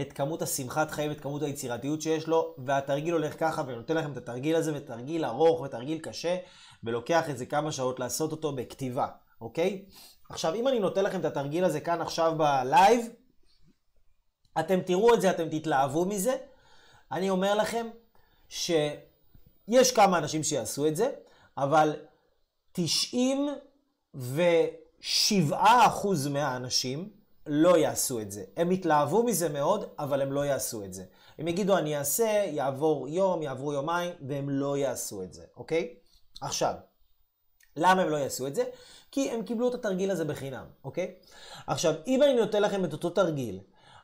את 0.00 0.12
כמות 0.12 0.42
השמחת 0.42 0.90
חיים, 0.90 1.10
את 1.10 1.20
כמות 1.20 1.42
היצירתיות 1.42 2.02
שיש 2.02 2.26
לו, 2.26 2.54
והתרגיל 2.58 3.14
הולך 3.14 3.40
ככה, 3.40 3.62
ואני 3.66 3.76
נותן 3.76 3.96
לכם 3.96 4.12
את 4.12 4.16
התרגיל 4.16 4.56
הזה, 4.56 4.72
ותרגיל 4.74 5.24
ארוך 5.24 5.60
ותרגיל 5.60 5.98
קשה, 5.98 6.36
ולוקח 6.84 7.30
את 7.30 7.38
זה 7.38 7.46
כמה 7.46 7.72
שעות 7.72 8.00
לעשות 8.00 8.32
אותו 8.32 8.52
בכתיבה, 8.52 9.06
אוקיי? 9.40 9.84
עכשיו, 10.30 10.54
אם 10.54 10.68
אני 10.68 10.78
נותן 10.78 11.04
לכם 11.04 11.20
את 11.20 11.24
התרגיל 11.24 11.64
הזה 11.64 11.80
כאן 11.80 12.00
עכשיו 12.00 12.34
בלייב, 12.38 13.06
אתם 14.60 14.80
תראו 14.80 15.14
את 15.14 15.20
זה, 15.20 15.30
אתם 15.30 15.48
תתלהבו 15.48 16.04
מזה. 16.04 16.36
אני 17.12 17.30
אומר 17.30 17.54
לכם 17.54 17.86
שיש 18.48 19.92
כמה 19.94 20.18
אנשים 20.18 20.44
שיעשו 20.44 20.86
את 20.86 20.96
זה, 20.96 21.10
אבל 21.56 21.96
97% 22.74 22.78
מהאנשים 26.30 27.10
לא 27.46 27.78
יעשו 27.78 28.20
את 28.20 28.30
זה. 28.30 28.44
הם 28.56 28.72
יתלהבו 28.72 29.22
מזה 29.22 29.48
מאוד, 29.48 29.84
אבל 29.98 30.22
הם 30.22 30.32
לא 30.32 30.44
יעשו 30.44 30.84
את 30.84 30.94
זה. 30.94 31.04
הם 31.38 31.48
יגידו, 31.48 31.78
אני 31.78 31.98
אעשה, 31.98 32.44
יעבור 32.52 33.08
יום, 33.08 33.42
יעברו 33.42 33.72
יומיים, 33.72 34.12
והם 34.28 34.50
לא 34.50 34.76
יעשו 34.76 35.22
את 35.22 35.32
זה, 35.32 35.44
אוקיי? 35.56 35.94
עכשיו, 36.40 36.74
למה 37.76 38.02
הם 38.02 38.08
לא 38.08 38.16
יעשו 38.16 38.46
את 38.46 38.54
זה? 38.54 38.64
כי 39.10 39.30
הם 39.30 39.42
קיבלו 39.42 39.68
את 39.68 39.74
התרגיל 39.74 40.10
הזה 40.10 40.24
בחינם, 40.24 40.64
אוקיי? 40.84 41.14
עכשיו, 41.66 41.94
אם 42.06 42.22
אני 42.22 42.34
נותן 42.34 42.62
לכם 42.62 42.84
את 42.84 42.92
אותו 42.92 43.10
תרגיל, 43.10 43.60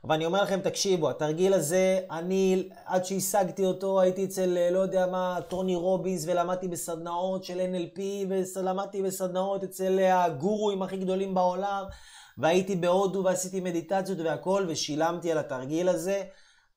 ואני 0.09 0.27
אומר 0.27 0.43
לכם, 0.43 0.61
תקשיבו, 0.61 1.11
התרגיל 1.11 1.55
הזה, 1.55 2.01
אני, 2.11 2.69
עד 2.87 3.05
שהשגתי 3.05 3.65
אותו, 3.65 4.01
הייתי 4.01 4.25
אצל, 4.25 4.69
לא 4.71 4.79
יודע 4.79 5.07
מה, 5.07 5.39
טוני 5.49 5.77
רובינס, 5.77 6.25
ולמדתי 6.27 6.69
בסדנאות 6.69 7.45
של 7.45 7.61
NLP, 7.61 8.01
ולמדתי 8.29 9.03
בסדנאות 9.03 9.65
אצל 9.65 9.99
הגורואים 9.99 10.83
הכי 10.83 10.97
גדולים 10.97 11.35
בעולם, 11.35 11.85
והייתי 12.39 12.77
בהודו 12.77 13.25
ועשיתי 13.25 13.61
מדיטציות 13.61 14.19
והכל, 14.19 14.65
ושילמתי 14.69 15.33
על 15.33 15.39
התרגיל 15.39 15.89
הזה 15.89 16.23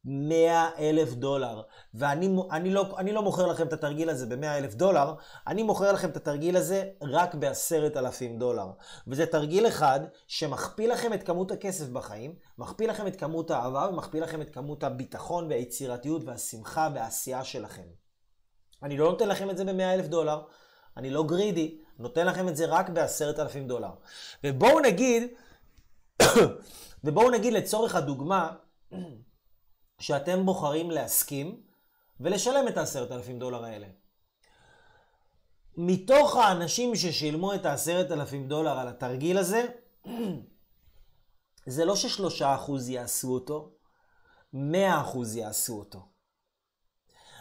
100 0.10 0.70
אלף 0.80 1.14
דולר. 1.14 1.62
ואני 1.94 2.36
אני 2.52 2.70
לא, 2.70 2.96
אני 2.98 3.12
לא 3.12 3.22
מוכר 3.22 3.48
לכם 3.48 3.68
את 3.68 3.74
התרגיל 3.74 4.10
הזה 4.10 4.26
ב-100 4.26 4.46
אלף 4.46 4.76
דולר, 4.76 5.14
אני 5.48 5.64
מוכר 5.64 5.92
לכם 5.92 6.10
את 6.10 6.18
התרגיל 6.18 6.58
הזה 6.58 6.90
רק 7.02 7.36
ב-10 7.36 7.98
אלפים 7.98 8.40
דולר. 8.40 8.68
וזה 9.08 9.26
תרגיל 9.26 9.68
אחד 9.68 10.00
שמכפיל 10.28 10.92
לכם 10.92 11.14
את 11.14 11.24
כמות 11.24 11.52
הכסף 11.52 11.88
בחיים, 11.88 12.36
מכפיל 12.58 12.90
לכם 12.90 13.08
את 13.08 13.16
כמות 13.16 13.52
האהבה, 13.52 13.88
ומכפיל 13.90 14.24
לכם 14.24 14.42
את 14.42 14.50
כמות 14.50 14.84
הביטחון 14.84 15.48
והיצירתיות 15.50 16.22
והשמחה 16.26 16.90
והעשייה 16.96 17.44
שלכם. 17.44 17.88
אני 18.84 18.98
לא 18.98 19.12
נותן 19.12 19.28
לכם 19.28 19.50
את 19.50 19.58
זה 19.58 19.66
ב-100 19.66 19.94
אלף 19.94 20.08
דולר, 20.08 20.42
אני 20.98 21.10
לא 21.10 21.24
גרידי, 21.24 21.78
נותן 22.00 22.28
לכם 22.28 22.48
את 22.48 22.56
זה 22.56 22.66
רק 22.66 22.90
ב-10 22.90 23.42
אלפים 23.42 23.68
דולר. 23.68 23.92
ובואו 24.44 24.80
נגיד, 24.80 25.24
ובואו 27.04 27.32
נגיד 27.32 27.54
לצורך 27.54 27.96
הדוגמה, 27.96 28.52
שאתם 30.00 30.46
בוחרים 30.46 30.92
להסכים 30.92 31.62
ולשלם 32.20 32.68
את 32.68 32.78
העשרת 32.78 33.12
אלפים 33.12 33.40
דולר 33.40 33.66
האלה. 33.66 33.88
מתוך 35.78 36.36
האנשים 36.36 36.96
ששילמו 36.96 37.54
את 37.54 37.66
העשרת 37.66 38.12
אלפים 38.12 38.48
דולר 38.48 38.80
על 38.80 38.88
התרגיל 38.88 39.38
הזה, 39.38 39.66
זה 41.66 41.86
לא 41.86 41.96
ששלושה 41.96 42.56
אחוז 42.56 42.90
יעשו 42.90 43.34
אותו, 43.34 43.72
מאה 44.54 45.02
אחוז 45.02 45.36
יעשו 45.36 45.80
אותו. 45.80 46.00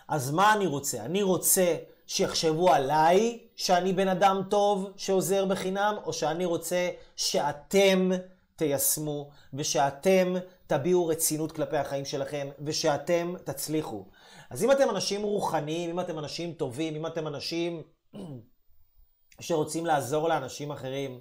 אז 0.09 0.30
מה 0.30 0.52
אני 0.52 0.66
רוצה? 0.66 1.04
אני 1.04 1.22
רוצה 1.22 1.76
שיחשבו 2.07 2.72
עליי 2.72 3.38
שאני 3.57 3.92
בן 3.92 4.09
אדם 4.09 4.42
טוב 4.50 4.90
שעוזר 4.96 5.44
בחינם, 5.44 5.94
או 6.04 6.12
שאני 6.12 6.44
רוצה 6.44 6.90
שאתם 7.16 8.11
תיישמו 8.57 9.30
ושאתם 9.54 10.34
תביעו 10.66 11.06
רצינות 11.06 11.52
כלפי 11.52 11.76
החיים 11.76 12.04
שלכם 12.04 12.48
ושאתם 12.64 13.34
תצליחו. 13.44 14.06
אז 14.50 14.64
אם 14.64 14.72
אתם 14.72 14.90
אנשים 14.90 15.22
רוחניים, 15.22 15.90
אם 15.90 16.00
אתם 16.00 16.18
אנשים 16.18 16.52
טובים, 16.52 16.94
אם 16.94 17.06
אתם 17.06 17.26
אנשים 17.26 17.82
שרוצים 19.40 19.86
לעזור 19.86 20.28
לאנשים 20.28 20.70
אחרים, 20.70 21.20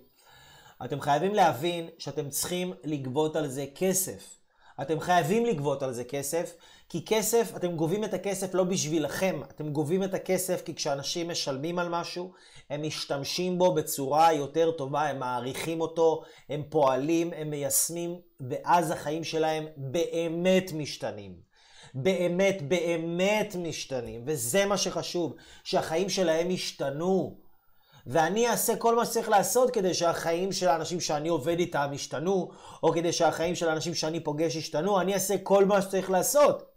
אתם 0.86 1.02
חייבים 1.02 1.36
להבין 1.36 1.90
שאתם 1.98 2.30
צריכים 2.30 2.74
לגבות 2.84 3.36
על 3.36 3.48
זה 3.48 3.66
כסף. 3.76 4.38
אתם 4.82 5.00
חייבים 5.00 5.46
לגבות 5.46 5.84
על 5.84 5.94
זה 5.94 6.04
כסף, 6.04 6.56
כי 6.96 7.06
כסף, 7.06 7.52
אתם 7.56 7.76
גובים 7.76 8.04
את 8.04 8.14
הכסף 8.14 8.54
לא 8.54 8.64
בשבילכם, 8.64 9.42
אתם 9.52 9.70
גובים 9.70 10.04
את 10.04 10.14
הכסף 10.14 10.62
כי 10.66 10.76
כשאנשים 10.76 11.30
משלמים 11.30 11.80
על 11.80 11.90
משהו, 11.90 12.32
הם 12.70 12.82
משתמשים 12.82 13.58
בו 13.58 13.74
בצורה 13.74 14.34
יותר 14.34 14.72
טובה, 14.72 15.02
הם 15.02 15.20
מעריכים 15.20 15.82
אותו, 15.82 16.24
הם 16.50 16.64
פועלים, 16.70 17.32
הם 17.36 17.50
מיישמים, 17.50 18.20
ואז 18.50 18.92
החיים 18.92 19.24
שלהם 19.24 19.66
באמת 19.78 20.72
משתנים. 20.74 21.36
באמת, 21.94 22.62
באמת 22.62 23.56
משתנים, 23.60 24.24
וזה 24.26 24.66
מה 24.66 24.78
שחשוב, 24.78 25.36
שהחיים 25.64 26.10
שלהם 26.10 26.52
ישתנו. 26.52 27.38
ואני 28.08 28.48
אעשה 28.48 28.76
כל 28.76 28.96
מה 28.96 29.06
שצריך 29.06 29.30
לעשות 29.30 29.72
כדי 29.72 29.94
שהחיים 29.94 30.52
של 30.52 30.68
האנשים 30.68 31.00
שאני 31.00 31.30
עובד 31.30 31.60
איתם 31.60 31.90
ישתנו, 31.94 32.52
או 32.84 32.92
כדי 32.92 33.14
שהחיים 33.14 33.56
של 33.56 33.70
האנשים 33.70 33.94
שאני 33.94 34.20
פוגש 34.20 34.56
ישתנו, 34.56 35.02
אני 35.02 35.14
אעשה 35.14 35.38
כל 35.38 35.66
מה 35.66 35.82
שצריך 35.82 36.10
לעשות. 36.10 36.75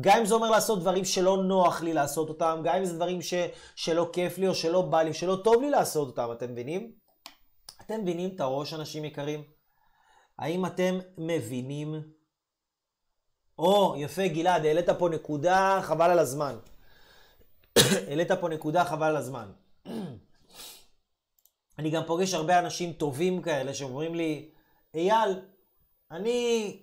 גם 0.00 0.18
אם 0.18 0.26
זה 0.26 0.34
אומר 0.34 0.50
לעשות 0.50 0.80
דברים 0.80 1.04
שלא 1.04 1.36
נוח 1.36 1.82
לי 1.82 1.92
לעשות 1.92 2.28
אותם, 2.28 2.60
גם 2.64 2.76
אם 2.76 2.84
זה 2.84 2.96
דברים 2.96 3.22
ש, 3.22 3.34
שלא 3.76 4.10
כיף 4.12 4.38
לי 4.38 4.48
או 4.48 4.54
שלא 4.54 4.82
בא 4.82 5.02
לי, 5.02 5.14
שלא 5.14 5.36
טוב 5.44 5.62
לי 5.62 5.70
לעשות 5.70 6.08
אותם, 6.08 6.32
אתם 6.32 6.52
מבינים? 6.52 6.92
אתם 7.80 8.02
מבינים 8.02 8.34
את 8.34 8.40
הראש, 8.40 8.74
אנשים 8.74 9.04
יקרים? 9.04 9.44
האם 10.38 10.66
אתם 10.66 10.98
מבינים? 11.18 12.02
או, 13.58 13.94
יפה, 13.98 14.28
גלעד, 14.28 14.64
העלית 14.64 14.90
פה 14.90 15.08
נקודה, 15.08 15.80
חבל 15.82 16.10
על 16.10 16.18
הזמן. 16.18 16.56
העלית 18.08 18.32
פה 18.32 18.48
נקודה, 18.48 18.84
חבל 18.84 19.06
על 19.06 19.16
הזמן. 19.16 19.52
אני 21.78 21.90
גם 21.90 22.02
פוגש 22.06 22.34
הרבה 22.34 22.58
אנשים 22.58 22.92
טובים 22.92 23.42
כאלה 23.42 23.74
שאומרים 23.74 24.14
לי, 24.14 24.50
אייל, 24.94 25.40
אני... 26.10 26.78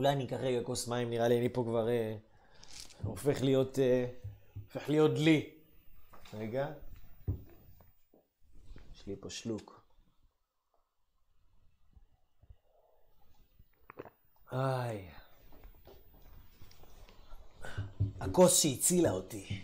אולי 0.00 0.12
אני 0.12 0.24
אקח 0.24 0.36
רגע 0.36 0.62
כוס 0.62 0.88
מים, 0.88 1.10
נראה 1.10 1.28
לי 1.28 1.38
אני 1.38 1.48
פה 1.48 1.64
כבר 1.66 1.88
אה, 1.88 2.16
הופך 3.04 3.42
להיות, 3.42 3.78
אה, 3.78 4.06
הופך 4.64 4.88
להיות 4.88 5.14
דלי. 5.14 5.50
רגע. 6.34 6.68
יש 8.94 9.06
לי 9.06 9.16
פה 9.20 9.30
שלוק. 9.30 9.82
איי. 14.52 15.08
הכוס 18.20 18.62
שהצילה 18.62 19.10
אותי. 19.10 19.62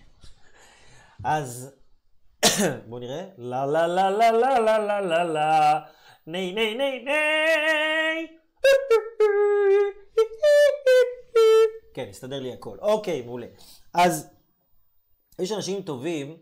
אז 1.25 1.75
בואו 2.89 3.01
נראה. 3.01 3.29
לה 3.39 3.67
לה 3.67 3.87
לה 3.87 4.11
לה 4.11 4.31
לה 4.33 4.59
לה 4.59 4.79
לה 4.79 5.01
לה 5.01 5.25
לה 5.25 5.81
ניי 6.27 6.53
ניי 6.53 6.75
ניי 6.75 7.05
ניי 7.05 8.37
כן, 11.95 12.07
הסתדר 12.11 12.41
לי 12.41 12.53
הכל. 12.53 12.79
אוקיי, 12.81 13.23
מעולה. 13.23 13.47
אז 13.95 14.29
יש 15.39 15.53
אנשים 15.53 15.83
טובים, 15.83 16.37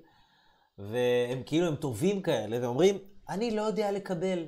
והם 0.78 1.42
כאילו 1.46 1.66
הם 1.66 1.76
טובים 1.76 2.22
כאלה, 2.22 2.58
ואומרים, 2.62 2.98
אני 3.28 3.50
לא 3.50 3.62
יודע 3.62 3.92
לקבל. 3.92 4.46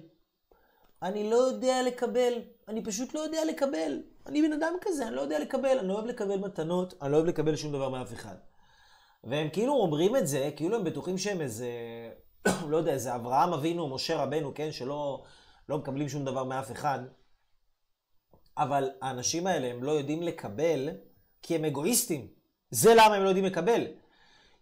אני 1.02 1.30
לא 1.30 1.36
יודע 1.36 1.82
לקבל. 1.82 2.32
אני 2.68 2.84
פשוט 2.84 3.14
לא 3.14 3.20
יודע 3.20 3.44
לקבל. 3.44 4.02
אני 4.26 4.42
בן 4.42 4.52
אדם 4.52 4.72
כזה, 4.80 5.06
אני 5.06 5.16
לא 5.16 5.20
יודע 5.20 5.38
לקבל. 5.38 5.78
אני 5.78 5.88
לא 5.88 5.94
אוהב 5.94 6.06
לקבל 6.06 6.38
מתנות, 6.38 6.94
אני 7.02 7.12
לא 7.12 7.16
אוהב 7.16 7.26
לקבל 7.26 7.56
שום 7.56 7.72
דבר 7.72 7.88
מאף 7.88 8.12
אחד. 8.12 8.34
והם 9.24 9.48
כאילו 9.52 9.72
אומרים 9.72 10.16
את 10.16 10.26
זה, 10.26 10.50
כאילו 10.56 10.76
הם 10.76 10.84
בטוחים 10.84 11.18
שהם 11.18 11.40
איזה, 11.40 11.70
לא 12.70 12.76
יודע, 12.76 12.92
איזה 12.92 13.14
אברהם 13.14 13.52
אבינו, 13.52 13.88
משה 13.94 14.16
רבנו, 14.16 14.54
כן, 14.54 14.72
שלא 14.72 15.24
לא 15.68 15.78
מקבלים 15.78 16.08
שום 16.08 16.24
דבר 16.24 16.44
מאף 16.44 16.72
אחד. 16.72 16.98
אבל 18.58 18.90
האנשים 19.02 19.46
האלה, 19.46 19.66
הם 19.66 19.84
לא 19.84 19.92
יודעים 19.92 20.22
לקבל, 20.22 20.88
כי 21.42 21.54
הם 21.54 21.64
אגואיסטים. 21.64 22.26
זה 22.70 22.94
למה 22.94 23.14
הם 23.14 23.22
לא 23.22 23.28
יודעים 23.28 23.46
לקבל. 23.46 23.86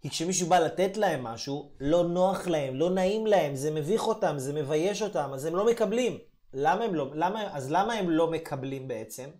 כי 0.02 0.10
כשמישהו 0.10 0.48
בא 0.48 0.58
לתת 0.58 0.96
להם 0.96 1.24
משהו, 1.24 1.70
לא 1.80 2.08
נוח 2.08 2.46
להם, 2.46 2.74
לא 2.74 2.90
נעים 2.90 3.26
להם, 3.26 3.54
זה 3.54 3.70
מביך 3.70 4.06
אותם, 4.06 4.34
זה 4.38 4.52
מבייש 4.52 5.02
אותם, 5.02 5.30
אז 5.34 5.44
הם 5.44 5.56
לא 5.56 5.66
מקבלים. 5.66 6.18
למה 6.54 6.84
הם 6.84 6.94
לא, 6.94 7.10
למה, 7.14 7.56
אז 7.56 7.70
למה 7.72 7.92
הם 7.92 8.10
לא 8.10 8.30
מקבלים 8.30 8.88
בעצם? 8.88 9.30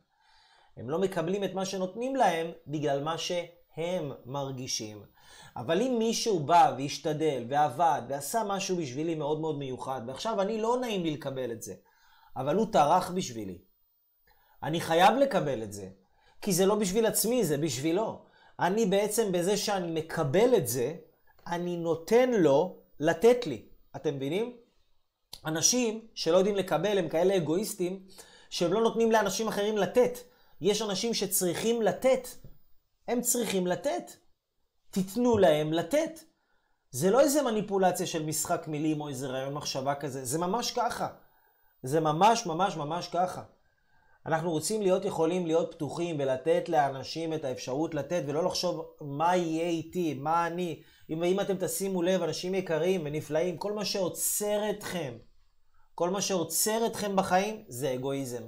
הם 0.77 0.91
לא 0.91 0.99
מקבלים 0.99 1.45
את 1.45 1.55
מה 1.55 1.65
שנותנים 1.65 2.17
להם 2.17 2.51
בגלל 2.67 3.03
מה 3.03 3.19
שהם 3.19 4.13
מרגישים. 4.27 5.03
אבל 5.57 5.83
אם 5.83 5.97
מישהו 5.99 6.41
בא 6.41 6.75
והשתדל 6.79 7.45
ועבד 7.49 8.03
ועשה 8.09 8.43
משהו 8.45 8.77
בשבילי 8.77 9.15
מאוד 9.15 9.41
מאוד 9.41 9.59
מיוחד, 9.59 10.01
ועכשיו 10.07 10.41
אני 10.41 10.61
לא 10.61 10.77
נעים 10.81 11.03
לי 11.03 11.11
לקבל 11.11 11.53
את 11.53 11.63
זה, 11.63 11.75
אבל 12.37 12.57
הוא 12.57 12.67
טרח 12.73 13.11
בשבילי, 13.11 13.59
אני 14.65 14.81
חייב 14.81 15.15
לקבל 15.15 15.63
את 15.63 15.73
זה, 15.73 15.89
כי 16.41 16.53
זה 16.53 16.67
לא 16.67 16.75
בשביל 16.75 17.07
עצמי, 17.07 17.45
זה 17.45 17.59
בשבילו. 17.59 18.25
אני 18.61 18.87
בעצם 18.87 19.33
בזה 19.33 19.57
שאני 19.57 20.01
מקבל 20.01 20.57
את 20.57 20.69
זה, 20.69 20.95
אני 21.47 21.77
נותן 21.77 22.31
לו 22.31 22.77
לתת 23.01 23.47
לי. 23.47 23.69
אתם 23.97 24.17
מבינים? 24.17 24.57
אנשים 25.47 26.07
שלא 26.15 26.37
יודעים 26.37 26.57
לקבל 26.57 26.99
הם 26.99 27.09
כאלה 27.09 27.37
אגואיסטים, 27.37 28.07
שהם 28.51 28.73
לא 28.73 28.81
נותנים 28.81 29.13
לאנשים 29.13 29.49
אחרים 29.49 29.79
לתת. 29.79 30.19
יש 30.61 30.83
אנשים 30.83 31.15
שצריכים 31.15 31.83
לתת. 31.83 32.29
הם 33.09 33.21
צריכים 33.21 33.67
לתת. 33.67 34.11
תיתנו 34.91 35.39
להם 35.39 35.73
לתת. 35.73 36.21
זה 36.91 37.11
לא 37.11 37.21
איזה 37.21 37.43
מניפולציה 37.43 38.07
של 38.07 38.27
משחק 38.27 38.69
מילים 38.69 39.01
או 39.01 39.09
איזה 39.09 39.27
רעיון 39.27 39.55
מחשבה 39.55 39.95
כזה, 39.95 40.25
זה 40.25 40.39
ממש 40.39 40.71
ככה. 40.71 41.09
זה 41.83 42.01
ממש 42.01 42.47
ממש 42.47 42.77
ממש 42.77 43.09
ככה. 43.09 43.43
אנחנו 44.27 44.51
רוצים 44.51 44.83
להיות 44.83 45.05
יכולים 45.05 45.47
להיות 45.47 45.75
פתוחים 45.75 46.17
ולתת 46.19 46.69
לאנשים 46.69 47.33
את 47.33 47.45
האפשרות 47.45 47.95
לתת 47.95 48.23
ולא 48.27 48.45
לחשוב 48.45 48.95
מה 49.01 49.37
יהיה 49.37 49.69
איתי, 49.69 50.15
מה 50.15 50.47
אני. 50.47 50.83
אם, 51.11 51.25
אם 51.25 51.41
אתם 51.41 51.55
תשימו 51.61 52.03
לב, 52.03 52.23
אנשים 52.23 52.55
יקרים 52.55 53.03
ונפלאים, 53.05 53.57
כל 53.57 53.73
מה 53.73 53.85
שעוצר 53.85 54.71
אתכם, 54.71 55.15
כל 55.95 56.11
מה 56.11 56.21
שעוצר 56.21 56.87
אתכם 56.87 57.17
בחיים 57.17 57.65
זה 57.69 57.95
אגואיזם. 57.95 58.43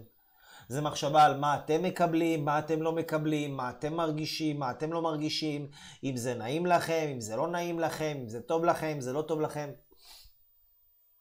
זה 0.68 0.80
מחשבה 0.80 1.24
על 1.24 1.38
מה 1.40 1.56
אתם 1.56 1.82
מקבלים, 1.82 2.44
מה 2.44 2.58
אתם 2.58 2.82
לא 2.82 2.92
מקבלים, 2.92 3.56
מה 3.56 3.70
אתם 3.70 3.94
מרגישים, 3.94 4.58
מה 4.58 4.70
אתם 4.70 4.92
לא 4.92 5.02
מרגישים, 5.02 5.68
אם 6.04 6.16
זה 6.16 6.34
נעים 6.34 6.66
לכם, 6.66 7.08
אם 7.12 7.20
זה 7.20 7.36
לא 7.36 7.48
נעים 7.48 7.80
לכם, 7.80 8.18
אם 8.20 8.28
זה 8.28 8.40
טוב 8.40 8.64
לכם, 8.64 8.86
אם 8.86 9.00
זה 9.00 9.12
לא 9.12 9.22
טוב 9.22 9.40
לכם. 9.40 9.70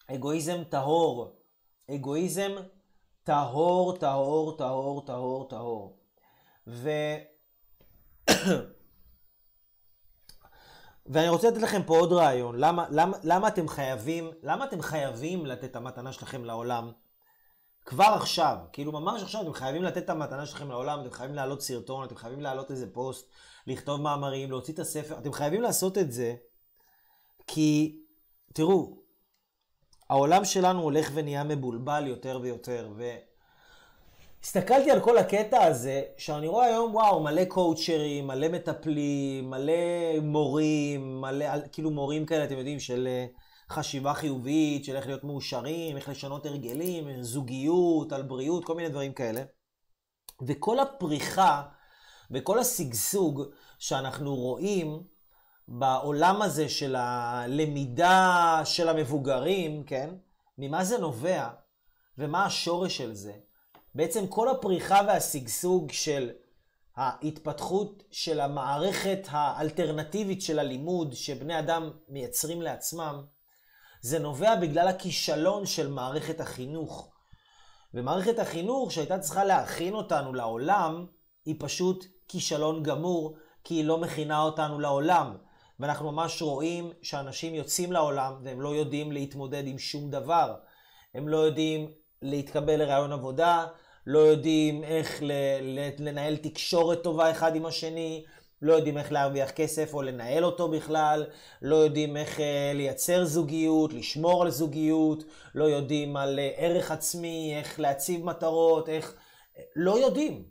אגואיזם 0.07 0.63
טהור. 0.63 1.39
אגואיזם 1.95 2.51
טהור, 3.25 3.97
טהור, 3.97 4.57
טהור, 4.57 5.05
טהור, 5.05 5.47
טהור. 5.49 5.97
ו... 6.67 6.89
ואני 11.11 11.29
רוצה 11.29 11.49
לתת 11.49 11.61
לכם 11.61 11.83
פה 11.83 11.99
עוד 11.99 12.13
רעיון. 12.13 12.55
למה, 12.59 12.85
למה, 12.89 13.17
למה 13.23 13.47
אתם 13.47 13.67
חייבים, 13.67 14.31
למה 14.43 14.65
אתם 14.65 14.81
חייבים 14.81 15.45
לתת 15.45 15.63
את 15.63 15.75
המתנה 15.75 16.13
שלכם 16.13 16.45
לעולם? 16.45 16.91
כבר 17.85 18.13
עכשיו, 18.15 18.57
כאילו 18.73 18.91
ממש 18.91 19.23
עכשיו 19.23 19.41
אתם 19.41 19.53
חייבים 19.53 19.83
לתת 19.83 19.97
את 19.97 20.09
המתנה 20.09 20.45
שלכם 20.45 20.69
לעולם, 20.69 21.01
אתם 21.01 21.11
חייבים 21.11 21.35
להעלות 21.35 21.61
סרטון, 21.61 22.05
אתם 22.05 22.15
חייבים 22.15 22.41
להעלות 22.41 22.71
איזה 22.71 22.93
פוסט, 22.93 23.29
לכתוב 23.67 24.01
מאמרים, 24.01 24.49
להוציא 24.49 24.73
את 24.73 24.79
הספר, 24.79 25.17
אתם 25.17 25.33
חייבים 25.33 25.61
לעשות 25.61 25.97
את 25.97 26.11
זה, 26.11 26.35
כי 27.47 27.99
תראו, 28.53 29.04
העולם 30.09 30.45
שלנו 30.45 30.81
הולך 30.81 31.11
ונהיה 31.13 31.43
מבולבל 31.43 32.07
יותר 32.07 32.39
ויותר, 32.41 32.89
והסתכלתי 34.41 34.91
על 34.91 34.99
כל 34.99 35.17
הקטע 35.17 35.63
הזה, 35.63 36.01
שאני 36.17 36.47
רואה 36.47 36.65
היום, 36.65 36.95
וואו, 36.95 37.23
מלא 37.23 37.45
קואוצ'רים, 37.45 38.27
מלא 38.27 38.47
מטפלים, 38.47 39.49
מלא 39.49 39.73
מורים, 40.21 41.21
מלא, 41.21 41.45
כאילו 41.71 41.91
מורים 41.91 42.25
כאלה, 42.25 42.43
אתם 42.43 42.57
יודעים, 42.57 42.79
של... 42.79 43.07
חשיבה 43.69 44.13
חיובית, 44.13 44.85
של 44.85 44.95
איך 44.95 45.07
להיות 45.07 45.23
מאושרים, 45.23 45.97
איך 45.97 46.09
לשנות 46.09 46.45
הרגלים, 46.45 47.23
זוגיות, 47.23 48.11
על 48.11 48.21
בריאות, 48.21 48.65
כל 48.65 48.75
מיני 48.75 48.89
דברים 48.89 49.13
כאלה. 49.13 49.43
וכל 50.47 50.79
הפריחה 50.79 51.63
וכל 52.31 52.59
השגשוג 52.59 53.43
שאנחנו 53.79 54.35
רואים 54.35 55.03
בעולם 55.67 56.41
הזה 56.41 56.69
של 56.69 56.95
הלמידה 56.95 58.61
של 58.65 58.89
המבוגרים, 58.89 59.83
כן? 59.83 60.09
ממה 60.57 60.83
זה 60.85 60.97
נובע 60.97 61.49
ומה 62.17 62.45
השורש 62.45 62.97
של 62.97 63.13
זה? 63.13 63.33
בעצם 63.95 64.27
כל 64.27 64.49
הפריחה 64.49 64.99
והשגשוג 65.07 65.91
של 65.91 66.31
ההתפתחות 66.95 68.03
של 68.11 68.39
המערכת 68.39 69.27
האלטרנטיבית 69.29 70.41
של 70.41 70.59
הלימוד 70.59 71.13
שבני 71.13 71.59
אדם 71.59 71.89
מייצרים 72.09 72.61
לעצמם, 72.61 73.23
זה 74.01 74.19
נובע 74.19 74.55
בגלל 74.55 74.87
הכישלון 74.87 75.65
של 75.65 75.89
מערכת 75.89 76.41
החינוך. 76.41 77.11
ומערכת 77.93 78.39
החינוך 78.39 78.91
שהייתה 78.91 79.19
צריכה 79.19 79.45
להכין 79.45 79.93
אותנו 79.93 80.33
לעולם, 80.33 81.05
היא 81.45 81.55
פשוט 81.59 82.05
כישלון 82.27 82.83
גמור, 82.83 83.37
כי 83.63 83.73
היא 83.73 83.85
לא 83.85 83.97
מכינה 83.97 84.41
אותנו 84.41 84.79
לעולם. 84.79 85.37
ואנחנו 85.79 86.11
ממש 86.11 86.41
רואים 86.41 86.93
שאנשים 87.01 87.55
יוצאים 87.55 87.91
לעולם 87.91 88.33
והם 88.43 88.61
לא 88.61 88.75
יודעים 88.75 89.11
להתמודד 89.11 89.67
עם 89.67 89.77
שום 89.77 90.11
דבר. 90.11 90.55
הם 91.15 91.27
לא 91.27 91.37
יודעים 91.37 91.91
להתקבל 92.21 92.75
לרעיון 92.75 93.11
עבודה, 93.11 93.65
לא 94.07 94.19
יודעים 94.19 94.83
איך 94.83 95.23
לנהל 95.99 96.37
תקשורת 96.37 97.03
טובה 97.03 97.31
אחד 97.31 97.55
עם 97.55 97.65
השני, 97.65 98.25
לא 98.61 98.73
יודעים 98.73 98.97
איך 98.97 99.11
להרוויח 99.11 99.51
כסף 99.51 99.93
או 99.93 100.01
לנהל 100.01 100.45
אותו 100.45 100.67
בכלל, 100.67 101.25
לא 101.61 101.75
יודעים 101.75 102.17
איך 102.17 102.39
אה, 102.39 102.71
לייצר 102.75 103.25
זוגיות, 103.25 103.93
לשמור 103.93 104.43
על 104.43 104.49
זוגיות, 104.49 105.23
לא 105.55 105.63
יודעים 105.63 106.17
על 106.17 106.39
אה, 106.39 106.51
ערך 106.55 106.91
עצמי, 106.91 107.53
איך 107.57 107.79
להציב 107.79 108.25
מטרות, 108.25 108.89
איך... 108.89 109.15
לא 109.75 109.99
יודעים, 109.99 110.45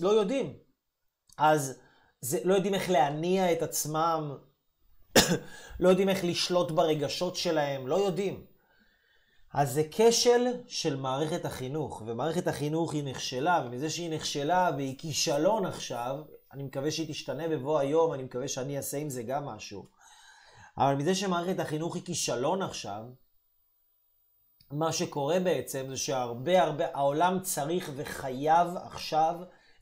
לא 0.00 0.08
יודעים. 0.08 0.56
אז 1.38 1.78
זה, 2.20 2.38
לא 2.44 2.54
יודעים 2.54 2.74
איך 2.74 2.90
להניע 2.90 3.52
את 3.52 3.62
עצמם, 3.62 4.36
לא 5.80 5.88
יודעים 5.88 6.08
איך 6.08 6.24
לשלוט 6.24 6.70
ברגשות 6.70 7.36
שלהם, 7.36 7.86
לא 7.86 7.94
יודעים. 7.94 8.44
אז 9.54 9.72
זה 9.72 9.82
כשל 9.90 10.46
של 10.66 10.96
מערכת 10.96 11.44
החינוך, 11.44 12.02
ומערכת 12.06 12.46
החינוך 12.48 12.94
היא 12.94 13.04
נכשלה, 13.04 13.62
ומזה 13.66 13.90
שהיא 13.90 14.10
נכשלה 14.10 14.70
והיא 14.76 14.98
כישלון 14.98 15.66
עכשיו, 15.66 16.16
אני 16.52 16.62
מקווה 16.62 16.90
שהיא 16.90 17.08
תשתנה 17.08 17.48
בבוא 17.48 17.78
היום, 17.78 18.14
אני 18.14 18.22
מקווה 18.22 18.48
שאני 18.48 18.76
אעשה 18.76 18.96
עם 18.96 19.10
זה 19.10 19.22
גם 19.22 19.46
משהו. 19.46 19.86
אבל 20.78 20.94
מזה 20.94 21.14
שמערכת 21.14 21.60
החינוך 21.60 21.94
היא 21.94 22.04
כישלון 22.04 22.62
עכשיו, 22.62 23.04
מה 24.70 24.92
שקורה 24.92 25.40
בעצם 25.40 25.86
זה 25.88 25.96
שהרבה 25.96 26.62
הרבה, 26.62 26.84
העולם 26.94 27.40
צריך 27.42 27.90
וחייב 27.96 28.68
עכשיו 28.76 29.34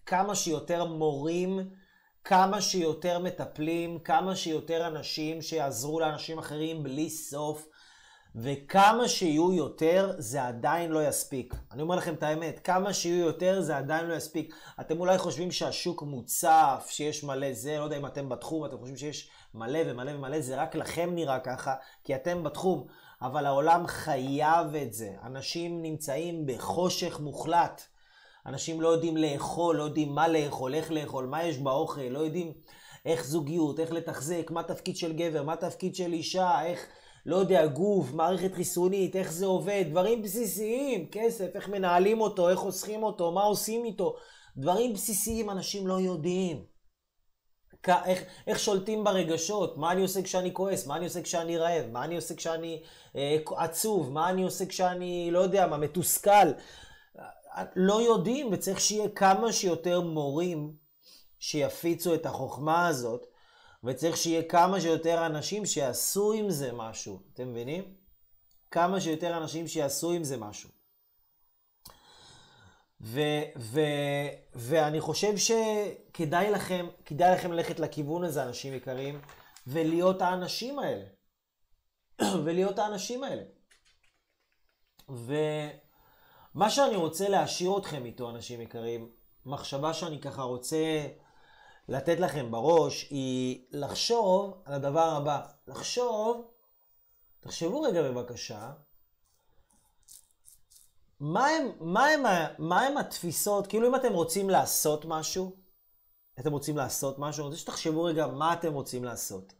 כמה 0.06 0.34
שיותר 0.34 0.84
מורים, 0.84 1.70
כמה 2.28 2.60
שיותר 2.60 3.18
מטפלים, 3.18 3.98
כמה 3.98 4.36
שיותר 4.36 4.86
אנשים 4.86 5.42
שיעזרו 5.42 6.00
לאנשים 6.00 6.38
אחרים 6.38 6.82
בלי 6.82 7.10
סוף. 7.10 7.66
וכמה 8.34 9.08
שיהיו 9.08 9.52
יותר, 9.52 10.14
זה 10.18 10.44
עדיין 10.44 10.90
לא 10.90 11.08
יספיק. 11.08 11.54
אני 11.72 11.82
אומר 11.82 11.96
לכם 11.96 12.14
את 12.14 12.22
האמת, 12.22 12.60
כמה 12.64 12.92
שיהיו 12.92 13.26
יותר, 13.26 13.60
זה 13.60 13.76
עדיין 13.76 14.06
לא 14.06 14.14
יספיק. 14.14 14.54
אתם 14.80 15.00
אולי 15.00 15.18
חושבים 15.18 15.52
שהשוק 15.52 16.02
מוצף, 16.02 16.86
שיש 16.90 17.24
מלא 17.24 17.52
זה, 17.52 17.78
לא 17.78 17.84
יודע 17.84 17.96
אם 17.96 18.06
אתם 18.06 18.28
בתחום, 18.28 18.64
אתם 18.64 18.78
חושבים 18.78 18.96
שיש 18.96 19.30
מלא 19.54 19.80
ומלא 19.86 20.10
ומלא, 20.10 20.40
זה 20.40 20.56
רק 20.56 20.74
לכם 20.74 21.10
נראה 21.14 21.40
ככה, 21.40 21.74
כי 22.04 22.14
אתם 22.14 22.42
בתחום. 22.42 22.86
אבל 23.22 23.46
העולם 23.46 23.86
חייב 23.86 24.74
את 24.74 24.92
זה. 24.92 25.10
אנשים 25.22 25.82
נמצאים 25.82 26.46
בחושך 26.46 27.20
מוחלט. 27.20 27.82
אנשים 28.46 28.80
לא 28.80 28.88
יודעים 28.88 29.16
לאכול, 29.16 29.76
לא 29.76 29.82
יודעים 29.82 30.14
מה 30.14 30.28
לאכול, 30.28 30.74
איך 30.74 30.92
לאכול, 30.92 31.26
מה 31.26 31.44
יש 31.44 31.58
באוכל, 31.58 32.00
לא 32.00 32.18
יודעים 32.18 32.52
איך 33.04 33.24
זוגיות, 33.24 33.80
איך 33.80 33.92
לתחזק, 33.92 34.50
מה 34.50 34.62
תפקיד 34.62 34.96
של 34.96 35.12
גבר, 35.12 35.42
מה 35.42 35.56
תפקיד 35.56 35.94
של 35.94 36.12
אישה, 36.12 36.64
איך... 36.64 36.86
לא 37.26 37.36
יודע, 37.36 37.66
גוף, 37.66 38.12
מערכת 38.12 38.54
חיסונית, 38.54 39.16
איך 39.16 39.32
זה 39.32 39.46
עובד, 39.46 39.84
דברים 39.90 40.22
בסיסיים, 40.22 41.06
כסף, 41.12 41.46
איך 41.54 41.68
מנהלים 41.68 42.20
אותו, 42.20 42.48
איך 42.48 42.58
חוסכים 42.58 43.02
אותו, 43.02 43.32
מה 43.32 43.42
עושים 43.42 43.84
איתו. 43.84 44.16
דברים 44.56 44.92
בסיסיים 44.92 45.50
אנשים 45.50 45.86
לא 45.86 46.00
יודעים. 46.00 46.64
איך, 48.04 48.22
איך 48.46 48.58
שולטים 48.58 49.04
ברגשות, 49.04 49.76
מה 49.76 49.92
אני 49.92 50.02
עושה 50.02 50.22
כשאני 50.22 50.54
כועס, 50.54 50.86
מה 50.86 50.96
אני 50.96 51.04
עושה 51.04 51.22
כשאני 51.22 51.58
רעב, 51.58 51.86
מה 51.92 52.04
אני 52.04 52.16
עושה 52.16 52.34
כשאני 52.34 52.82
אה, 53.16 53.36
עצוב, 53.56 54.12
מה 54.12 54.30
אני 54.30 54.42
עושה 54.42 54.66
כשאני, 54.66 55.28
לא 55.30 55.38
יודע 55.38 55.66
מה, 55.66 55.76
מתוסכל. 55.76 56.48
לא 57.76 58.02
יודעים, 58.02 58.52
וצריך 58.52 58.80
שיהיה 58.80 59.08
כמה 59.08 59.52
שיותר 59.52 60.00
מורים 60.00 60.76
שיפיצו 61.38 62.14
את 62.14 62.26
החוכמה 62.26 62.88
הזאת, 62.88 63.26
וצריך 63.84 64.16
שיהיה 64.16 64.42
כמה 64.42 64.80
שיותר 64.80 65.26
אנשים 65.26 65.66
שיעשו 65.66 66.32
עם 66.32 66.50
זה 66.50 66.72
משהו. 66.72 67.20
אתם 67.34 67.50
מבינים? 67.50 67.94
כמה 68.70 69.00
שיותר 69.00 69.36
אנשים 69.36 69.68
שיעשו 69.68 70.12
עם 70.12 70.24
זה 70.24 70.36
משהו. 70.36 70.70
ו, 73.00 73.20
ו, 73.56 73.80
ואני 74.54 75.00
חושב 75.00 75.34
שכדאי 75.36 76.50
לכם, 76.50 76.86
כדאי 77.04 77.34
לכם 77.34 77.52
ללכת 77.52 77.80
לכיוון 77.80 78.24
הזה, 78.24 78.42
אנשים 78.42 78.74
יקרים, 78.74 79.20
ולהיות 79.66 80.22
האנשים 80.22 80.78
האלה. 80.78 81.04
ולהיות 82.44 82.78
האנשים 82.78 83.24
האלה. 83.24 83.42
ומה 86.56 86.70
שאני 86.70 86.96
רוצה 86.96 87.28
להשאיר 87.28 87.78
אתכם 87.78 88.04
איתו, 88.04 88.30
אנשים 88.30 88.60
יקרים, 88.60 89.10
מחשבה 89.46 89.94
שאני 89.94 90.20
ככה 90.20 90.42
רוצה 90.42 91.06
לתת 91.88 92.20
לכם 92.20 92.50
בראש 92.50 93.10
היא 93.10 93.66
לחשוב 93.70 94.62
על 94.64 94.74
הדבר 94.74 95.08
הבא. 95.08 95.46
לחשוב, 95.66 96.50
תחשבו 97.40 97.80
רגע 97.80 98.02
בבקשה, 98.02 98.72
מה 101.20 101.46
הם, 101.46 101.70
מה, 101.80 102.06
הם, 102.06 102.22
מה 102.58 102.80
הם 102.80 102.98
התפיסות, 102.98 103.66
כאילו 103.66 103.88
אם 103.88 103.94
אתם 103.94 104.12
רוצים 104.12 104.50
לעשות 104.50 105.04
משהו, 105.04 105.56
אתם 106.40 106.52
רוצים 106.52 106.76
לעשות 106.76 107.18
משהו, 107.18 107.42
אני 107.42 107.48
רוצה 107.48 107.60
שתחשבו 107.60 108.04
רגע 108.04 108.26
מה 108.26 108.52
אתם 108.52 108.72
רוצים 108.72 109.04
לעשות. 109.04 109.52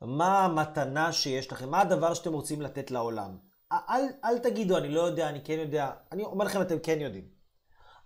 מה 0.00 0.44
המתנה 0.44 1.12
שיש 1.12 1.52
לכם, 1.52 1.70
מה 1.70 1.80
הדבר 1.80 2.14
שאתם 2.14 2.32
רוצים 2.32 2.62
לתת 2.62 2.90
לעולם. 2.90 3.51
אל, 3.72 4.04
אל 4.24 4.38
תגידו, 4.38 4.78
אני 4.78 4.88
לא 4.88 5.00
יודע, 5.00 5.28
אני 5.28 5.40
כן 5.44 5.58
יודע. 5.58 5.90
אני 6.12 6.22
אומר 6.22 6.44
לכם, 6.44 6.62
אתם 6.62 6.78
כן 6.78 7.00
יודעים. 7.00 7.28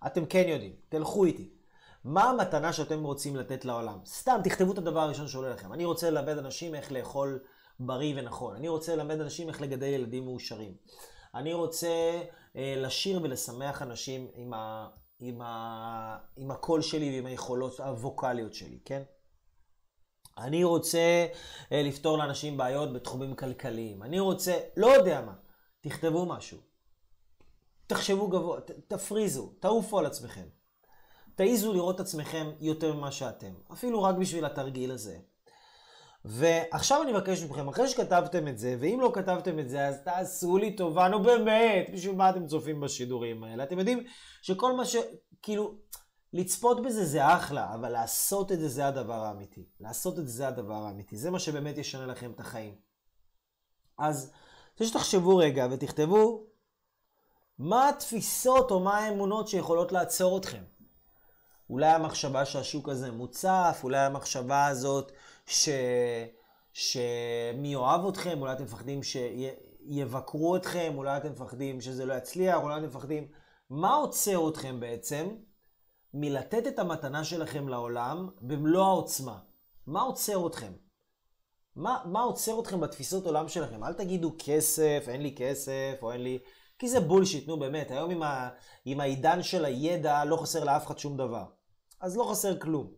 אתם 0.05 0.25
כן 0.25 0.43
יודעים, 0.47 0.75
תלכו 0.89 1.25
איתי. 1.25 1.49
מה 2.03 2.23
המתנה 2.23 2.73
שאתם 2.73 3.03
רוצים 3.03 3.35
לתת 3.35 3.65
לעולם? 3.65 3.99
סתם, 4.05 4.39
תכתבו 4.43 4.71
את 4.71 4.77
הדבר 4.77 4.99
הראשון 4.99 5.27
שעולה 5.27 5.49
לכם. 5.49 5.73
אני 5.73 5.85
רוצה 5.85 6.09
ללמד 6.09 6.37
אנשים 6.37 6.75
איך 6.75 6.91
לאכול 6.91 7.39
בריא 7.79 8.13
ונכון. 8.17 8.55
אני 8.55 8.67
רוצה 8.67 8.95
ללמד 8.95 9.21
אנשים 9.21 9.49
איך 9.49 9.61
לגדל 9.61 9.87
ילדים 9.87 10.25
מאושרים. 10.25 10.73
אני 11.35 11.53
רוצה 11.53 12.21
אה, 12.55 12.73
לשיר 12.77 13.19
ולשמח 13.23 13.81
אנשים 13.81 14.27
עם, 14.35 14.53
ה, 14.53 14.87
עם, 15.19 15.41
ה, 15.41 16.17
עם 16.37 16.51
הקול 16.51 16.81
שלי 16.81 17.15
ועם 17.15 17.25
היכולות 17.25 17.79
הווקאליות 17.79 18.53
שלי, 18.53 18.79
כן? 18.85 19.01
אני 20.37 20.63
רוצה 20.63 21.27
אה, 21.71 21.83
לפתור 21.83 22.17
לאנשים 22.17 22.57
בעיות 22.57 22.93
בתחומים 22.93 23.35
כלכליים. 23.35 24.03
אני 24.03 24.19
רוצה, 24.19 24.53
לא 24.77 24.87
יודע 24.87 25.21
מה, 25.21 25.33
תכתבו 25.89 26.25
משהו. 26.25 26.57
תחשבו 27.87 28.27
גבוה, 28.27 28.61
ת, 28.61 28.71
תפריזו, 28.87 29.53
תעופו 29.59 29.99
על 29.99 30.05
עצמכם. 30.05 30.47
תעיזו 31.35 31.73
לראות 31.73 31.95
את 31.95 31.99
עצמכם 31.99 32.51
יותר 32.59 32.93
ממה 32.93 33.11
שאתם, 33.11 33.53
אפילו 33.73 34.03
רק 34.03 34.15
בשביל 34.15 34.45
התרגיל 34.45 34.91
הזה. 34.91 35.17
ועכשיו 36.25 37.03
אני 37.03 37.11
מבקש 37.11 37.43
מכם, 37.43 37.67
אחרי 37.67 37.87
שכתבתם 37.87 38.47
את 38.47 38.57
זה, 38.57 38.75
ואם 38.79 38.99
לא 39.01 39.11
כתבתם 39.13 39.59
את 39.59 39.69
זה, 39.69 39.87
אז 39.87 40.01
תעשו 40.03 40.57
לי 40.57 40.75
טובה, 40.75 41.07
נו 41.07 41.23
באמת, 41.23 41.89
בשביל 41.93 42.15
מה 42.15 42.29
אתם 42.29 42.47
צופים 42.47 42.81
בשידורים 42.81 43.43
האלה? 43.43 43.63
אתם 43.63 43.79
יודעים 43.79 44.03
שכל 44.41 44.73
מה 44.73 44.85
ש... 44.85 44.95
כאילו, 45.41 45.75
לצפות 46.33 46.81
בזה 46.81 47.05
זה 47.05 47.35
אחלה, 47.35 47.73
אבל 47.73 47.89
לעשות 47.89 48.51
את 48.51 48.59
זה 48.59 48.67
זה 48.67 48.87
הדבר 48.87 49.23
האמיתי. 49.23 49.69
לעשות 49.79 50.19
את 50.19 50.27
זה 50.27 50.33
זה 50.33 50.47
הדבר 50.47 50.73
האמיתי. 50.73 51.17
זה 51.17 51.31
מה 51.31 51.39
שבאמת 51.39 51.77
ישנה 51.77 52.05
לכם 52.05 52.31
את 52.31 52.39
החיים. 52.39 52.75
אז, 53.97 54.31
רוצה 54.79 54.89
שתחשבו 54.89 55.37
רגע 55.37 55.67
ותכתבו 55.71 56.43
מה 57.59 57.89
התפיסות 57.89 58.71
או 58.71 58.79
מה 58.79 58.97
האמונות 58.97 59.47
שיכולות 59.47 59.91
לעצור 59.91 60.37
אתכם. 60.37 60.63
אולי 61.69 61.87
המחשבה 61.87 62.45
שהשוק 62.45 62.89
הזה 62.89 63.11
מוצף, 63.11 63.79
אולי 63.83 63.97
המחשבה 63.97 64.65
הזאת 64.65 65.11
ש... 65.45 65.69
שמי 66.73 67.73
יאהב 67.73 68.07
אתכם, 68.07 68.41
אולי 68.41 68.53
אתם 68.53 68.63
מפחדים 68.63 68.99
שיבקרו 69.03 70.55
אתכם, 70.55 70.93
אולי 70.95 71.17
אתם 71.17 71.31
מפחדים 71.31 71.81
שזה 71.81 72.05
לא 72.05 72.13
יצליח, 72.13 72.57
אולי 72.63 72.77
אתם 72.77 72.87
מפחדים... 72.87 73.27
מה 73.69 73.93
עוצר 73.93 74.49
אתכם 74.49 74.79
בעצם 74.79 75.29
מלתת 76.13 76.67
את 76.67 76.79
המתנה 76.79 77.23
שלכם 77.23 77.69
לעולם 77.69 78.29
במלוא 78.41 78.85
העוצמה? 78.85 79.39
מה 79.87 80.01
עוצר 80.01 80.47
אתכם? 80.47 80.71
מה, 81.77 82.01
מה 82.05 82.21
עוצר 82.21 82.59
אתכם 82.59 82.79
בתפיסות 82.79 83.25
עולם 83.25 83.47
שלכם? 83.47 83.83
אל 83.83 83.93
תגידו 83.93 84.35
כסף, 84.39 85.05
אין 85.07 85.21
לי 85.21 85.35
כסף, 85.37 85.99
או 86.01 86.11
אין 86.11 86.23
לי... 86.23 86.39
כי 86.79 86.89
זה 86.89 86.99
בולשיט, 86.99 87.47
נו 87.47 87.59
באמת. 87.59 87.91
היום 87.91 88.11
עם, 88.11 88.23
ה... 88.23 88.49
עם 88.85 88.99
העידן 88.99 89.43
של 89.43 89.65
הידע 89.65 90.25
לא 90.25 90.37
חסר 90.37 90.63
לאף 90.63 90.85
אחד 90.85 90.97
שום 90.97 91.17
דבר. 91.17 91.45
אז 91.99 92.17
לא 92.17 92.23
חסר 92.31 92.59
כלום. 92.59 92.93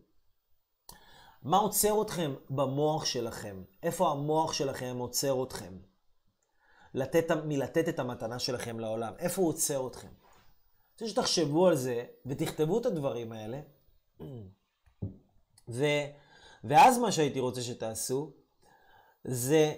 מה 1.42 1.56
עוצר 1.56 2.02
אתכם 2.02 2.34
במוח 2.50 3.04
שלכם? 3.04 3.62
איפה 3.82 4.10
המוח 4.10 4.52
שלכם 4.52 4.96
עוצר 4.98 5.42
אתכם? 5.42 5.78
לתת, 6.94 7.30
מלתת 7.30 7.88
את 7.88 7.98
המתנה 7.98 8.38
שלכם 8.38 8.80
לעולם. 8.80 9.12
איפה 9.18 9.42
הוא 9.42 9.48
עוצר 9.48 9.86
אתכם? 9.86 10.08
אני 10.08 10.14
רוצה 10.92 11.08
שתחשבו 11.08 11.66
על 11.66 11.76
זה 11.76 12.04
ותכתבו 12.26 12.78
את 12.80 12.86
הדברים 12.86 13.32
האלה. 13.32 13.60
ו, 15.68 15.84
ואז 16.64 16.98
מה 16.98 17.12
שהייתי 17.12 17.40
רוצה 17.40 17.62
שתעשו, 17.62 18.32
זה 19.24 19.74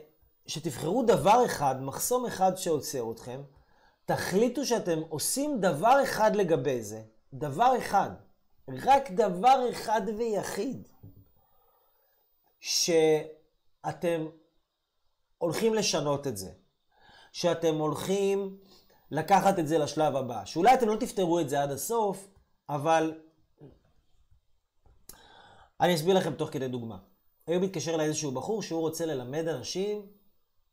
שתבחרו 0.47 1.03
דבר 1.03 1.45
אחד, 1.47 1.83
מחסום 1.83 2.27
אחד 2.27 2.57
שעוצר 2.57 3.11
אתכם, 3.11 3.43
תחליטו 4.05 4.67
שאתם 4.67 5.01
עושים 5.09 5.61
דבר 5.61 6.03
אחד 6.03 6.37
לגבי 6.37 6.83
זה. 6.83 7.03
דבר 7.35 7.79
אחד. 7.79 8.11
רק 8.69 9.11
דבר 9.11 9.71
אחד 9.71 10.01
ויחיד. 10.19 10.89
שאתם 12.61 14.27
הולכים 15.39 15.75
לשנות 15.75 16.27
את 16.27 16.37
זה. 16.37 16.53
שאתם 17.33 17.75
הולכים 17.75 18.59
לקחת 19.11 19.59
את 19.59 19.69
זה 19.69 19.79
לשלב 19.79 20.17
הבא. 20.17 20.45
שאולי 20.45 20.75
אתם 20.75 20.89
לא 20.89 20.97
תפתרו 20.97 21.41
את 21.41 21.49
זה 21.49 21.63
עד 21.63 21.71
הסוף, 21.71 22.29
אבל 22.69 23.21
אני 25.81 25.95
אסביר 25.95 26.15
לכם 26.15 26.35
תוך 26.35 26.51
כדי 26.53 26.69
דוגמה. 26.69 26.99
היום 27.47 27.63
מתקשר 27.63 27.95
אליי 27.95 28.07
איזשהו 28.07 28.33
בחור 28.33 28.63
שהוא 28.63 28.81
רוצה 28.81 29.07
ללמד 29.07 29.49
אנשים, 29.49 30.07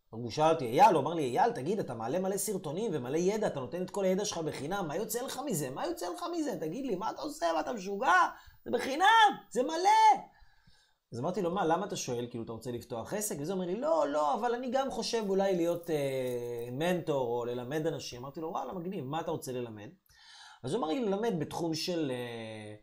הוא 0.10 0.32
שאל 0.32 0.54
אותי, 0.54 0.66
אייל, 0.66 0.94
הוא 0.94 1.02
אמר 1.02 1.14
לי, 1.14 1.24
אייל, 1.24 1.52
תגיד, 1.52 1.80
אתה 1.80 1.94
מעלה 1.94 2.20
מלא 2.20 2.38
סרטונים 2.38 2.92
ומלא 2.94 3.18
ידע, 3.18 3.48
אתה 3.48 3.60
נותן 3.60 3.82
את 3.82 3.90
כל 3.90 4.06
הידע 4.06 4.26
שלך 4.26 4.38
בחינם, 4.38 4.86
מה 4.88 4.96
יוצא 4.96 5.22
לך 5.22 5.40
מזה? 5.46 5.70
מה 5.70 5.86
יוצא 5.86 6.10
לך 6.10 6.26
מזה? 6.38 6.58
תגיד 6.60 6.86
לי, 6.86 6.96
מה 6.96 7.10
אתה 7.10 7.22
עושה? 7.22 7.46
מה 7.54 7.60
אתה 7.60 7.74
משוגע? 7.74 8.14
זה 8.66 8.72
בחינם, 8.72 9.36
זה 9.52 9.64
מלא. 9.64 10.24
אז 11.14 11.20
אמרתי 11.20 11.42
לו, 11.42 11.52
מה, 11.52 11.66
למה 11.66 11.86
אתה 11.86 11.96
שואל? 11.96 12.28
כאילו, 12.30 12.44
אתה 12.44 12.52
רוצה 12.52 12.72
לפתוח 12.72 13.14
עסק? 13.14 13.36
וזה 13.40 13.54
אומר 13.54 13.66
לי, 13.66 13.76
לא, 13.76 14.08
לא, 14.08 14.34
אבל 14.34 14.56
אני 14.56 14.72
גם 14.72 14.92
חושב 14.92 15.24
אולי 15.30 15.56
להיות 15.56 15.90
אה, 15.90 16.70
מנטור 16.72 17.40
או 17.40 17.46
ללמד 17.46 17.88
אנשים. 17.88 18.22
אמרתי 18.22 18.40
לו, 18.40 18.50
וואלה, 18.50 18.74
מגניב, 18.74 19.06
מה 19.06 19.20
אתה 19.20 19.32
רוצה 19.32 19.52
ללמד? 19.52 19.90
אז 20.64 20.74
הוא 20.74 20.80
אמר 20.80 20.88
לי, 20.88 21.06
ללמד 21.06 21.34
בתחום 21.40 21.74
של... 21.74 22.12
אה, 22.12 22.76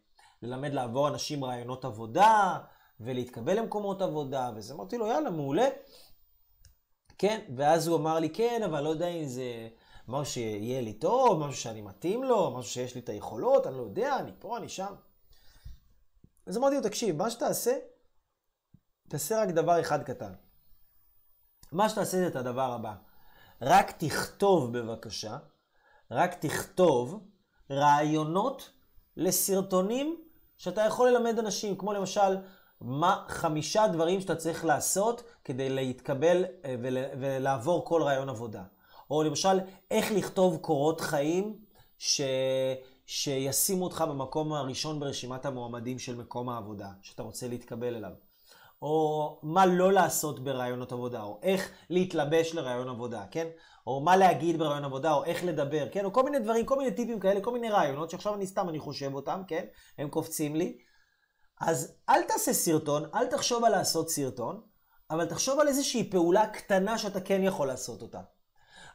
ללמד 0.43 0.72
לעבור 0.72 1.09
אנשים 1.09 1.45
רעיונות 1.45 1.84
עבודה, 1.84 2.59
ולהתקבל 3.01 3.59
למקומות 3.59 4.03
עבודה, 4.03 4.51
וזה 4.57 4.74
אמרתי 4.74 4.99
לו, 4.99 5.07
יאללה, 5.07 5.30
מעולה. 5.30 5.68
כן, 7.18 7.40
ואז 7.57 7.86
הוא 7.86 7.97
אמר 7.97 8.18
לי, 8.18 8.30
כן, 8.30 8.62
אבל 8.64 8.80
לא 8.80 8.88
יודע 8.88 9.09
אם 9.09 9.26
זה... 9.26 9.68
משהו 10.09 10.32
שיהיה 10.32 10.80
לי 10.80 10.92
טוב, 10.92 11.47
משהו 11.47 11.61
שאני 11.61 11.82
מתאים 11.82 12.24
לו, 12.24 12.57
משהו 12.59 12.72
שיש 12.72 12.94
לי 12.94 13.01
את 13.01 13.09
היכולות, 13.09 13.66
אני 13.66 13.76
לא 13.76 13.82
יודע, 13.82 14.16
אני 14.18 14.32
פה, 14.38 14.57
אני 14.57 14.68
שם. 14.68 14.94
אז 16.47 16.57
אמרתי 16.57 16.76
לו, 16.76 16.82
תקשיב, 16.82 17.16
מה 17.16 17.30
שתעשה, 17.30 17.78
תעשה 19.09 19.42
רק 19.42 19.49
דבר 19.49 19.80
אחד 19.80 20.03
קטן. 20.03 20.32
מה 21.72 21.88
שתעשה 21.88 22.16
זה 22.16 22.26
את 22.26 22.36
הדבר 22.36 22.72
הבא. 22.72 22.94
רק 23.62 23.90
תכתוב 23.90 24.78
בבקשה, 24.78 25.38
רק 26.11 26.34
תכתוב 26.34 27.28
רעיונות 27.70 28.70
לסרטונים 29.16 30.24
שאתה 30.57 30.80
יכול 30.80 31.09
ללמד 31.11 31.38
אנשים, 31.38 31.76
כמו 31.76 31.92
למשל, 31.92 32.36
מה 32.80 33.24
חמישה 33.28 33.88
דברים 33.88 34.20
שאתה 34.20 34.36
צריך 34.36 34.64
לעשות 34.64 35.22
כדי 35.44 35.70
להתקבל 35.70 36.44
אה, 36.64 36.76
ולעבור 37.20 37.84
כל 37.84 38.02
רעיון 38.02 38.28
עבודה. 38.28 38.62
או 39.10 39.22
למשל, 39.22 39.60
איך 39.90 40.12
לכתוב 40.12 40.56
קורות 40.56 41.00
חיים 41.00 41.56
ש... 41.98 42.20
שישימו 43.06 43.84
אותך 43.84 44.04
במקום 44.08 44.52
הראשון 44.52 45.00
ברשימת 45.00 45.46
המועמדים 45.46 45.98
של 45.98 46.16
מקום 46.16 46.48
העבודה, 46.48 46.88
שאתה 47.02 47.22
רוצה 47.22 47.48
להתקבל 47.48 47.94
אליו. 47.94 48.10
או 48.82 49.38
מה 49.42 49.66
לא 49.66 49.92
לעשות 49.92 50.40
ברעיונות 50.40 50.92
עבודה, 50.92 51.22
או 51.22 51.40
איך 51.42 51.70
להתלבש 51.90 52.54
לרעיון 52.54 52.88
עבודה, 52.88 53.24
כן? 53.30 53.46
או 53.86 54.00
מה 54.00 54.16
להגיד 54.16 54.58
ברעיון 54.58 54.84
עבודה, 54.84 55.12
או 55.12 55.24
איך 55.24 55.44
לדבר, 55.44 55.88
כן? 55.92 56.04
או 56.04 56.12
כל 56.12 56.22
מיני 56.22 56.38
דברים, 56.38 56.66
כל 56.66 56.78
מיני 56.78 56.90
טיפים 56.90 57.20
כאלה, 57.20 57.40
כל 57.40 57.52
מיני 57.52 57.70
רעיונות, 57.70 58.10
שעכשיו 58.10 58.34
אני 58.34 58.46
סתם, 58.46 58.68
אני 58.68 58.78
חושב 58.78 59.14
אותם, 59.14 59.42
כן? 59.48 59.64
הם 59.98 60.08
קופצים 60.08 60.56
לי. 60.56 60.78
אז 61.61 61.92
אל 62.09 62.22
תעשה 62.22 62.52
סרטון, 62.52 63.04
אל 63.14 63.26
תחשוב 63.26 63.64
על 63.64 63.72
לעשות 63.72 64.11
סרטון, 64.11 64.61
אבל 65.11 65.24
תחשוב 65.24 65.61
על 65.61 65.68
איזושהי 65.68 66.11
פעולה 66.11 66.46
קטנה 66.46 66.98
שאתה 66.98 67.20
כן 67.20 67.42
יכול 67.42 67.68
לעשות 67.68 68.02
אותה. 68.02 68.20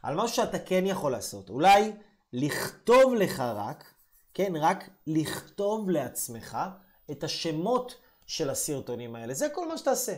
על 0.02 0.14
משהו 0.14 0.36
שאתה 0.36 0.58
כן 0.58 0.86
יכול 0.86 1.12
לעשות. 1.12 1.50
אולי 1.50 1.92
לכתוב 2.32 3.14
לך 3.14 3.40
רק, 3.40 3.94
כן, 4.34 4.56
רק 4.56 4.90
לכתוב 5.06 5.90
לעצמך 5.90 6.58
את 7.10 7.24
השמות 7.24 7.94
של 8.26 8.50
הסרטונים 8.50 9.16
האלה. 9.16 9.34
זה 9.34 9.48
כל 9.48 9.68
מה 9.68 9.78
שתעשה. 9.78 10.14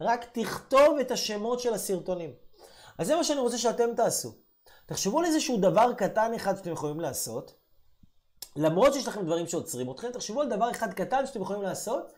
רק 0.00 0.24
תכתוב 0.32 0.98
את 1.00 1.10
השמות 1.10 1.60
של 1.60 1.74
הסרטונים. 1.74 2.30
אז 2.98 3.06
זה 3.06 3.16
מה 3.16 3.24
שאני 3.24 3.40
רוצה 3.40 3.58
שאתם 3.58 3.94
תעשו. 3.96 4.34
תחשבו 4.86 5.18
על 5.18 5.24
איזשהו 5.24 5.56
דבר 5.56 5.92
קטן 5.92 6.34
אחד 6.34 6.56
שאתם 6.56 6.70
יכולים 6.70 7.00
לעשות, 7.00 7.54
למרות 8.56 8.94
שיש 8.94 9.08
לכם 9.08 9.24
דברים 9.24 9.46
שעוצרים 9.46 9.90
אתכם, 9.90 10.10
תחשבו 10.10 10.40
על 10.40 10.48
דבר 10.48 10.70
אחד 10.70 10.92
קטן 10.92 11.26
שאתם 11.26 11.42
יכולים 11.42 11.62
לעשות, 11.62 12.12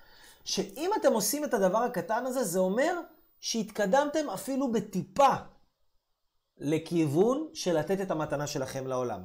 שאם 0.45 0.91
אתם 1.01 1.13
עושים 1.13 1.45
את 1.45 1.55
הדבר 1.55 1.79
הקטן 1.79 2.27
הזה, 2.27 2.45
זה 2.45 2.59
אומר 2.59 3.01
שהתקדמתם 3.41 4.31
אפילו 4.31 4.73
בטיפה 4.73 5.35
לכיוון 6.59 7.49
של 7.55 7.79
לתת 7.79 8.01
את 8.01 8.11
המתנה 8.11 8.47
שלכם 8.47 8.87
לעולם. 8.87 9.23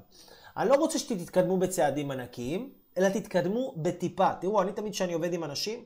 אני 0.58 0.70
לא 0.70 0.76
רוצה 0.76 1.00
שתתקדמו 1.00 1.58
בצעדים 1.58 2.12
ענקיים, 2.12 2.74
אלא 2.98 3.10
תתקדמו 3.10 3.74
בטיפה. 3.78 4.34
תראו, 4.42 4.62
אני 4.62 4.74
תמיד 4.74 4.94
כשאני 4.94 5.14
עובד 5.14 5.34
עם 5.34 5.44
אנשים, 5.44 5.84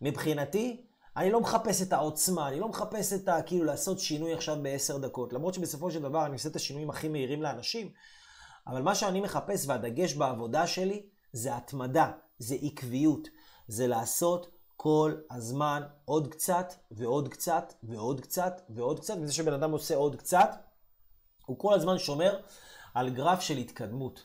מבחינתי, 0.00 0.86
אני 1.16 1.30
לא 1.30 1.40
מחפש 1.40 1.82
את 1.82 1.92
העוצמה, 1.92 2.48
אני 2.48 2.60
לא 2.60 2.68
מחפש 2.68 3.12
את 3.12 3.28
ה... 3.28 3.42
כאילו 3.42 3.64
לעשות 3.64 3.98
שינוי 3.98 4.34
עכשיו 4.34 4.56
בעשר 4.62 4.98
דקות. 4.98 5.32
למרות 5.32 5.54
שבסופו 5.54 5.90
של 5.90 6.02
דבר 6.02 6.26
אני 6.26 6.32
עושה 6.32 6.48
את 6.48 6.56
השינויים 6.56 6.90
הכי 6.90 7.08
מהירים 7.08 7.42
לאנשים, 7.42 7.92
אבל 8.66 8.82
מה 8.82 8.94
שאני 8.94 9.20
מחפש 9.20 9.66
והדגש 9.66 10.14
בעבודה 10.14 10.66
שלי 10.66 11.06
זה 11.32 11.56
התמדה, 11.56 12.10
זה 12.38 12.56
עקביות, 12.62 13.28
זה 13.68 13.86
לעשות 13.86 14.50
כל 14.76 15.14
הזמן 15.30 15.82
עוד 16.04 16.28
קצת 16.28 16.74
ועוד 16.90 17.28
קצת 17.28 17.72
ועוד 17.82 18.20
קצת 18.20 18.60
ועוד 18.70 19.00
קצת, 19.00 19.14
וזה 19.22 19.32
שבן 19.32 19.52
אדם 19.52 19.72
עושה 19.72 19.96
עוד 19.96 20.16
קצת, 20.16 20.50
הוא 21.46 21.58
כל 21.58 21.74
הזמן 21.74 21.98
שומר 21.98 22.40
על 22.94 23.10
גרף 23.10 23.40
של 23.40 23.56
התקדמות. 23.56 24.24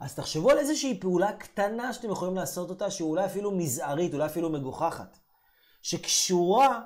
אז 0.00 0.14
תחשבו 0.14 0.50
על 0.50 0.58
איזושהי 0.58 1.00
פעולה 1.00 1.32
קטנה 1.32 1.92
שאתם 1.92 2.10
יכולים 2.10 2.36
לעשות 2.36 2.70
אותה, 2.70 2.90
שאולי 2.90 3.24
אפילו 3.24 3.50
מזערית, 3.50 4.14
אולי 4.14 4.26
אפילו 4.26 4.50
מגוחכת, 4.50 5.18
שקשורה 5.82 6.80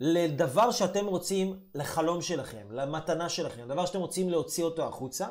לדבר 0.00 0.70
שאתם 0.70 1.06
רוצים, 1.06 1.60
לחלום 1.74 2.22
שלכם, 2.22 2.66
למתנה 2.70 3.28
שלכם, 3.28 3.68
דבר 3.68 3.86
שאתם 3.86 4.00
רוצים 4.00 4.30
להוציא 4.30 4.64
אותו 4.64 4.84
החוצה, 4.88 5.26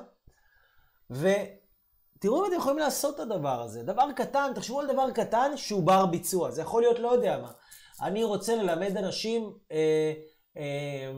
ותראו 1.09 2.41
אם 2.41 2.45
אתם 2.47 2.55
יכולים 2.55 2.79
לעשות 2.79 3.15
את 3.15 3.19
הדבר 3.19 3.61
הזה. 3.61 3.83
דבר 3.83 4.11
קטן, 4.15 4.51
תחשבו 4.55 4.79
על 4.79 4.87
דבר 4.87 5.11
קטן 5.11 5.51
שהוא 5.55 5.83
בר 5.83 6.05
ביצוע. 6.05 6.51
זה 6.51 6.61
יכול 6.61 6.81
להיות 6.81 6.99
לא 6.99 7.07
יודע 7.07 7.37
מה. 7.41 7.51
אני 8.01 8.23
רוצה 8.23 8.55
ללמד 8.55 8.97
אנשים 8.97 9.53
אה, 9.71 10.13
אה, 10.57 11.11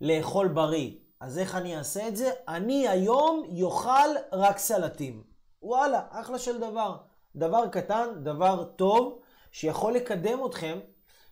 לאכול 0.00 0.48
בריא. 0.48 0.90
אז 1.20 1.38
איך 1.38 1.54
אני 1.54 1.78
אעשה 1.78 2.08
את 2.08 2.16
זה? 2.16 2.30
אני 2.48 2.88
היום 2.88 3.44
יאכל 3.48 4.08
רק 4.32 4.58
סלטים. 4.58 5.22
וואלה, 5.62 6.02
אחלה 6.10 6.38
של 6.38 6.60
דבר. 6.60 6.96
דבר 7.36 7.68
קטן, 7.68 8.08
דבר 8.22 8.64
טוב, 8.64 9.18
שיכול 9.52 9.92
לקדם 9.92 10.46
אתכם, 10.46 10.78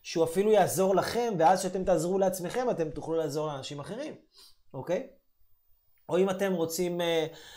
שהוא 0.03 0.25
אפילו 0.25 0.53
יעזור 0.53 0.95
לכם, 0.95 1.35
ואז 1.39 1.61
כשאתם 1.61 1.85
תעזרו 1.85 2.19
לעצמכם, 2.19 2.71
אתם 2.71 2.91
תוכלו 2.91 3.15
לעזור 3.15 3.47
לאנשים 3.47 3.81
אחרים, 3.81 4.15
אוקיי? 4.75 5.09
או 6.09 6.19
אם 6.19 6.31
אתם 6.31 6.53
רוצים 6.53 7.01
uh, 7.01 7.05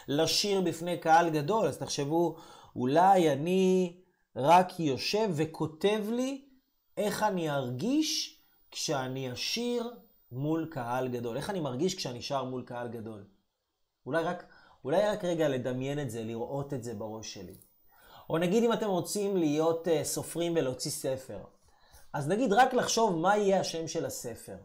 לשיר 0.08 0.62
בפני 0.62 0.98
קהל 0.98 1.30
גדול, 1.30 1.68
אז 1.68 1.78
תחשבו, 1.78 2.36
אולי 2.76 3.32
אני 3.34 3.98
רק 4.36 4.80
יושב 4.80 5.30
וכותב 5.34 6.04
לי 6.12 6.46
איך 6.98 7.24
אני 7.24 7.50
ארגיש 7.50 8.42
כשאני 8.72 9.34
אשיר 9.34 9.92
מול 10.32 10.68
קהל 10.72 11.08
גדול. 11.08 11.38
איך 11.38 11.50
אני 11.50 11.60
מרגיש 11.60 11.96
כשאני 11.96 12.22
שר 12.22 12.44
מול 12.44 12.64
קהל 12.64 12.88
גדול. 12.88 13.26
אולי 14.06 14.24
רק, 14.24 14.46
אולי 14.86 15.08
רק 15.08 15.26
רגע 15.26 15.50
לדמיין 15.50 16.00
את 16.00 16.12
זה, 16.12 16.24
לראות 16.24 16.74
את 16.74 16.84
זה 16.84 16.94
בראש 16.94 17.34
שלי. 17.34 17.56
או 18.30 18.38
נגיד 18.38 18.64
אם 18.64 18.74
אתם 18.74 18.88
רוצים 18.88 19.38
להיות 19.38 19.88
uh, 19.88 20.04
סופרים 20.04 20.54
ולהוציא 20.56 20.92
ספר, 20.92 21.40
אז 22.14 22.28
נגיד 22.28 22.54
רק 22.54 22.74
לחשוב 22.74 23.18
מה 23.18 23.38
יהיה 23.38 23.60
השם 23.60 23.88
של 23.88 24.06
הספר. 24.06 24.58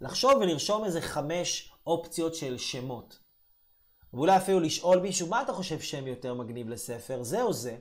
לחשוב 0.00 0.32
ולרשום 0.40 0.84
איזה 0.84 1.00
חמש 1.00 1.69
אופציות 1.86 2.34
של 2.34 2.58
שמות. 2.58 3.18
ואולי 4.12 4.36
אפילו 4.36 4.60
לשאול 4.60 5.00
מישהו, 5.00 5.28
מה 5.28 5.42
אתה 5.42 5.52
חושב 5.52 5.80
שם 5.80 6.06
יותר 6.06 6.34
מגניב 6.34 6.68
לספר, 6.68 7.22
זה 7.22 7.42
או 7.42 7.52
זה? 7.52 7.76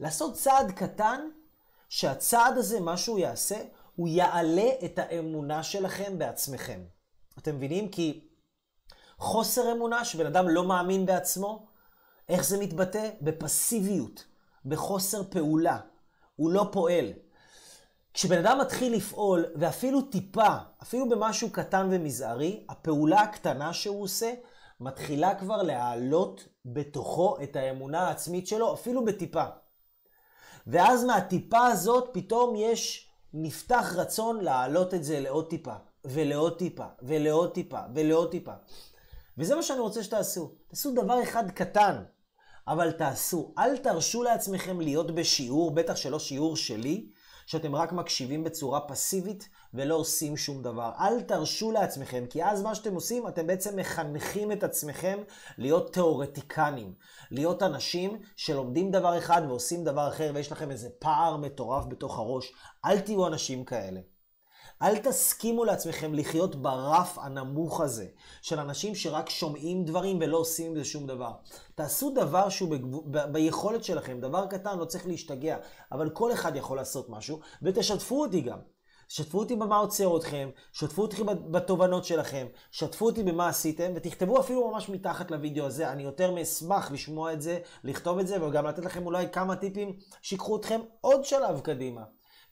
לעשות 0.00 0.34
צעד 0.34 0.70
קטן, 0.70 1.20
שהצעד 1.88 2.58
הזה, 2.58 2.80
מה 2.80 2.96
שהוא 2.96 3.18
יעשה, 3.18 3.62
הוא 3.96 4.08
יעלה 4.08 4.70
את 4.84 4.98
האמונה 4.98 5.62
שלכם 5.62 6.18
בעצמכם. 6.18 6.84
אתם 7.38 7.56
מבינים? 7.56 7.88
כי 7.88 8.28
חוסר 9.18 9.72
אמונה, 9.72 10.04
שבן 10.04 10.26
אדם 10.26 10.48
לא 10.48 10.64
מאמין 10.64 11.06
בעצמו, 11.06 11.66
איך 12.28 12.44
זה 12.44 12.58
מתבטא? 12.58 13.10
בפסיביות, 13.20 14.24
בחוסר 14.64 15.22
פעולה. 15.30 15.78
הוא 16.36 16.50
לא 16.50 16.68
פועל. 16.72 17.12
כשבן 18.14 18.38
אדם 18.38 18.58
מתחיל 18.60 18.94
לפעול, 18.94 19.44
ואפילו 19.54 20.02
טיפה, 20.02 20.56
אפילו 20.82 21.08
במשהו 21.08 21.50
קטן 21.50 21.88
ומזערי, 21.90 22.64
הפעולה 22.68 23.20
הקטנה 23.20 23.72
שהוא 23.72 24.02
עושה, 24.02 24.32
מתחילה 24.80 25.34
כבר 25.34 25.62
להעלות 25.62 26.48
בתוכו 26.64 27.36
את 27.42 27.56
האמונה 27.56 28.00
העצמית 28.00 28.46
שלו, 28.46 28.74
אפילו 28.74 29.04
בטיפה. 29.04 29.44
ואז 30.66 31.04
מהטיפה 31.04 31.66
הזאת 31.66 32.10
פתאום 32.12 32.56
יש, 32.56 33.10
נפתח 33.34 33.92
רצון 33.96 34.40
להעלות 34.40 34.94
את 34.94 35.04
זה 35.04 35.20
לעוד 35.20 35.50
טיפה, 35.50 35.74
ולעוד 36.04 36.58
טיפה, 36.58 36.86
ולעוד 37.02 37.52
טיפה, 37.54 37.80
ולעוד 37.94 38.30
טיפה. 38.30 38.52
וזה 39.38 39.56
מה 39.56 39.62
שאני 39.62 39.80
רוצה 39.80 40.02
שתעשו. 40.02 40.54
תעשו 40.68 40.94
דבר 40.94 41.22
אחד 41.22 41.50
קטן, 41.50 42.02
אבל 42.66 42.92
תעשו. 42.92 43.54
אל 43.58 43.76
תרשו 43.76 44.22
לעצמכם 44.22 44.80
להיות 44.80 45.10
בשיעור, 45.10 45.70
בטח 45.70 45.96
שלא 45.96 46.18
שיעור 46.18 46.56
שלי, 46.56 47.10
שאתם 47.50 47.74
רק 47.74 47.92
מקשיבים 47.92 48.44
בצורה 48.44 48.80
פסיבית 48.80 49.48
ולא 49.74 49.94
עושים 49.94 50.36
שום 50.36 50.62
דבר. 50.62 50.92
אל 51.00 51.20
תרשו 51.20 51.72
לעצמכם, 51.72 52.24
כי 52.30 52.44
אז 52.44 52.62
מה 52.62 52.74
שאתם 52.74 52.94
עושים, 52.94 53.28
אתם 53.28 53.46
בעצם 53.46 53.76
מחנכים 53.76 54.52
את 54.52 54.64
עצמכם 54.64 55.18
להיות 55.58 55.92
תיאורטיקנים. 55.92 56.94
להיות 57.30 57.62
אנשים 57.62 58.20
שלומדים 58.36 58.90
דבר 58.90 59.18
אחד 59.18 59.42
ועושים 59.48 59.84
דבר 59.84 60.08
אחר, 60.08 60.30
ויש 60.34 60.52
לכם 60.52 60.70
איזה 60.70 60.88
פער 60.98 61.36
מטורף 61.36 61.84
בתוך 61.86 62.18
הראש. 62.18 62.52
אל 62.84 63.00
תהיו 63.00 63.26
אנשים 63.26 63.64
כאלה. 63.64 64.00
אל 64.82 64.98
תסכימו 64.98 65.64
לעצמכם 65.64 66.14
לחיות 66.14 66.56
ברף 66.56 67.18
הנמוך 67.18 67.80
הזה, 67.80 68.06
של 68.42 68.60
אנשים 68.60 68.94
שרק 68.94 69.30
שומעים 69.30 69.84
דברים 69.84 70.18
ולא 70.20 70.36
עושים 70.36 70.66
עם 70.66 70.78
זה 70.78 70.84
שום 70.84 71.06
דבר. 71.06 71.32
תעשו 71.74 72.10
דבר 72.10 72.48
שהוא 72.48 72.70
בגב... 72.70 72.96
ב... 73.10 73.32
ביכולת 73.32 73.84
שלכם, 73.84 74.20
דבר 74.20 74.46
קטן, 74.46 74.78
לא 74.78 74.84
צריך 74.84 75.06
להשתגע, 75.06 75.56
אבל 75.92 76.10
כל 76.10 76.32
אחד 76.32 76.56
יכול 76.56 76.76
לעשות 76.76 77.08
משהו, 77.08 77.40
ותשתפו 77.62 78.20
אותי 78.20 78.40
גם. 78.40 78.58
שתפו 79.08 79.38
אותי 79.38 79.56
במה 79.56 79.76
עוצר 79.76 80.16
אתכם, 80.16 80.50
שתפו 80.72 81.02
אותי 81.02 81.22
בתובנות 81.24 82.04
שלכם, 82.04 82.46
שתפו 82.70 83.06
אותי 83.06 83.22
במה 83.22 83.48
עשיתם, 83.48 83.92
ותכתבו 83.94 84.40
אפילו 84.40 84.70
ממש 84.70 84.88
מתחת 84.88 85.30
לוידאו 85.30 85.66
הזה. 85.66 85.92
אני 85.92 86.02
יותר 86.02 86.30
מאשמח 86.30 86.92
לשמוע 86.92 87.32
את 87.32 87.42
זה, 87.42 87.58
לכתוב 87.84 88.18
את 88.18 88.26
זה, 88.26 88.44
וגם 88.44 88.66
לתת 88.66 88.84
לכם 88.84 89.06
אולי 89.06 89.26
כמה 89.32 89.56
טיפים 89.56 89.96
שיקחו 90.22 90.56
אתכם 90.56 90.80
עוד 91.00 91.24
שלב 91.24 91.60
קדימה. 91.60 92.02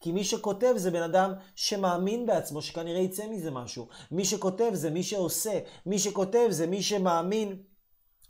כי 0.01 0.12
מי 0.12 0.24
שכותב 0.24 0.72
זה 0.76 0.90
בן 0.90 1.03
אדם 1.03 1.32
שמאמין 1.55 2.26
בעצמו, 2.26 2.62
שכנראה 2.62 3.01
יצא 3.01 3.26
מזה 3.26 3.51
משהו. 3.51 3.88
מי 4.11 4.24
שכותב 4.24 4.70
זה 4.72 4.90
מי 4.90 5.03
שעושה. 5.03 5.59
מי 5.86 5.99
שכותב 5.99 6.46
זה 6.51 6.66
מי 6.66 6.82
שמאמין 6.82 7.57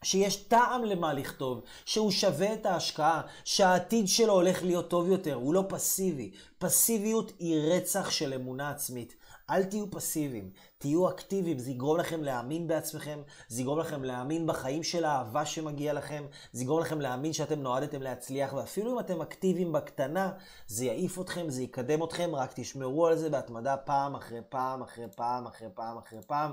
שיש 0.03 0.37
טעם 0.37 0.85
למה 0.85 1.13
לכתוב, 1.13 1.61
שהוא 1.85 2.11
שווה 2.11 2.55
את 2.55 2.67
ההשקעה, 2.67 3.23
שהעתיד 3.45 4.09
שלו 4.09 4.33
הולך 4.33 4.63
להיות 4.63 4.91
טוב 4.91 5.09
יותר, 5.09 5.35
הוא 5.35 5.55
לא 5.55 5.65
פסיבי. 5.69 6.31
פסיביות 6.59 7.33
היא 7.39 7.61
רצח 7.73 8.11
של 8.11 8.35
אמונה 8.35 8.71
עצמית. 8.71 9.17
אל 9.51 9.65
תהיו 9.65 9.91
פסיביים, 9.91 10.51
תהיו 10.79 11.09
אקטיביים, 11.09 11.59
זה 11.59 11.71
יגרום 11.71 11.99
לכם 11.99 12.23
להאמין 12.23 12.69
בעצמכם, 12.69 13.23
זה 13.49 13.61
יגרום 13.61 13.79
לכם 13.79 14.05
להאמין 14.05 14.47
בחיים 14.47 14.83
של 14.83 15.05
האהבה 15.05 15.45
שמגיע 15.47 15.93
לכם, 15.93 16.25
זה 16.53 16.63
יגרום 16.63 16.81
לכם 16.81 17.01
להאמין 17.01 17.33
שאתם 17.33 17.61
נועדתם 17.61 18.03
להצליח, 18.03 18.53
ואפילו 18.53 18.93
אם 18.93 18.99
אתם 18.99 19.21
אקטיביים 19.21 19.73
בקטנה, 19.73 20.33
זה 20.67 20.85
יעיף 20.85 21.21
אתכם, 21.21 21.51
זה 21.51 21.63
יקדם 21.63 22.05
אתכם, 22.05 22.31
רק 22.35 22.53
תשמרו 22.55 23.07
על 23.07 23.17
זה 23.17 23.31
בהתמדה 23.31 23.77
פעם 23.77 24.15
אחרי 24.15 24.41
פעם 24.49 24.83
אחרי 24.83 25.07
פעם 25.17 25.47
אחרי 25.47 25.69
פעם 25.75 25.99
אחרי 25.99 26.19
פעם. 26.27 26.53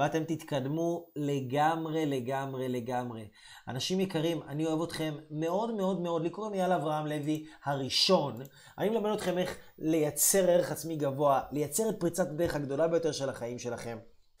ואתם 0.00 0.24
תתקדמו 0.24 1.06
לגמרי, 1.16 2.06
לגמרי, 2.06 2.68
לגמרי. 2.68 3.28
אנשים 3.68 4.00
יקרים, 4.00 4.40
אני 4.48 4.66
אוהב 4.66 4.82
אתכם 4.82 5.14
מאוד 5.30 5.74
מאוד 5.74 6.00
מאוד. 6.00 6.22
לי 6.22 6.30
קוראים 6.30 6.54
אייל 6.54 6.72
אברהם 6.72 7.06
לוי 7.06 7.46
הראשון. 7.64 8.42
אני 8.78 8.88
מלמד 8.88 9.10
אתכם 9.10 9.38
איך 9.38 9.56
לייצר 9.78 10.50
ערך 10.50 10.72
עצמי 10.72 10.96
גבוה, 10.96 11.40
לייצר 11.52 11.88
את 11.88 12.00
פריצת 12.00 12.28
הדרך 12.28 12.54
הגדולה 12.54 12.88
ביותר 12.88 13.12
של 13.12 13.28
החיים 13.28 13.58
שלכם. 13.58 13.98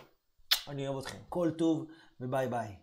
אני 0.68 0.88
אוהב 0.88 0.98
אתכם. 0.98 1.18
כל 1.28 1.50
טוב 1.50 1.86
וביי 2.20 2.48
ביי. 2.48 2.76